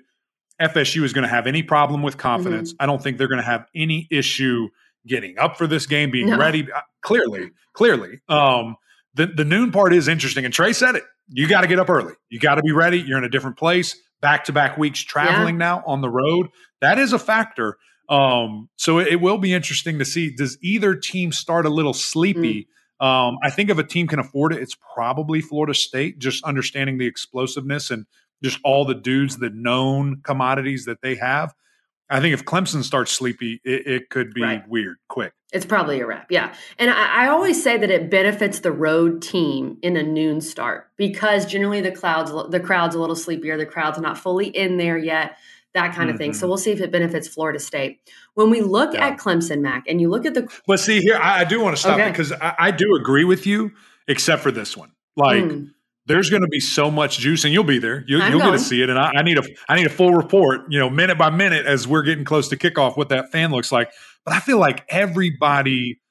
FSU 0.62 1.04
is 1.04 1.14
going 1.14 1.24
to 1.24 1.30
have 1.30 1.48
any 1.48 1.64
problem 1.64 2.04
with 2.04 2.18
confidence. 2.18 2.72
Mm-hmm. 2.74 2.84
I 2.84 2.86
don't 2.86 3.02
think 3.02 3.18
they're 3.18 3.28
going 3.28 3.42
to 3.42 3.46
have 3.46 3.66
any 3.74 4.08
issue 4.12 4.68
getting 5.08 5.40
up 5.40 5.58
for 5.58 5.66
this 5.66 5.88
game, 5.88 6.12
being 6.12 6.30
no. 6.30 6.38
ready. 6.38 6.72
Uh, 6.72 6.82
clearly, 7.02 7.52
clearly. 7.74 8.20
Um, 8.30 8.76
the, 9.16 9.28
the 9.28 9.46
noon 9.46 9.72
part 9.72 9.94
is 9.94 10.08
interesting. 10.08 10.46
And 10.46 10.54
Trey 10.54 10.74
said 10.74 10.96
it. 10.96 11.04
You 11.30 11.48
got 11.48 11.62
to 11.62 11.68
get 11.68 11.80
up 11.80 11.90
early. 11.90 12.14
You 12.30 12.40
got 12.40 12.56
to 12.56 12.62
be 12.62 12.72
ready. 12.72 13.00
You're 13.00 13.18
in 13.18 13.24
a 13.24 13.30
different 13.30 13.58
place. 13.58 13.96
Back 14.22 14.46
to 14.46 14.54
back 14.54 14.78
weeks 14.78 15.02
traveling 15.02 15.56
yeah. 15.56 15.66
now 15.66 15.84
on 15.86 16.02
the 16.02 16.10
road. 16.10 16.50
That 16.82 17.00
is 17.00 17.14
a 17.14 17.20
factor. 17.20 17.78
Um, 18.10 18.70
so 18.76 18.98
it, 18.98 19.08
it, 19.10 19.22
will 19.22 19.38
be 19.38 19.54
interesting 19.54 20.00
to 20.00 20.06
see. 20.06 20.32
Does 20.36 20.58
either 20.64 20.96
team 20.96 21.32
start 21.32 21.66
a 21.66 21.70
little 21.70 21.94
sleepy? 21.94 22.68
Mm. 23.02 23.06
Um, 23.06 23.38
I 23.44 23.50
think 23.50 23.70
if 23.70 23.78
a 23.78 23.84
team 23.84 24.08
can 24.08 24.20
afford 24.20 24.52
it, 24.52 24.62
it's 24.62 24.76
probably 24.94 25.42
Florida 25.42 25.74
State, 25.74 26.20
just 26.20 26.44
understanding 26.44 26.98
the 26.98 27.06
explosiveness 27.06 27.92
and 27.92 28.06
just 28.44 28.60
all 28.64 28.84
the 28.84 28.96
dudes, 28.96 29.38
the 29.38 29.52
known 29.52 30.22
commodities 30.24 30.86
that 30.86 31.02
they 31.02 31.16
have. 31.16 31.54
I 32.10 32.20
think 32.20 32.34
if 32.34 32.46
Clemson 32.46 32.84
starts 32.84 33.12
sleepy, 33.12 33.62
it, 33.64 33.88
it 33.88 34.10
could 34.10 34.34
be 34.34 34.42
right. 34.42 34.68
weird 34.68 34.98
quick. 35.08 35.34
It's 35.52 35.66
probably 35.66 36.00
a 36.00 36.06
wrap, 36.06 36.28
yeah. 36.32 36.54
And 36.78 36.92
I, 36.92 37.26
I, 37.26 37.28
always 37.30 37.62
say 37.62 37.76
that 37.78 37.90
it 37.90 38.12
benefits 38.12 38.60
the 38.60 38.72
road 38.72 39.22
team 39.22 39.80
in 39.82 39.98
a 39.98 40.04
noon 40.04 40.42
start 40.42 40.92
because 40.96 41.46
generally 41.48 41.82
the 41.82 41.92
clouds, 41.92 42.32
the 42.52 42.60
crowd's 42.60 42.94
a 42.94 43.00
little 43.00 43.16
sleepier, 43.16 43.58
the 43.58 43.66
crowd's 43.66 43.98
not 44.00 44.18
fully 44.18 44.48
in 44.48 44.78
there 44.78 44.98
yet, 44.98 45.38
that 45.74 45.96
kind 45.96 46.08
mm-hmm. 46.08 46.10
of 46.10 46.18
thing. 46.18 46.34
So 46.34 46.42
mm-hmm. 46.42 46.50
we'll 46.50 46.58
see 46.58 46.72
if 46.72 46.82
it 46.82 46.92
benefits 46.92 47.28
Florida 47.28 47.60
State. 47.60 48.00
When 48.36 48.52
we 48.52 48.62
look 48.62 48.94
yeah. 48.94 49.08
at 49.08 49.18
Clemson, 49.18 49.62
Mac, 49.62 49.86
and 49.88 50.00
you 50.00 50.10
look 50.10 50.26
at 50.26 50.36
the, 50.36 50.48
but 50.68 50.80
see 50.80 51.02
here, 51.02 51.18
I, 51.18 51.42
I 51.42 51.44
do 51.46 51.62
want 51.62 51.76
to 51.76 51.82
stop 51.82 52.00
okay. 52.00 52.12
because 52.12 52.32
I, 52.32 52.56
I, 52.60 52.72
do 52.72 52.96
agree 52.96 53.24
with 53.24 53.48
you, 53.48 53.72
except 54.08 54.44
for 54.44 54.52
this 54.52 54.78
one, 54.78 54.92
like. 55.16 55.44
Mm 55.44 55.72
there's 56.10 56.32
going 56.32 56.42
to 56.42 56.48
be 56.48 56.60
so 56.60 56.90
much 56.90 57.20
juice, 57.20 57.46
and 57.46 57.54
you'll 57.54 57.64
be 57.64 57.78
there. 57.78 58.04
You, 58.08 58.18
will 58.18 58.40
get 58.40 58.52
to 58.52 58.60
see 58.60 58.82
it, 58.82 58.90
and 58.90 58.98
I, 58.98 59.12
I, 59.18 59.22
need 59.22 59.38
a 59.38 59.44
I 59.70 59.76
need 59.76 59.86
a 59.86 59.92
full 59.92 60.16
report, 60.16 60.62
you 60.68 60.80
know, 60.80 60.90
minute 60.90 61.20
by 61.20 61.30
minute 61.30 61.68
as 61.68 61.88
we're 61.88 62.02
getting 62.02 62.26
close 62.26 62.48
to 62.50 62.58
kickoff, 62.58 62.98
what 62.98 63.10
that 63.10 63.32
fan 63.32 63.52
looks 63.52 63.72
like. 63.72 63.92
But 64.26 64.34
I 64.34 64.40
feel 64.40 64.58
like 64.58 64.84
everybody 64.90 66.02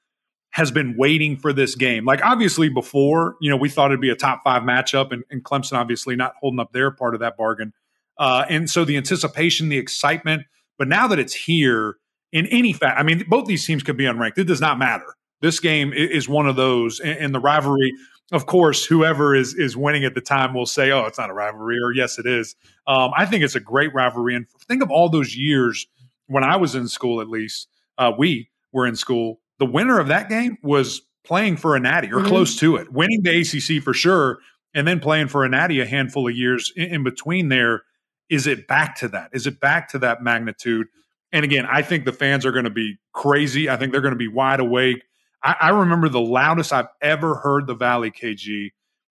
has 0.51 0.71
been 0.71 0.95
waiting 0.97 1.35
for 1.35 1.51
this 1.51 1.75
game. 1.75 2.05
Like 2.05 2.23
obviously 2.23 2.69
before, 2.69 3.35
you 3.41 3.49
know, 3.49 3.57
we 3.57 3.69
thought 3.69 3.91
it'd 3.91 4.01
be 4.01 4.09
a 4.09 4.15
top 4.15 4.41
five 4.43 4.63
matchup, 4.63 5.11
and, 5.11 5.23
and 5.29 5.43
Clemson 5.43 5.73
obviously 5.73 6.15
not 6.15 6.33
holding 6.39 6.61
up 6.61 6.71
their 6.71 6.91
part 6.91 7.13
of 7.13 7.19
that 7.19 7.35
bargain. 7.35 7.73
Uh, 8.17 8.45
and 8.49 8.69
so 8.69 8.85
the 8.85 8.95
anticipation, 8.95 9.67
the 9.67 9.77
excitement, 9.77 10.43
but 10.77 10.87
now 10.87 11.07
that 11.07 11.19
it's 11.19 11.33
here, 11.33 11.97
in 12.31 12.45
any 12.47 12.71
fact, 12.71 12.97
I 12.97 13.03
mean, 13.03 13.25
both 13.27 13.47
these 13.47 13.65
teams 13.65 13.83
could 13.83 13.97
be 13.97 14.05
unranked. 14.05 14.37
It 14.37 14.45
does 14.45 14.61
not 14.61 14.79
matter. 14.79 15.15
This 15.41 15.59
game 15.59 15.91
is 15.93 16.27
one 16.27 16.47
of 16.47 16.55
those, 16.55 16.99
and, 16.99 17.17
and 17.17 17.35
the 17.35 17.39
rivalry 17.39 17.93
of 18.31 18.45
course, 18.45 18.85
whoever 18.85 19.35
is 19.35 19.55
is 19.55 19.75
winning 19.75 20.05
at 20.05 20.13
the 20.13 20.21
time 20.21 20.53
will 20.53 20.65
say, 20.65 20.91
"Oh, 20.91 21.05
it's 21.05 21.17
not 21.17 21.29
a 21.29 21.33
rivalry," 21.33 21.77
or 21.83 21.91
"Yes, 21.91 22.19
it 22.19 22.25
is." 22.25 22.55
Um, 22.87 23.11
I 23.15 23.25
think 23.25 23.43
it's 23.43 23.55
a 23.55 23.59
great 23.59 23.93
rivalry, 23.93 24.35
and 24.35 24.45
think 24.67 24.83
of 24.83 24.91
all 24.91 25.09
those 25.09 25.35
years 25.35 25.87
when 26.27 26.43
I 26.43 26.55
was 26.57 26.75
in 26.75 26.87
school. 26.87 27.21
At 27.21 27.29
least 27.29 27.67
uh, 27.97 28.11
we 28.17 28.49
were 28.71 28.85
in 28.85 28.95
school. 28.95 29.39
The 29.57 29.65
winner 29.65 29.99
of 29.99 30.07
that 30.07 30.29
game 30.29 30.57
was 30.61 31.01
playing 31.23 31.57
for 31.57 31.75
a 31.75 31.79
natty 31.79 32.11
or 32.11 32.17
mm-hmm. 32.17 32.27
close 32.27 32.55
to 32.57 32.75
it, 32.75 32.91
winning 32.91 33.21
the 33.23 33.41
ACC 33.41 33.83
for 33.83 33.93
sure, 33.93 34.39
and 34.73 34.87
then 34.87 34.99
playing 34.99 35.27
for 35.27 35.43
a 35.43 35.49
natty 35.49 35.79
a 35.79 35.85
handful 35.85 36.27
of 36.27 36.35
years 36.35 36.71
in, 36.75 36.95
in 36.95 37.03
between. 37.03 37.49
There, 37.49 37.83
is 38.29 38.47
it 38.47 38.67
back 38.67 38.95
to 38.97 39.07
that? 39.09 39.31
Is 39.33 39.47
it 39.47 39.59
back 39.59 39.89
to 39.89 39.99
that 39.99 40.21
magnitude? 40.21 40.87
And 41.31 41.45
again, 41.45 41.65
I 41.65 41.81
think 41.81 42.05
the 42.05 42.13
fans 42.13 42.45
are 42.45 42.51
going 42.51 42.63
to 42.63 42.71
be 42.71 42.97
crazy. 43.13 43.69
I 43.69 43.77
think 43.77 43.91
they're 43.91 44.01
going 44.01 44.13
to 44.13 44.17
be 44.17 44.27
wide 44.27 44.59
awake. 44.59 45.03
I, 45.43 45.55
I 45.61 45.69
remember 45.69 46.09
the 46.09 46.21
loudest 46.21 46.73
I've 46.73 46.87
ever 47.01 47.35
heard 47.35 47.67
the 47.67 47.75
Valley 47.75 48.11
KG 48.11 48.69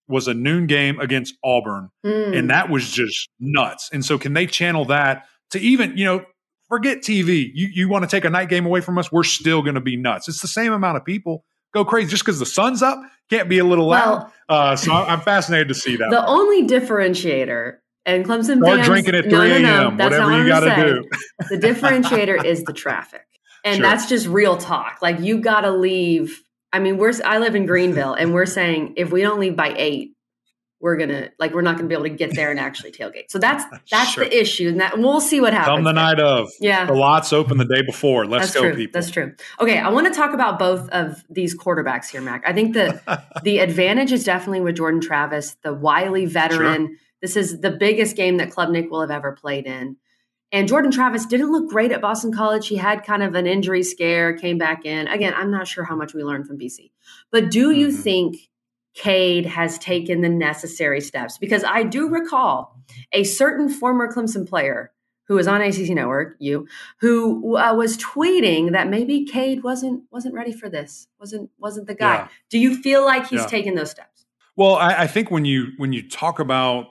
was 0.09 0.27
a 0.27 0.35
noon 0.35 0.67
game 0.67 0.99
against 1.01 1.35
Auburn, 1.45 1.91
mm. 2.05 2.37
and 2.37 2.51
that 2.51 2.71
was 2.71 2.91
just 2.91 3.29
nuts. 3.39 3.91
And 3.93 4.05
so, 4.05 4.19
can 4.19 4.33
they 4.33 4.47
channel 4.47 4.85
that 4.87 5.27
to 5.51 5.61
even 5.61 5.97
you 5.97 6.05
know 6.05 6.25
forget 6.69 6.99
TV? 6.99 7.51
You 7.55 7.69
you 7.73 7.89
want 7.89 8.05
to 8.05 8.09
take 8.09 8.25
a 8.25 8.31
night 8.31 8.49
game 8.49 8.67
away 8.67 8.81
from 8.81 8.99
us? 8.99 9.13
We're 9.13 9.25
still 9.25 9.63
going 9.63 9.75
to 9.75 9.81
be 9.81 9.97
nuts. 9.97 10.29
It's 10.29 10.43
the 10.43 10.49
same 10.49 10.73
amount 10.73 10.97
of 10.97 11.05
people 11.05 11.45
go 11.75 11.85
crazy 11.85 12.11
just 12.11 12.25
because 12.25 12.39
the 12.39 12.47
sun's 12.47 12.83
up. 12.83 12.99
Can't 13.31 13.49
be 13.49 13.59
a 13.59 13.65
little 13.65 13.89
loud. 13.89 14.19
Well, 14.19 14.33
uh, 14.49 14.77
so 14.77 14.93
I'm 14.93 15.21
fascinated 15.21 15.69
to 15.69 15.75
see 15.75 15.97
that. 15.97 16.11
The 16.11 16.27
only 16.27 16.67
differentiator 16.67 17.77
and 18.07 18.25
Clemson 18.25 18.63
or 18.63 18.77
fans 18.77 18.87
drinking 18.87 19.15
at 19.15 19.25
3 19.25 19.33
a.m. 19.33 19.63
No, 19.63 19.91
no, 19.91 19.91
no, 19.91 20.05
whatever 20.05 20.39
you 20.39 20.49
got 20.49 20.61
to 20.61 20.75
do. 20.75 21.09
the 21.51 21.59
differentiator 21.59 22.43
is 22.43 22.65
the 22.65 22.73
traffic. 22.73 23.28
And 23.65 23.77
sure. 23.77 23.83
that's 23.83 24.09
just 24.09 24.27
real 24.27 24.57
talk. 24.57 24.99
Like 25.03 25.21
you 25.21 25.41
got 25.41 25.63
to 25.63 25.71
leave. 25.71 26.43
I 26.73 26.79
mean, 26.79 26.99
we're 26.99 27.13
I 27.25 27.39
live 27.39 27.55
in 27.55 27.67
Greenville, 27.67 28.15
and 28.15 28.35
we're 28.35 28.47
saying 28.47 28.95
if 28.97 29.11
we 29.11 29.23
don't 29.23 29.41
leave 29.41 29.57
by 29.57 29.75
eight, 29.77 30.13
we're 30.81 30.97
gonna 30.97 31.31
like 31.39 31.55
we're 31.55 31.63
not 31.63 31.77
gonna 31.77 31.89
be 31.89 31.95
able 31.95 32.05
to 32.05 32.11
get 32.11 32.35
there 32.35 32.51
and 32.51 32.61
actually 32.61 32.93
tailgate. 32.93 33.31
So 33.31 33.39
that's 33.39 33.65
that's 33.91 34.11
sure. 34.11 34.25
the 34.25 34.41
issue, 34.41 34.69
and 34.69 34.81
that 34.81 34.95
and 34.95 35.03
we'll 35.03 35.21
see 35.21 35.41
what 35.41 35.53
happens. 35.53 35.77
Come 35.77 35.85
the 35.85 35.93
night 35.93 36.21
of, 36.21 36.51
yeah, 36.61 36.87
the 36.87 36.95
lots 36.95 37.33
open 37.33 37.59
the 37.59 37.65
day 37.65 37.83
before. 37.83 38.27
Let's 38.27 38.47
that's 38.47 38.55
go, 38.55 38.63
true. 38.63 38.77
people. 38.77 39.01
That's 39.01 39.11
true. 39.11 39.35
Okay, 39.61 39.79
I 39.79 39.89
want 39.89 40.07
to 40.07 40.13
talk 40.13 40.35
about 40.35 40.59
both 40.59 40.89
of 40.91 41.25
these 41.29 41.57
quarterbacks 41.57 42.09
here, 42.09 42.21
Mac. 42.21 42.45
I 42.47 42.53
think 42.53 42.75
the 42.75 43.01
the 43.43 43.59
advantage 43.59 44.13
is 44.13 44.25
definitely 44.25 44.61
with 44.61 44.77
Jordan 44.77 45.01
Travis, 45.01 45.57
the 45.63 45.75
wily 45.75 46.27
veteran. 46.27 46.87
Sure. 46.87 46.97
This 47.21 47.37
is 47.37 47.61
the 47.61 47.73
biggest 47.73 48.15
game 48.15 48.37
that 48.37 48.51
Klubnik 48.51 48.91
will 48.91 49.01
have 49.01 49.11
ever 49.11 49.33
played 49.33 49.67
in. 49.67 49.97
And 50.51 50.67
Jordan 50.67 50.91
Travis 50.91 51.27
didn't 51.27 51.53
look 51.53 51.69
great 51.69 51.93
at 51.93 52.01
Boston 52.01 52.33
College. 52.33 52.69
He 52.69 52.77
had 52.77 53.05
kind 53.05 53.23
of 53.23 53.35
an 53.35 53.47
injury 53.47 53.83
scare, 53.83 54.33
came 54.33 54.57
back 54.57 54.87
in. 54.87 55.07
Again, 55.09 55.35
I'm 55.37 55.51
not 55.51 55.69
sure 55.69 55.85
how 55.85 55.95
much 55.95 56.15
we 56.15 56.25
learned 56.25 56.47
from 56.47 56.59
BC. 56.59 56.91
But 57.31 57.51
do 57.51 57.71
you 57.71 57.89
mm-hmm. 57.89 57.97
think 57.97 58.37
Cade 58.95 59.45
has 59.45 59.79
taken 59.79 60.23
the 60.23 60.29
necessary 60.29 61.03
steps? 61.03 61.37
Because 61.37 61.65
I 61.65 61.83
do 61.83 62.09
recall 62.09 62.81
a 63.13 63.25
certain 63.25 63.69
former 63.69 64.11
Clemson 64.11 64.49
player 64.49 64.91
who 65.27 65.35
was 65.35 65.47
on 65.47 65.61
ACC 65.61 65.91
Network, 65.91 66.37
you, 66.39 66.67
who 67.01 67.59
uh, 67.59 67.75
was 67.75 67.99
tweeting 67.99 68.73
that 68.73 68.89
maybe 68.89 69.27
Cade 69.27 69.63
wasn't 69.63 70.05
wasn't 70.11 70.35
ready 70.35 70.53
for 70.53 70.71
this, 70.71 71.07
wasn't 71.21 71.51
wasn't 71.59 71.87
the 71.87 71.95
guy. 71.95 72.15
Yeah. 72.15 72.29
Do 72.49 72.59
you 72.59 72.75
feel 72.75 73.05
like 73.05 73.29
he's 73.29 73.43
yeah. 73.43 73.47
taken 73.47 73.75
those 73.75 73.91
steps? 73.91 74.25
Well, 74.57 74.77
I, 74.77 75.03
I 75.03 75.07
think 75.07 75.31
when 75.31 75.45
you 75.45 75.73
when 75.77 75.93
you 75.93 76.09
talk 76.09 76.39
about, 76.39 76.87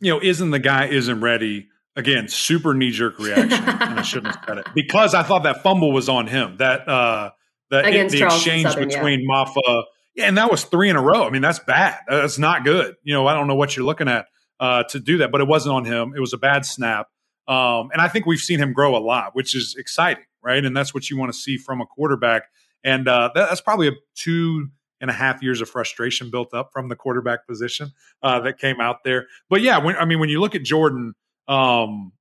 you 0.00 0.12
know, 0.12 0.20
isn't 0.22 0.50
the 0.50 0.58
guy 0.58 0.86
isn't 0.86 1.22
ready 1.22 1.68
again, 1.96 2.28
super 2.28 2.74
knee 2.74 2.90
jerk 2.90 3.18
reaction, 3.18 3.52
and 3.52 4.00
I 4.00 4.02
shouldn't 4.02 4.34
have 4.34 4.44
said 4.46 4.58
it 4.58 4.66
because 4.74 5.14
I 5.14 5.22
thought 5.22 5.42
that 5.44 5.62
fumble 5.62 5.92
was 5.92 6.08
on 6.08 6.26
him. 6.26 6.56
That 6.58 6.88
uh, 6.88 7.30
that 7.70 7.86
it, 7.86 8.10
the 8.10 8.24
exchange 8.24 8.64
Southern, 8.64 8.88
between 8.88 9.20
yeah. 9.20 9.26
Mafah, 9.28 9.84
yeah, 10.14 10.24
and 10.26 10.38
that 10.38 10.50
was 10.50 10.64
three 10.64 10.88
in 10.88 10.96
a 10.96 11.02
row. 11.02 11.26
I 11.26 11.30
mean, 11.30 11.42
that's 11.42 11.58
bad. 11.60 11.98
That's 12.08 12.38
not 12.38 12.64
good. 12.64 12.96
You 13.02 13.14
know, 13.14 13.26
I 13.26 13.34
don't 13.34 13.46
know 13.46 13.56
what 13.56 13.76
you're 13.76 13.86
looking 13.86 14.08
at 14.08 14.26
uh, 14.58 14.84
to 14.84 15.00
do 15.00 15.18
that, 15.18 15.32
but 15.32 15.40
it 15.40 15.46
wasn't 15.46 15.74
on 15.74 15.84
him. 15.84 16.12
It 16.16 16.20
was 16.20 16.32
a 16.32 16.38
bad 16.38 16.64
snap, 16.64 17.08
um, 17.48 17.90
and 17.92 18.00
I 18.00 18.08
think 18.08 18.26
we've 18.26 18.40
seen 18.40 18.58
him 18.58 18.72
grow 18.72 18.96
a 18.96 19.02
lot, 19.02 19.34
which 19.34 19.54
is 19.54 19.74
exciting, 19.78 20.24
right? 20.42 20.64
And 20.64 20.76
that's 20.76 20.94
what 20.94 21.10
you 21.10 21.18
want 21.18 21.32
to 21.32 21.38
see 21.38 21.56
from 21.56 21.80
a 21.80 21.86
quarterback. 21.86 22.44
And 22.82 23.06
uh, 23.08 23.30
that, 23.34 23.48
that's 23.48 23.60
probably 23.60 23.88
a 23.88 23.92
two 24.14 24.68
and 25.00 25.10
a 25.10 25.14
half 25.14 25.42
years 25.42 25.60
of 25.60 25.68
frustration 25.68 26.30
built 26.30 26.52
up 26.52 26.70
from 26.72 26.88
the 26.88 26.96
quarterback 26.96 27.46
position 27.46 27.92
uh, 28.22 28.40
that 28.40 28.58
came 28.58 28.80
out 28.80 29.02
there. 29.04 29.26
But 29.48 29.62
yeah, 29.62 29.78
when, 29.78 29.96
I 29.96 30.04
mean, 30.04 30.20
when 30.20 30.28
you 30.28 30.40
look 30.40 30.54
at 30.54 30.62
Jordan 30.62 31.14
um, 31.50 32.12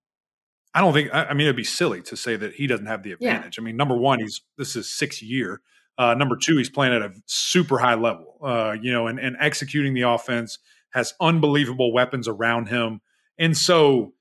I 0.74 0.82
don't 0.82 0.94
think. 0.94 1.14
I, 1.14 1.26
I, 1.26 1.34
mean, 1.34 1.46
it'd 1.46 1.56
be 1.56 1.64
silly 1.64 2.02
to 2.04 2.18
say 2.18 2.36
that 2.36 2.54
he 2.54 2.68
doesn't 2.68 2.88
have 2.88 3.04
the 3.04 3.14
advantage. 3.14 3.58
Yeah. 3.58 3.62
I 3.62 3.66
mean, 3.66 3.78
number 3.78 3.96
one, 3.96 4.20
he's 4.20 4.42
this 4.58 4.76
is 4.76 4.90
sixth 4.90 5.22
year. 5.22 5.62
Uh, 5.98 6.16
number 6.16 6.36
two, 6.36 6.58
he's 6.58 6.70
playing 6.70 6.94
at 6.94 7.02
a 7.02 7.14
super 7.28 7.78
high 7.78 7.96
level. 7.96 8.38
Uh, 8.44 8.76
you 8.82 8.92
know, 8.92 9.08
and 9.08 9.20
and 9.20 9.38
executing 9.40 9.94
the 9.94 10.02
offense 10.02 10.58
has 10.92 11.14
unbelievable 11.22 11.94
weapons 11.94 12.28
around 12.28 12.70
him, 12.70 13.02
and 13.38 13.56
so 13.56 14.14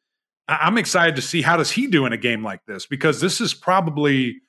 I'm 0.47 0.77
excited 0.77 1.17
to 1.17 1.23
see 1.23 1.41
how 1.43 1.57
does 1.57 1.71
he 1.71 1.87
do 1.87 2.05
in 2.05 2.13
a 2.13 2.19
game 2.19 2.43
like 2.45 2.65
this 2.67 2.87
because 2.87 3.21
this 3.21 3.41
is 3.41 3.55
probably. 3.55 4.41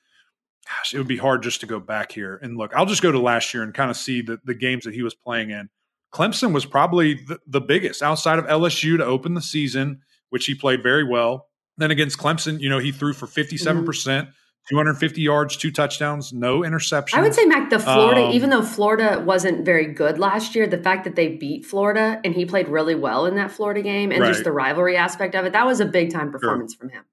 Gosh, 0.68 0.94
it 0.94 0.98
would 0.98 1.08
be 1.08 1.16
hard 1.16 1.42
just 1.42 1.60
to 1.60 1.66
go 1.66 1.80
back 1.80 2.12
here 2.12 2.38
and 2.42 2.56
look. 2.56 2.72
I'll 2.76 2.86
just 2.86 3.02
go 3.02 3.10
to 3.10 3.18
last 3.18 3.54
year 3.54 3.62
and 3.62 3.72
kind 3.72 3.90
of 3.90 3.96
see 3.96 4.20
the, 4.20 4.38
the 4.44 4.54
games 4.54 4.84
that 4.84 4.94
he 4.94 5.02
was 5.02 5.14
playing 5.14 5.50
in. 5.50 5.70
Clemson 6.12 6.52
was 6.52 6.66
probably 6.66 7.14
the, 7.14 7.40
the 7.46 7.62
biggest 7.62 8.02
outside 8.02 8.38
of 8.38 8.44
LSU 8.44 8.98
to 8.98 9.04
open 9.04 9.34
the 9.34 9.40
season 9.40 10.02
which 10.30 10.46
he 10.46 10.54
played 10.54 10.82
very 10.82 11.04
well. 11.04 11.46
Then 11.76 11.90
against 11.90 12.18
Clemson, 12.18 12.60
you 12.60 12.68
know, 12.68 12.78
he 12.78 12.92
threw 12.92 13.12
for 13.12 13.26
57%, 13.26 13.84
percent 13.84 14.28
mm 14.28 14.32
hmm 14.32 14.36
250 14.68 15.20
yards, 15.20 15.56
two 15.56 15.72
touchdowns, 15.72 16.32
no 16.32 16.60
interceptions. 16.60 17.14
I 17.14 17.22
would 17.22 17.34
say, 17.34 17.44
Mac, 17.44 17.70
the 17.70 17.78
Florida, 17.78 18.26
um, 18.26 18.32
even 18.32 18.50
though 18.50 18.62
Florida 18.62 19.20
wasn't 19.24 19.64
very 19.64 19.86
good 19.86 20.18
last 20.18 20.54
year, 20.54 20.66
the 20.66 20.78
fact 20.78 21.04
that 21.04 21.16
they 21.16 21.28
beat 21.28 21.64
Florida 21.66 22.20
and 22.24 22.34
he 22.34 22.44
played 22.44 22.68
really 22.68 22.94
well 22.94 23.26
in 23.26 23.34
that 23.34 23.50
Florida 23.50 23.82
game 23.82 24.12
and 24.12 24.20
right. 24.20 24.28
just 24.28 24.44
the 24.44 24.52
rivalry 24.52 24.96
aspect 24.96 25.34
of 25.34 25.44
it, 25.44 25.52
that 25.52 25.66
was 25.66 25.80
a 25.80 25.86
big 25.86 26.12
time 26.12 26.30
performance 26.30 26.74
sure. 26.74 26.80
from 26.80 26.90
him. 26.90 27.04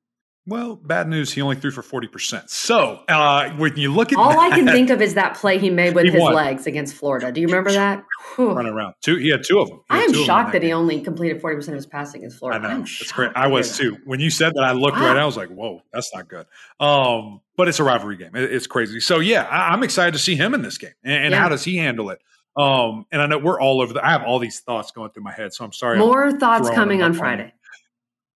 Well, 0.50 0.78
bad 0.78 1.10
news. 1.10 1.32
He 1.34 1.42
only 1.42 1.58
threw 1.58 1.72
for 1.72 1.82
forty 1.82 2.08
percent. 2.08 2.50
So 2.50 3.04
uh, 3.10 3.50
when 3.58 3.76
you 3.76 3.94
look 3.94 4.14
at 4.14 4.18
all 4.18 4.30
that, 4.30 4.40
I 4.40 4.50
can 4.58 4.66
think 4.66 4.90
of 4.90 5.02
is 5.02 5.14
that 5.16 5.36
play 5.36 5.60
he 5.60 5.70
made 5.70 5.94
with 5.94 6.06
He 6.06 6.12
his 6.12 6.22
won. 6.22 6.34
legs 6.36 6.66
against 6.66 6.96
Florida. 6.96 7.32
Do 7.34 7.42
you 7.42 7.48
remember 7.48 7.72
that? 7.74 8.04
Running 8.38 8.72
around 8.72 8.94
two, 9.02 9.18
he 9.18 9.30
had 9.30 9.44
two 9.44 9.60
of 9.60 9.68
them. 9.68 9.82
I 9.90 9.98
am 10.00 10.06
two 10.06 10.06
of 10.08 10.14
them 10.14 10.20
in 10.22 10.26
shocked 10.26 10.52
that 10.54 10.64
he 10.64 10.72
only 10.72 11.02
completed 11.02 11.42
forty 11.42 11.58
percent 11.58 11.74
of 11.76 11.80
his 11.80 11.86
passing 11.86 12.22
against 12.22 12.38
I 12.38 12.40
Florida. 12.40 12.60
know 12.62 12.70
I'm 12.70 12.82
it's 12.82 12.90
shocked 12.92 13.14
great. 13.14 13.32
I 13.36 13.48
was 13.48 13.78
too. 13.78 13.98
When 14.06 14.22
you 14.22 14.30
said 14.30 14.54
that, 14.56 14.64
I 14.64 14.72
looked 14.72 14.96
Wow. 14.98 15.08
right. 15.08 15.18
I 15.18 15.26
was 15.26 15.36
like, 15.36 15.50
"Whoa, 15.50 15.82
that's 15.92 16.16
not 16.16 16.30
good." 16.30 16.46
Um, 16.80 17.42
but 17.58 17.68
it's 17.68 17.80
a 17.80 17.84
rivalry 17.84 18.16
game. 18.16 18.34
It- 18.36 18.52
it's 18.54 18.68
crazy. 18.68 19.02
So 19.02 19.20
yeah, 19.20 19.44
I, 19.44 19.74
I'm 19.74 19.84
excited 19.84 20.14
to 20.14 20.20
see 20.20 20.36
him 20.38 20.54
in 20.54 20.62
this 20.62 20.78
game. 20.78 20.92
And, 21.04 21.26
and 21.26 21.32
Yeah. 21.34 21.42
how 21.42 21.50
does 21.50 21.66
he 21.66 21.76
handle 21.76 22.10
it? 22.12 22.20
Um, 22.56 23.06
and 23.12 23.22
I 23.22 23.28
know 23.28 23.38
we're 23.38 23.60
all 23.62 23.82
over. 23.82 23.94
The, 23.94 24.04
I 24.04 24.10
have 24.12 24.24
all 24.24 24.40
these 24.40 24.62
thoughts 24.62 24.92
going 24.92 25.12
through 25.12 25.22
my 25.24 25.32
head, 25.34 25.54
so 25.54 25.64
I'm 25.66 25.74
sorry. 25.74 25.98
I'm- 26.00 26.08
More 26.08 26.32
thoughts 26.40 26.70
coming 26.72 27.04
on 27.04 27.14
Friday. 27.14 27.54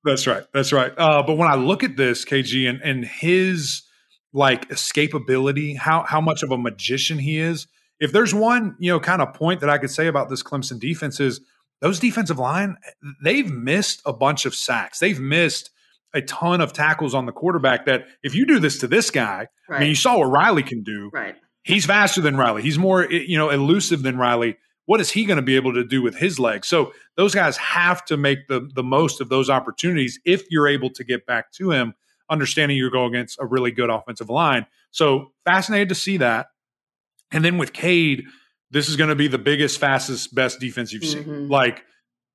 That's 0.03 0.25
right. 0.27 0.43
That's 0.53 0.73
right. 0.73 0.91
Uh, 0.97 1.23
but 1.23 1.37
when 1.37 1.47
I 1.47 1.55
look 1.55 1.83
at 1.83 1.95
this, 1.95 2.25
KG, 2.25 2.67
and, 2.69 2.81
and 2.81 3.05
his 3.05 3.83
like 4.33 4.69
escapability, 4.69 5.77
how 5.77 6.03
how 6.03 6.21
much 6.21 6.43
of 6.43 6.51
a 6.51 6.57
magician 6.57 7.19
he 7.19 7.39
is. 7.39 7.67
If 7.99 8.11
there's 8.11 8.33
one, 8.33 8.75
you 8.79 8.91
know, 8.91 8.99
kind 8.99 9.21
of 9.21 9.33
point 9.33 9.59
that 9.59 9.69
I 9.69 9.77
could 9.77 9.91
say 9.91 10.07
about 10.07 10.29
this 10.29 10.41
Clemson 10.41 10.79
defense 10.79 11.19
is 11.19 11.39
those 11.81 11.99
defensive 11.99 12.39
line, 12.39 12.77
they've 13.23 13.49
missed 13.49 14.01
a 14.05 14.13
bunch 14.13 14.45
of 14.45 14.55
sacks. 14.55 14.99
They've 14.99 15.19
missed 15.19 15.69
a 16.13 16.21
ton 16.21 16.61
of 16.61 16.73
tackles 16.73 17.13
on 17.13 17.25
the 17.25 17.31
quarterback 17.31 17.85
that 17.85 18.05
if 18.23 18.35
you 18.35 18.45
do 18.45 18.59
this 18.59 18.79
to 18.79 18.87
this 18.87 19.11
guy, 19.11 19.47
I 19.69 19.79
mean, 19.79 19.89
you 19.89 19.95
saw 19.95 20.17
what 20.17 20.25
Riley 20.25 20.63
can 20.63 20.83
do. 20.83 21.09
Right. 21.13 21.35
He's 21.63 21.85
faster 21.85 22.21
than 22.21 22.37
Riley. 22.37 22.63
He's 22.63 22.77
more, 22.77 23.09
you 23.09 23.37
know, 23.37 23.49
elusive 23.49 24.01
than 24.01 24.17
Riley. 24.17 24.57
What 24.91 24.99
is 24.99 25.09
he 25.09 25.23
going 25.23 25.37
to 25.37 25.41
be 25.41 25.55
able 25.55 25.73
to 25.73 25.85
do 25.85 26.01
with 26.01 26.17
his 26.17 26.37
legs? 26.37 26.67
So 26.67 26.91
those 27.15 27.33
guys 27.33 27.55
have 27.55 28.03
to 28.07 28.17
make 28.17 28.49
the 28.49 28.69
the 28.75 28.83
most 28.83 29.21
of 29.21 29.29
those 29.29 29.49
opportunities 29.49 30.19
if 30.25 30.43
you're 30.51 30.67
able 30.67 30.89
to 30.89 31.05
get 31.05 31.25
back 31.25 31.49
to 31.53 31.71
him, 31.71 31.93
understanding 32.29 32.75
you're 32.75 32.89
going 32.89 33.15
against 33.15 33.39
a 33.39 33.45
really 33.45 33.71
good 33.71 33.89
offensive 33.89 34.29
line. 34.29 34.65
So 34.91 35.31
fascinated 35.45 35.87
to 35.87 35.95
see 35.95 36.17
that. 36.17 36.47
And 37.31 37.45
then 37.45 37.57
with 37.57 37.71
Cade, 37.71 38.25
this 38.69 38.89
is 38.89 38.97
going 38.97 39.09
to 39.09 39.15
be 39.15 39.29
the 39.29 39.37
biggest, 39.37 39.79
fastest, 39.79 40.35
best 40.35 40.59
defense 40.59 40.91
you've 40.91 41.05
seen. 41.05 41.23
Mhm. 41.23 41.49
Like 41.49 41.85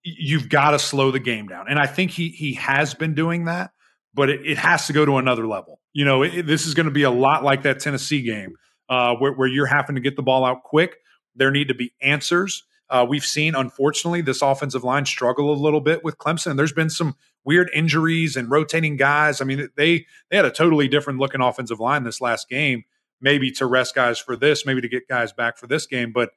you've 0.03 0.49
got 0.49 0.71
to 0.71 0.79
slow 0.79 1.11
the 1.11 1.21
game 1.21 1.49
down, 1.49 1.67
and 1.69 1.79
I 1.79 1.87
think 1.87 2.11
he 2.11 2.31
he 2.31 2.55
has 2.55 2.95
been 2.95 3.15
doing 3.15 3.45
that, 3.45 3.73
but 4.15 4.31
it, 4.31 4.41
it 4.47 4.57
has 4.57 4.87
to 4.87 4.95
go 4.95 5.05
to 5.05 5.19
another 5.19 5.47
level. 5.47 5.83
You 5.93 6.07
know, 6.07 6.23
it, 6.23 6.47
this 6.47 6.65
is 6.65 6.73
going 6.73 6.87
to 6.87 6.91
be 6.91 7.03
a 7.03 7.11
lot 7.11 7.45
like 7.45 7.65
that 7.65 7.81
Tennessee 7.81 8.23
game 8.23 8.55
uh, 8.89 9.15
where, 9.17 9.35
where 9.35 9.47
you're 9.47 9.67
having 9.67 9.97
to 9.97 10.01
get 10.01 10.17
the 10.17 10.23
ball 10.23 10.43
out 10.43 10.63
quick. 10.63 10.97
There 11.37 11.51
need 11.51 11.69
to 11.69 11.75
be 11.75 11.93
answers. 12.01 12.65
Uh, 12.89 13.05
we've 13.09 13.25
seen, 13.25 13.55
unfortunately, 13.55 14.21
this 14.21 14.43
offensive 14.43 14.85
line 14.85 15.07
struggle 15.07 15.53
a 15.53 15.55
little 15.55 15.81
bit 15.81 16.05
with 16.05 16.19
Clemson. 16.19 16.57
There's 16.57 16.73
been 16.73 16.91
some 16.91 17.17
weird 17.45 17.71
injuries 17.75 18.37
and 18.37 18.51
rotating 18.51 18.97
guys. 18.97 19.41
I 19.41 19.45
mean, 19.45 19.69
they 19.77 20.07
they 20.31 20.37
had 20.37 20.45
a 20.45 20.51
totally 20.51 20.89
different 20.89 21.19
looking 21.19 21.41
offensive 21.41 21.81
line 21.81 22.05
this 22.05 22.21
last 22.21 22.49
game. 22.49 22.85
Maybe 23.21 23.51
to 23.53 23.67
rest 23.67 23.95
guys 23.95 24.19
for 24.19 24.37
this, 24.37 24.67
maybe 24.67 24.83
to 24.83 24.89
get 24.89 25.09
guys 25.09 25.33
back 25.33 25.57
for 25.57 25.67
this 25.67 25.87
game, 25.87 26.13
but 26.13 26.31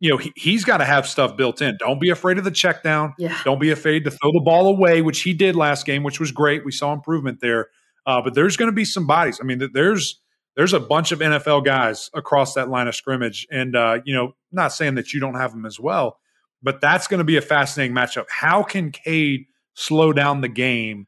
you 0.00 0.10
know 0.10 0.16
he, 0.16 0.32
he's 0.36 0.64
got 0.64 0.78
to 0.78 0.84
have 0.84 1.06
stuff 1.06 1.36
built 1.36 1.60
in. 1.60 1.76
Don't 1.78 2.00
be 2.00 2.10
afraid 2.10 2.38
of 2.38 2.44
the 2.44 2.50
check 2.50 2.82
down. 2.82 3.14
Yeah. 3.18 3.38
Don't 3.44 3.60
be 3.60 3.70
afraid 3.70 4.04
to 4.04 4.10
throw 4.10 4.32
the 4.32 4.40
ball 4.40 4.66
away, 4.68 5.02
which 5.02 5.20
he 5.20 5.34
did 5.34 5.54
last 5.54 5.86
game, 5.86 6.02
which 6.02 6.18
was 6.18 6.32
great. 6.32 6.64
We 6.64 6.72
saw 6.72 6.92
improvement 6.92 7.40
there. 7.40 7.68
Uh, 8.06 8.20
but 8.22 8.34
there's 8.34 8.56
going 8.56 8.70
to 8.70 8.74
be 8.74 8.84
some 8.84 9.06
bodies. 9.06 9.38
I 9.40 9.44
mean, 9.44 9.70
there's 9.72 10.20
there's 10.56 10.72
a 10.72 10.80
bunch 10.80 11.12
of 11.12 11.18
NFL 11.20 11.64
guys 11.64 12.10
across 12.14 12.54
that 12.54 12.68
line 12.68 12.86
of 12.88 12.94
scrimmage, 12.94 13.46
and 13.50 13.74
uh, 13.76 14.00
you 14.04 14.14
know, 14.14 14.34
not 14.52 14.72
saying 14.72 14.94
that 14.96 15.12
you 15.12 15.20
don't 15.20 15.34
have 15.34 15.50
them 15.52 15.66
as 15.66 15.78
well, 15.80 16.18
but 16.62 16.80
that's 16.80 17.06
going 17.08 17.18
to 17.18 17.24
be 17.24 17.36
a 17.36 17.42
fascinating 17.42 17.94
matchup. 17.94 18.26
How 18.28 18.62
can 18.62 18.90
Cade 18.92 19.46
slow 19.74 20.12
down 20.12 20.40
the 20.40 20.48
game 20.48 21.06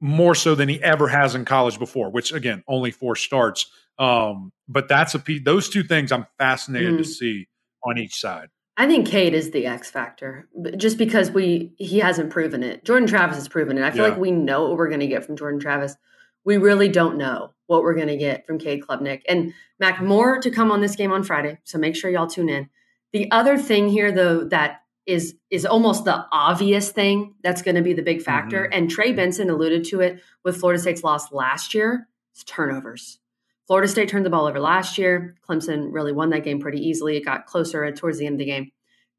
more 0.00 0.34
so 0.34 0.54
than 0.54 0.68
he 0.68 0.82
ever 0.82 1.08
has 1.08 1.34
in 1.34 1.44
college 1.44 1.78
before? 1.78 2.10
Which 2.10 2.32
again, 2.32 2.64
only 2.66 2.90
four 2.90 3.16
starts. 3.16 3.66
Um, 3.98 4.52
but 4.68 4.88
that's 4.88 5.14
a 5.14 5.18
piece. 5.18 5.42
Those 5.44 5.68
two 5.68 5.82
things 5.82 6.10
I'm 6.10 6.26
fascinated 6.38 6.96
to 6.98 7.04
Mm. 7.04 7.06
see 7.06 7.48
on 7.84 7.98
each 7.98 8.18
side. 8.18 8.48
I 8.76 8.86
think 8.86 9.06
Cade 9.06 9.34
is 9.34 9.50
the 9.50 9.66
X 9.66 9.90
factor, 9.90 10.48
just 10.78 10.96
because 10.96 11.30
we 11.30 11.72
he 11.76 11.98
hasn't 11.98 12.30
proven 12.30 12.62
it. 12.62 12.82
Jordan 12.84 13.06
Travis 13.06 13.36
has 13.36 13.46
proven 13.46 13.76
it. 13.76 13.84
I 13.84 13.90
feel 13.90 14.04
Yeah. 14.04 14.10
like 14.12 14.18
we 14.18 14.30
know 14.30 14.62
what 14.68 14.78
we're 14.78 14.88
going 14.88 15.00
to 15.00 15.06
get 15.06 15.22
from 15.24 15.36
Jordan 15.36 15.60
Travis. 15.60 15.96
We 16.44 16.56
really 16.56 16.88
don't 16.88 17.18
know 17.18 17.52
what 17.66 17.82
we're 17.82 17.94
going 17.94 18.08
to 18.08 18.16
get 18.16 18.46
from 18.46 18.58
Cade 18.58 18.82
Klubnik 18.82 19.22
and 19.28 19.52
Mac. 19.78 20.00
More 20.02 20.40
to 20.40 20.50
come 20.50 20.72
on 20.72 20.80
this 20.80 20.96
game 20.96 21.12
on 21.12 21.22
Friday, 21.22 21.58
so 21.64 21.78
make 21.78 21.94
sure 21.96 22.10
y'all 22.10 22.26
tune 22.26 22.48
in. 22.48 22.68
The 23.12 23.30
other 23.30 23.58
thing 23.58 23.88
here, 23.88 24.10
though, 24.12 24.44
that 24.44 24.82
is 25.06 25.34
is 25.50 25.66
almost 25.66 26.04
the 26.04 26.24
obvious 26.30 26.90
thing 26.92 27.34
that's 27.42 27.62
going 27.62 27.74
to 27.74 27.82
be 27.82 27.92
the 27.92 28.02
big 28.02 28.22
factor, 28.22 28.62
Mm-hmm. 28.64 28.72
and 28.72 28.90
Trey 28.90 29.12
Benson 29.12 29.50
alluded 29.50 29.84
to 29.86 30.00
it 30.00 30.20
with 30.44 30.56
Florida 30.58 30.80
State's 30.80 31.02
loss 31.02 31.32
last 31.32 31.74
year. 31.74 32.08
It's 32.32 32.44
turnovers. 32.44 33.18
Florida 33.66 33.88
State 33.88 34.08
turned 34.08 34.26
the 34.26 34.30
ball 34.30 34.46
over 34.46 34.60
last 34.60 34.98
year. 34.98 35.36
Clemson 35.48 35.88
really 35.92 36.12
won 36.12 36.30
that 36.30 36.44
game 36.44 36.60
pretty 36.60 36.78
easily. 36.78 37.16
It 37.16 37.24
got 37.24 37.46
closer 37.46 37.90
towards 37.92 38.18
the 38.18 38.26
end 38.26 38.34
of 38.34 38.38
the 38.40 38.44
game. 38.46 38.72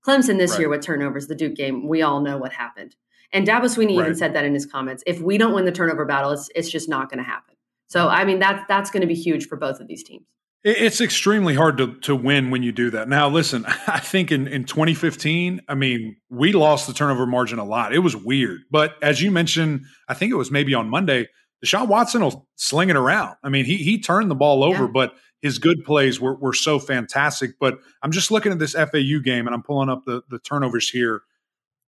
Clemson 0.05 0.37
this 0.37 0.51
Right. 0.51 0.61
year 0.61 0.69
with 0.69 0.81
turnovers, 0.81 1.27
the 1.27 1.35
Duke 1.35 1.55
game, 1.55 1.87
we 1.87 2.01
all 2.01 2.21
know 2.21 2.37
what 2.37 2.51
happened. 2.53 2.95
And 3.33 3.47
Dabo 3.47 3.63
Swinney 3.63 3.91
even 3.91 4.15
said 4.15 4.33
that 4.35 4.43
in 4.43 4.53
his 4.53 4.65
comments. 4.65 5.03
If 5.07 5.21
we 5.21 5.37
don't 5.37 5.53
win 5.53 5.65
the 5.65 5.71
turnover 5.71 6.05
battle, 6.05 6.31
it's 6.31 6.49
it's 6.55 6.69
just 6.69 6.89
not 6.89 7.09
going 7.09 7.19
to 7.19 7.23
happen. 7.23 7.55
So 7.87 8.07
I 8.09 8.25
mean 8.25 8.39
that 8.39 8.65
that's 8.67 8.91
going 8.91 9.01
to 9.01 9.07
be 9.07 9.15
huge 9.15 9.47
for 9.47 9.55
both 9.55 9.79
of 9.79 9.87
these 9.87 10.03
teams. 10.03 10.25
It's 10.63 11.01
extremely 11.01 11.55
hard 11.55 11.77
to, 11.77 11.95
to 12.01 12.15
win 12.15 12.51
when 12.51 12.61
you 12.61 12.71
do 12.71 12.91
that. 12.91 13.09
Now, 13.09 13.27
listen, 13.29 13.65
I 13.87 13.99
think 13.99 14.31
in, 14.31 14.47
in 14.47 14.65
2015, 14.65 15.61
I 15.67 15.73
mean, 15.73 16.17
we 16.29 16.51
lost 16.51 16.85
the 16.85 16.93
turnover 16.93 17.25
margin 17.25 17.57
a 17.57 17.63
lot. 17.65 17.95
It 17.95 17.99
was 17.99 18.15
weird. 18.15 18.61
But 18.69 18.93
as 19.01 19.23
you 19.23 19.31
mentioned, 19.31 19.85
I 20.07 20.13
think 20.13 20.31
it 20.31 20.35
was 20.35 20.51
maybe 20.51 20.75
on 20.75 20.87
Monday, 20.87 21.29
Deshaun 21.65 21.87
Watson 21.87 22.21
will 22.21 22.47
sling 22.57 22.89
it 22.91 22.95
around. 22.95 23.37
I 23.43 23.49
mean, 23.49 23.65
he 23.65 23.77
he 23.77 23.99
turned 23.99 24.29
the 24.29 24.35
ball 24.35 24.63
over, 24.63 24.83
Yeah. 24.83 24.91
but 24.93 25.15
his 25.41 25.57
good 25.57 25.83
plays 25.83 26.21
were, 26.21 26.35
were 26.35 26.53
so 26.53 26.77
fantastic. 26.77 27.51
But 27.59 27.79
I'm 28.03 28.11
just 28.11 28.29
looking 28.29 28.51
at 28.51 28.59
this 28.59 28.73
FAU 28.73 29.19
game 29.23 29.47
and 29.47 29.55
I'm 29.55 29.63
pulling 29.63 29.89
up 29.89 30.03
the, 30.05 30.21
the 30.29 30.37
turnovers 30.37 30.89
here. 30.89 31.23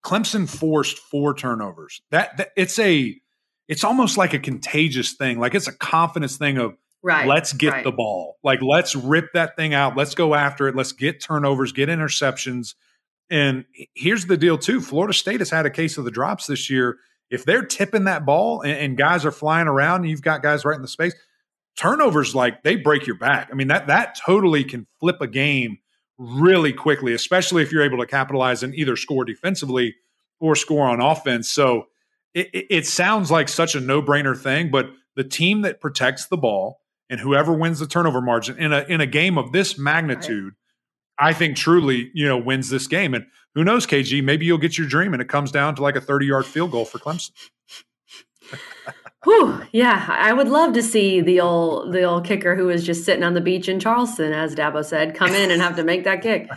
Clemson 0.04 0.48
forced 0.48 0.98
four 0.98 1.34
turnovers. 1.34 2.02
That, 2.10 2.36
that 2.36 2.50
it's 2.56 2.78
a 2.78 3.16
it's 3.66 3.84
almost 3.84 4.18
like 4.18 4.34
a 4.34 4.38
contagious 4.38 5.14
thing. 5.14 5.38
Like 5.38 5.54
it's 5.54 5.68
a 5.68 5.72
confidence 5.72 6.36
thing 6.36 6.58
of 6.58 6.76
Right. 7.04 7.26
Let's 7.26 7.52
get 7.52 7.70
right. 7.70 7.84
the 7.84 7.92
ball. 7.92 8.38
Like 8.42 8.62
let's 8.62 8.96
rip 8.96 9.34
that 9.34 9.56
thing 9.56 9.74
out. 9.74 9.94
Let's 9.94 10.14
go 10.14 10.34
after 10.34 10.68
it. 10.68 10.74
Let's 10.74 10.92
get 10.92 11.22
turnovers, 11.22 11.70
get 11.70 11.90
interceptions. 11.90 12.76
And 13.28 13.66
here's 13.94 14.24
the 14.24 14.38
deal 14.38 14.56
too. 14.56 14.80
Florida 14.80 15.12
State 15.12 15.40
has 15.40 15.50
had 15.50 15.66
a 15.66 15.70
case 15.70 15.98
of 15.98 16.06
the 16.06 16.10
drops 16.10 16.46
this 16.46 16.70
year. 16.70 16.96
If 17.28 17.44
they're 17.44 17.64
tipping 17.64 18.04
that 18.04 18.24
ball 18.24 18.62
and, 18.62 18.72
and 18.72 18.96
guys 18.96 19.26
are 19.26 19.30
flying 19.30 19.68
around 19.68 20.00
and 20.00 20.10
you've 20.10 20.22
got 20.22 20.42
guys 20.42 20.64
right 20.64 20.76
in 20.76 20.80
the 20.80 20.88
space, 20.88 21.14
turnovers 21.76 22.34
like 22.34 22.62
they 22.62 22.76
break 22.76 23.06
your 23.06 23.18
back. 23.18 23.50
I 23.52 23.54
mean, 23.54 23.68
that 23.68 23.88
that 23.88 24.16
totally 24.24 24.64
can 24.64 24.86
flip 24.98 25.20
a 25.20 25.26
game 25.26 25.78
really 26.24 26.72
quickly, 26.72 27.12
especially 27.12 27.62
if 27.62 27.70
you're 27.70 27.82
able 27.82 27.98
to 27.98 28.06
capitalize 28.06 28.62
and 28.62 28.74
either 28.74 28.96
score 28.96 29.24
defensively 29.24 29.96
or 30.40 30.56
score 30.56 30.86
on 30.86 31.00
offense. 31.00 31.50
So 31.50 31.88
it, 32.32 32.48
it, 32.52 32.86
sounds 32.86 33.30
like 33.30 33.48
such 33.48 33.74
a 33.74 33.80
no-brainer 33.80 34.36
thing, 34.36 34.70
but 34.70 34.90
the 35.14 35.24
team 35.24 35.62
that 35.62 35.80
protects 35.80 36.26
the 36.26 36.36
ball 36.36 36.80
and 37.08 37.20
whoever 37.20 37.52
wins 37.52 37.78
the 37.78 37.86
turnover 37.86 38.20
margin 38.20 38.58
in 38.58 38.72
a 38.72 38.84
in 38.88 39.00
a 39.00 39.06
game 39.06 39.38
of 39.38 39.52
this 39.52 39.78
magnitude, 39.78 40.54
I 41.18 41.32
think 41.32 41.56
truly, 41.56 42.10
you 42.14 42.26
know, 42.26 42.38
wins 42.38 42.70
this 42.70 42.86
game. 42.86 43.14
And 43.14 43.26
who 43.54 43.62
knows, 43.62 43.86
KG, 43.86 44.24
maybe 44.24 44.46
you'll 44.46 44.58
get 44.58 44.76
your 44.76 44.88
dream 44.88 45.12
and 45.12 45.22
it 45.22 45.28
comes 45.28 45.52
down 45.52 45.76
to 45.76 45.82
like 45.82 45.96
a 45.96 46.00
30-yard 46.00 46.46
field 46.46 46.72
goal 46.72 46.84
for 46.84 46.98
Clemson. 46.98 47.30
Whew, 49.24 49.62
yeah, 49.72 50.06
I 50.08 50.32
would 50.32 50.48
love 50.48 50.74
to 50.74 50.82
see 50.82 51.20
the 51.22 51.40
old 51.40 51.92
the 51.92 52.02
old 52.02 52.24
kicker 52.26 52.54
who 52.54 52.66
was 52.66 52.84
just 52.84 53.04
sitting 53.04 53.24
on 53.24 53.34
the 53.34 53.40
beach 53.40 53.68
in 53.68 53.80
Charleston, 53.80 54.32
as 54.32 54.54
Dabo 54.54 54.84
said, 54.84 55.14
come 55.14 55.30
in 55.34 55.50
and 55.50 55.62
have 55.62 55.76
to 55.76 55.84
make 55.84 56.04
that 56.04 56.20
kick. 56.22 56.48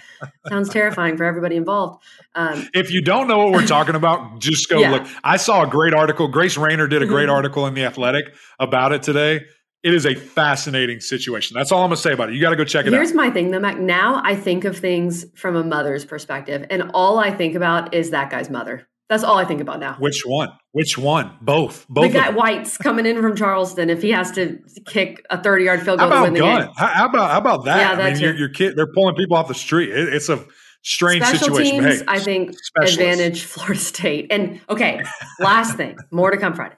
Sounds 0.50 0.70
terrifying 0.70 1.16
for 1.18 1.24
everybody 1.24 1.56
involved. 1.56 2.04
Um, 2.36 2.68
If 2.74 2.92
you 2.92 3.02
don't 3.02 3.28
know 3.28 3.38
what 3.38 3.52
we're 3.54 3.66
talking 3.68 3.96
about, 3.96 4.40
just 4.40 4.70
go 4.70 4.80
Yeah. 4.80 4.92
look. 4.92 5.08
I 5.24 5.38
saw 5.38 5.64
a 5.64 5.68
great 5.68 5.94
article. 5.94 6.28
Grace 6.28 6.58
Raynor 6.58 6.88
did 6.88 7.02
a 7.02 7.06
great 7.06 7.30
Mhm. 7.30 7.34
article 7.34 7.66
in 7.68 7.74
The 7.74 7.86
Athletic 7.86 8.26
about 8.60 8.92
it 8.92 9.02
today. 9.02 9.46
It 9.84 9.94
is 9.94 10.06
a 10.06 10.16
fascinating 10.16 11.00
situation. 11.00 11.56
That's 11.58 11.72
all 11.72 11.84
I'm 11.84 11.90
going 11.90 11.96
to 11.96 12.02
say 12.02 12.12
about 12.12 12.30
it. 12.30 12.36
You 12.36 12.42
got 12.42 12.50
to 12.50 12.56
go 12.58 12.66
check 12.66 12.86
it 12.86 12.90
Here's 12.92 12.96
out. 12.96 13.00
Here's 13.00 13.14
my 13.14 13.30
thing 13.30 13.52
though, 13.52 13.60
Mac. 13.60 13.80
Now 13.80 14.22
I 14.26 14.36
think 14.36 14.66
of 14.66 14.78
things 14.78 15.26
from 15.36 15.56
a 15.56 15.64
mother's 15.64 16.04
perspective, 16.04 16.66
and 16.70 16.92
all 16.94 17.18
I 17.20 17.32
think 17.32 17.56
about 17.56 17.94
is 17.94 18.10
that 18.10 18.30
guy's 18.30 18.50
mother. 18.50 18.86
That's 19.10 19.24
all 19.24 19.38
I 19.38 19.46
think 19.46 19.62
about 19.62 19.80
now. 19.80 19.96
Which 20.00 20.24
one? 20.26 20.50
Which 20.74 20.98
one? 20.98 21.32
Both. 21.42 21.88
Both. 21.88 22.12
the 22.12 22.20
guy. 22.20 22.30
White's 22.30 22.78
coming 22.78 23.06
in 23.06 23.22
from 23.22 23.36
Charleston. 23.38 23.90
If 23.90 24.02
he 24.02 24.12
has 24.12 24.32
to 24.34 24.60
kick 24.86 25.26
a 25.30 25.42
30 25.42 25.64
yard 25.64 25.82
field 25.84 26.00
How 26.00 26.10
goal 26.10 26.18
to 26.18 26.24
win 26.24 26.34
the 26.34 26.40
gun? 26.42 26.62
game, 26.64 26.72
How, 26.76 26.88
how 26.88 27.06
about 27.08 27.32
how 27.32 27.38
about 27.38 27.66
that? 27.66 27.98
Yeah, 27.98 28.04
I 28.04 28.12
mean, 28.12 28.22
your, 28.22 28.36
your 28.36 28.50
kid 28.50 28.76
they're 28.76 28.92
pulling 28.92 29.16
people 29.16 29.38
off 29.38 29.48
the 29.48 29.54
street. 29.54 29.90
It, 29.90 30.14
it's 30.14 30.28
a 30.28 30.46
strange 30.82 31.24
special 31.24 31.56
situation. 31.56 31.80
teams, 31.82 32.00
Hey, 32.00 32.06
I 32.08 32.20
think, 32.20 32.56
advantage 32.82 33.44
Florida 33.46 33.80
State. 33.80 34.28
And 34.30 34.60
okay, 34.70 35.02
last 35.40 35.78
thing, 35.78 35.98
more 36.12 36.32
to 36.32 36.38
come 36.38 36.54
Friday. 36.54 36.76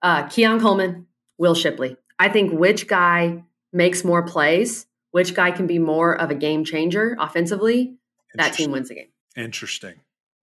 Uh, 0.00 0.26
Keon 0.28 0.58
Coleman, 0.58 1.06
Will 1.38 1.54
Shipley. 1.54 1.96
I 2.18 2.28
think 2.30 2.52
which 2.52 2.88
guy 2.88 3.44
makes 3.72 4.04
more 4.04 4.22
plays, 4.24 4.86
which 5.10 5.34
guy 5.34 5.50
can 5.50 5.66
be 5.66 5.78
more 5.78 6.18
of 6.18 6.30
a 6.30 6.34
game 6.34 6.64
changer 6.64 7.14
offensively, 7.20 7.96
that 8.34 8.54
team 8.54 8.70
wins 8.70 8.88
the 8.88 8.94
game. 8.94 9.08
Interesting. 9.36 9.94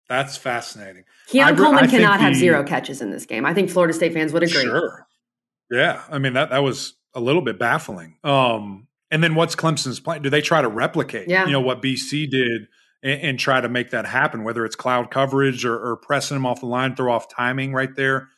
That's 0.09 0.35
fascinating. 0.35 1.03
I 1.27 1.31
Keon 1.31 1.53
I 1.53 1.55
Coleman 1.55 1.79
think 1.81 1.91
cannot 2.01 2.19
have 2.19 2.33
the- 2.33 2.39
zero 2.39 2.63
catches 2.63 3.01
in 3.01 3.11
this 3.11 3.25
game. 3.25 3.45
I 3.45 3.53
think 3.53 3.69
Florida 3.69 3.93
State 3.93 4.13
fans 4.13 4.33
would 4.33 4.43
agree. 4.43 4.61
Sure. 4.63 5.07
Yeah, 5.71 6.01
I 6.09 6.17
mean 6.17 6.33
that 6.33 6.49
that 6.49 6.63
was 6.63 6.95
a 7.13 7.19
little 7.19 7.41
bit 7.43 7.59
baffling. 7.59 8.17
Um, 8.23 8.87
and 9.11 9.23
then 9.23 9.35
what's 9.35 9.55
Clemson's 9.55 9.99
plan? 9.99 10.21
Do 10.21 10.29
they 10.29 10.41
try 10.41 10.61
to 10.61 10.67
replicate, 10.67 11.27
Yeah. 11.29 11.45
you 11.45 11.51
know, 11.51 11.61
what 11.61 11.81
BC 11.81 12.29
did 12.29 12.67
and, 13.03 13.21
and 13.21 13.39
try 13.39 13.61
to 13.61 13.69
make 13.69 13.91
that 13.91 14.05
happen? 14.05 14.43
Whether 14.43 14.65
it's 14.65 14.75
cloud 14.75 15.09
coverage 15.11 15.63
or, 15.65 15.75
or 15.75 15.97
pressing 15.97 16.35
them 16.35 16.45
off 16.45 16.59
the 16.59 16.65
line, 16.67 16.95
throw 16.95 17.13
off 17.13 17.27
timing 17.29 17.73
right 17.73 17.95
there. 17.95 18.29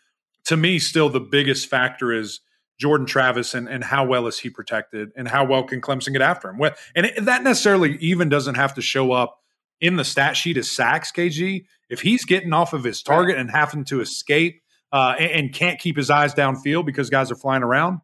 To 0.45 0.57
me, 0.57 0.80
still 0.80 1.09
the 1.09 1.19
biggest 1.19 1.67
factor 1.69 2.11
is 2.11 2.39
Jordan 2.80 3.05
Travis 3.05 3.53
and, 3.53 3.67
and 3.69 3.84
how 3.84 4.05
well 4.05 4.28
is 4.28 4.39
he 4.39 4.49
protected 4.49 5.11
and 5.15 5.28
how 5.28 5.45
well 5.45 5.63
can 5.63 5.82
Clemson 5.82 6.13
get 6.13 6.22
after 6.22 6.49
him. 6.49 6.59
And 6.95 7.05
it, 7.05 7.26
that 7.26 7.43
necessarily 7.43 7.97
even 7.97 8.28
doesn't 8.28 8.55
have 8.55 8.74
to 8.76 8.82
show 8.82 9.11
up 9.11 9.38
in 9.82 9.95
the 9.95 10.05
stat 10.05 10.38
sheet 10.38 10.57
as 10.57 10.71
sacks, 10.71 11.11
KG. 11.11 11.65
If 11.89 12.01
he's 12.01 12.23
getting 12.23 12.53
off 12.53 12.73
of 12.73 12.84
his 12.84 13.01
target 13.01 13.38
and 13.38 13.51
having 13.51 13.84
to 13.86 13.99
escape 13.99 14.61
uh, 14.93 15.15
and, 15.19 15.32
and 15.32 15.53
can't 15.53 15.79
keep 15.79 15.97
his 15.97 16.09
eyes 16.09 16.34
downfield 16.34 16.86
because 16.86 17.09
guys 17.09 17.32
are 17.32 17.36
flying 17.36 17.63
around, 17.63 17.99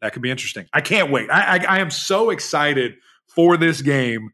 that 0.00 0.12
could 0.12 0.22
be 0.22 0.30
interesting. 0.30 0.66
I 0.72 0.82
can't 0.82 1.10
wait. 1.10 1.30
I, 1.30 1.56
I, 1.56 1.76
I 1.76 1.78
am 1.80 1.90
so 1.90 2.30
excited 2.30 2.94
for 3.28 3.56
this 3.56 3.82
game, 3.82 4.30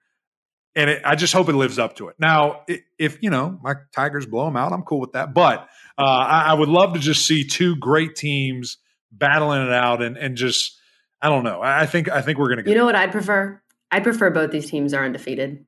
and 0.74 0.90
it, 0.90 1.02
I 1.04 1.14
just 1.14 1.32
hope 1.32 1.48
it 1.48 1.54
lives 1.54 1.78
up 1.78 1.96
to 1.96 2.08
it. 2.08 2.16
Now, 2.18 2.62
if 2.98 3.22
you 3.22 3.30
know 3.30 3.58
my 3.62 3.74
Tigers 3.94 4.26
blow 4.26 4.46
them 4.46 4.56
out, 4.56 4.72
I'm 4.72 4.82
cool 4.82 5.00
with 5.00 5.12
that. 5.12 5.32
But 5.32 5.68
uh, 5.96 6.02
I, 6.02 6.44
I 6.48 6.54
would 6.54 6.68
love 6.68 6.94
to 6.94 6.98
just 6.98 7.26
see 7.26 7.44
two 7.44 7.76
great 7.76 8.16
teams 8.16 8.78
battling 9.12 9.62
it 9.62 9.72
out, 9.72 10.02
and 10.02 10.16
and 10.16 10.36
just 10.36 10.78
I 11.22 11.28
don't 11.28 11.44
know. 11.44 11.60
I, 11.62 11.86
think 11.86 12.10
I 12.10 12.22
think 12.22 12.38
we're 12.38 12.48
gonna 12.48 12.62
get. 12.62 12.70
You 12.70 12.76
know 12.76 12.84
what 12.84 12.96
I'd 12.96 13.12
prefer? 13.12 13.62
I'd 13.90 14.04
prefer 14.04 14.30
both 14.30 14.50
these 14.50 14.70
teams 14.70 14.92
are 14.94 15.04
undefeated. 15.04 15.64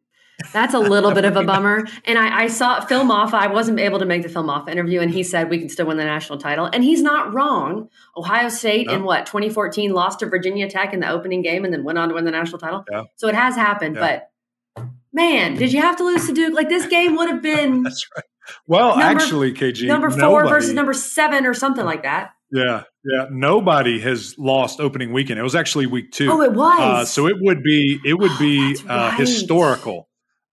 That's 0.52 0.74
a 0.74 0.78
little 0.94 1.12
bit 1.12 1.24
of 1.24 1.36
a 1.36 1.44
bummer. 1.44 1.86
And 2.04 2.18
I, 2.18 2.42
I 2.42 2.46
saw 2.48 2.80
Phil 2.80 3.04
Mafah. 3.04 3.34
I 3.34 3.46
wasn't 3.48 3.80
able 3.80 3.98
to 3.98 4.04
make 4.06 4.22
the 4.22 4.28
Phil 4.28 4.44
Mafah 4.44 4.68
interview, 4.70 5.00
and 5.00 5.10
he 5.10 5.22
said 5.22 5.50
we 5.50 5.58
can 5.58 5.68
still 5.68 5.86
win 5.86 5.96
the 5.96 6.04
national 6.04 6.38
title. 6.38 6.66
And 6.72 6.82
he's 6.84 7.02
not 7.02 7.32
wrong. 7.34 7.88
Ohio 8.16 8.48
State 8.48 8.90
in 8.90 9.04
what 9.04 9.26
2014 9.26 9.92
lost 9.92 10.20
to 10.20 10.26
Virginia 10.26 10.68
Tech 10.68 10.92
in 10.92 11.00
the 11.00 11.10
opening 11.10 11.42
game, 11.42 11.64
and 11.64 11.72
then 11.72 11.84
went 11.84 11.98
on 11.98 12.08
to 12.08 12.14
win 12.14 12.24
the 12.24 12.30
national 12.30 12.58
title. 12.58 12.84
Yeah. 12.90 13.04
So 13.16 13.28
it 13.28 13.34
has 13.34 13.54
happened. 13.54 13.96
Yeah. 13.96 14.20
But 14.76 14.86
man, 15.12 15.54
did 15.56 15.72
you 15.72 15.80
have 15.80 15.96
to 15.96 16.04
lose 16.04 16.26
to 16.26 16.32
Duke? 16.32 16.54
Like 16.54 16.68
this 16.68 16.86
game 16.86 17.16
would 17.16 17.28
have 17.28 17.42
been 17.42 17.82
That's 17.84 18.06
right. 18.16 18.24
Well, 18.66 18.96
Number- 18.98 19.02
actually, 19.22 19.52
KG 19.52 19.86
number 19.86 20.10
four 20.10 20.18
nobody- 20.18 20.48
versus 20.48 20.72
number 20.72 20.92
seven 20.92 21.46
or 21.46 21.54
something 21.54 21.84
like 21.84 22.02
that. 22.02 22.30
Yeah, 22.52 22.82
yeah. 23.04 23.26
Nobody 23.30 24.00
has 24.00 24.34
lost 24.36 24.80
opening 24.80 25.12
weekend. 25.12 25.38
It 25.38 25.44
was 25.44 25.54
actually 25.54 25.86
week 25.86 26.10
two. 26.10 26.28
Oh, 26.32 26.42
it 26.42 26.52
was. 26.52 26.80
Uh, 26.80 27.04
so 27.04 27.28
it 27.28 27.36
would 27.40 27.62
be 27.62 28.00
it 28.04 28.14
would 28.18 28.32
Oh, 28.32 28.38
be 28.40 28.76
uh, 28.88 28.88
right. 28.88 29.14
historical 29.20 30.08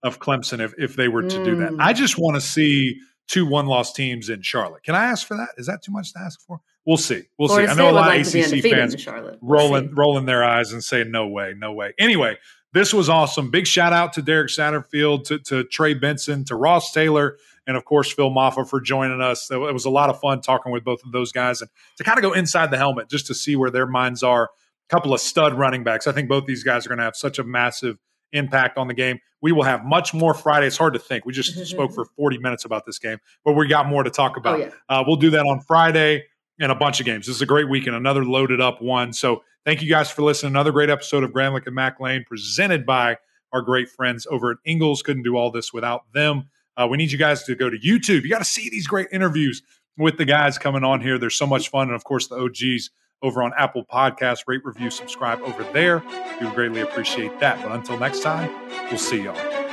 of 0.07 0.19
Clemson 0.19 0.59
if, 0.59 0.73
if 0.77 0.95
they 0.95 1.07
were 1.07 1.21
to 1.21 1.43
do 1.43 1.55
that. 1.57 1.71
Mm. 1.71 1.77
I 1.79 1.93
just 1.93 2.17
want 2.17 2.35
to 2.35 2.41
see 2.41 2.99
two 3.27 3.45
one 3.45 3.67
loss 3.67 3.93
teams 3.93 4.29
in 4.29 4.41
Charlotte. 4.41 4.83
Can 4.83 4.95
I 4.95 5.05
ask 5.05 5.27
for 5.27 5.37
that? 5.37 5.49
Is 5.57 5.67
that 5.67 5.83
too 5.83 5.91
much 5.91 6.13
to 6.13 6.19
ask 6.19 6.39
for? 6.41 6.59
We'll 6.85 6.97
see. 6.97 7.23
We'll 7.37 7.49
Florida 7.49 7.67
see. 7.67 7.73
I 7.73 7.75
know 7.75 7.91
a 7.91 7.91
lot 7.91 8.07
like 8.07 8.21
of 8.21 8.33
ACC 8.33 8.61
fans. 8.63 9.05
We'll 9.05 9.37
rolling 9.41 9.89
see. 9.89 9.93
rolling 9.93 10.25
their 10.25 10.43
eyes 10.43 10.71
and 10.71 10.83
saying 10.83 11.11
no 11.11 11.27
way, 11.27 11.53
no 11.55 11.73
way. 11.73 11.93
Anyway, 11.99 12.37
this 12.73 12.93
was 12.93 13.09
awesome. 13.09 13.51
Big 13.51 13.67
shout 13.67 13.93
out 13.93 14.13
to 14.13 14.21
Derek 14.21 14.49
Satterfield, 14.49 15.25
to, 15.25 15.39
to 15.39 15.63
Trey 15.65 15.93
Benson, 15.93 16.45
to 16.45 16.55
Ross 16.55 16.93
Taylor, 16.93 17.37
and 17.65 17.75
of 17.75 17.85
course 17.85 18.11
Phil 18.11 18.29
Mafah 18.29 18.69
for 18.69 18.79
joining 18.79 19.21
us. 19.21 19.49
It 19.51 19.57
was 19.57 19.85
a 19.85 19.89
lot 19.89 20.09
of 20.09 20.19
fun 20.19 20.41
talking 20.41 20.71
with 20.71 20.83
both 20.83 21.03
of 21.05 21.11
those 21.11 21.31
guys 21.31 21.61
and 21.61 21.69
to 21.97 22.03
kind 22.03 22.17
of 22.17 22.21
go 22.21 22.33
inside 22.33 22.71
the 22.71 22.77
helmet 22.77 23.09
just 23.09 23.27
to 23.27 23.35
see 23.35 23.55
where 23.55 23.69
their 23.69 23.87
minds 23.87 24.23
are. 24.23 24.45
A 24.45 24.89
couple 24.89 25.13
of 25.13 25.19
stud 25.19 25.55
running 25.55 25.83
backs. 25.83 26.07
I 26.07 26.13
think 26.13 26.29
both 26.29 26.45
these 26.45 26.63
guys 26.63 26.85
are 26.85 26.89
going 26.89 26.99
to 26.99 27.03
have 27.03 27.17
such 27.17 27.39
a 27.39 27.43
massive 27.43 27.97
impact 28.33 28.77
on 28.77 28.87
the 28.87 28.93
game. 28.93 29.19
We 29.41 29.51
will 29.51 29.63
have 29.63 29.85
much 29.85 30.13
more 30.13 30.33
Friday. 30.33 30.67
It's 30.67 30.77
hard 30.77 30.93
to 30.93 30.99
think. 30.99 31.25
We 31.25 31.33
just 31.33 31.53
spoke 31.67 31.93
for 31.93 32.05
40 32.05 32.39
minutes 32.39 32.65
about 32.65 32.85
this 32.85 32.99
game, 32.99 33.17
but 33.45 33.53
we 33.53 33.67
got 33.67 33.87
more 33.87 34.03
to 34.03 34.09
talk 34.09 34.37
about. 34.37 34.55
Oh, 34.55 34.63
yeah. 34.63 34.69
Uh, 34.89 35.03
we'll 35.05 35.17
do 35.17 35.29
that 35.31 35.45
on 35.45 35.61
Friday 35.61 36.23
and 36.59 36.71
a 36.71 36.75
bunch 36.75 36.99
of 36.99 37.05
games. 37.05 37.27
This 37.27 37.35
is 37.35 37.41
a 37.41 37.45
great 37.45 37.69
weekend, 37.69 37.95
another 37.95 38.25
loaded 38.25 38.61
up 38.61 38.81
one. 38.81 39.13
So 39.13 39.43
thank 39.65 39.81
you 39.81 39.89
guys 39.89 40.09
for 40.09 40.23
listening. 40.23 40.53
Another 40.53 40.71
great 40.71 40.89
episode 40.89 41.23
of 41.23 41.31
Gramlich 41.31 41.65
and 41.67 41.75
Mac 41.75 41.99
Lain 41.99 42.23
presented 42.27 42.85
by 42.85 43.17
our 43.53 43.61
great 43.61 43.89
friends 43.89 44.27
over 44.29 44.51
at 44.51 44.57
Ingles. 44.65 45.01
Couldn't 45.01 45.23
do 45.23 45.37
all 45.37 45.51
this 45.51 45.71
without 45.71 46.11
them. 46.13 46.49
Uh, 46.75 46.87
we 46.89 46.97
need 46.97 47.11
you 47.11 47.17
guys 47.17 47.43
to 47.43 47.55
go 47.55 47.69
to 47.69 47.77
YouTube. 47.77 48.23
You 48.23 48.29
got 48.29 48.39
to 48.39 48.45
see 48.45 48.69
these 48.69 48.87
great 48.87 49.07
interviews 49.11 49.61
with 49.97 50.17
the 50.17 50.25
guys 50.25 50.57
coming 50.57 50.83
on 50.83 51.01
here. 51.01 51.17
They're 51.17 51.29
so 51.29 51.47
much 51.47 51.69
fun. 51.69 51.87
And 51.87 51.95
of 51.95 52.03
course, 52.03 52.27
the 52.27 52.35
OGs 52.35 52.91
over 53.21 53.43
on 53.43 53.51
Apple 53.57 53.85
Podcasts, 53.85 54.43
rate, 54.47 54.63
review, 54.63 54.89
subscribe 54.89 55.41
over 55.41 55.63
there. 55.73 56.03
We 56.39 56.45
would 56.45 56.55
greatly 56.55 56.81
appreciate 56.81 57.39
that. 57.39 57.61
But 57.63 57.71
until 57.71 57.97
next 57.97 58.21
time, 58.21 58.51
we'll 58.89 58.97
see 58.97 59.23
y'all. 59.23 59.66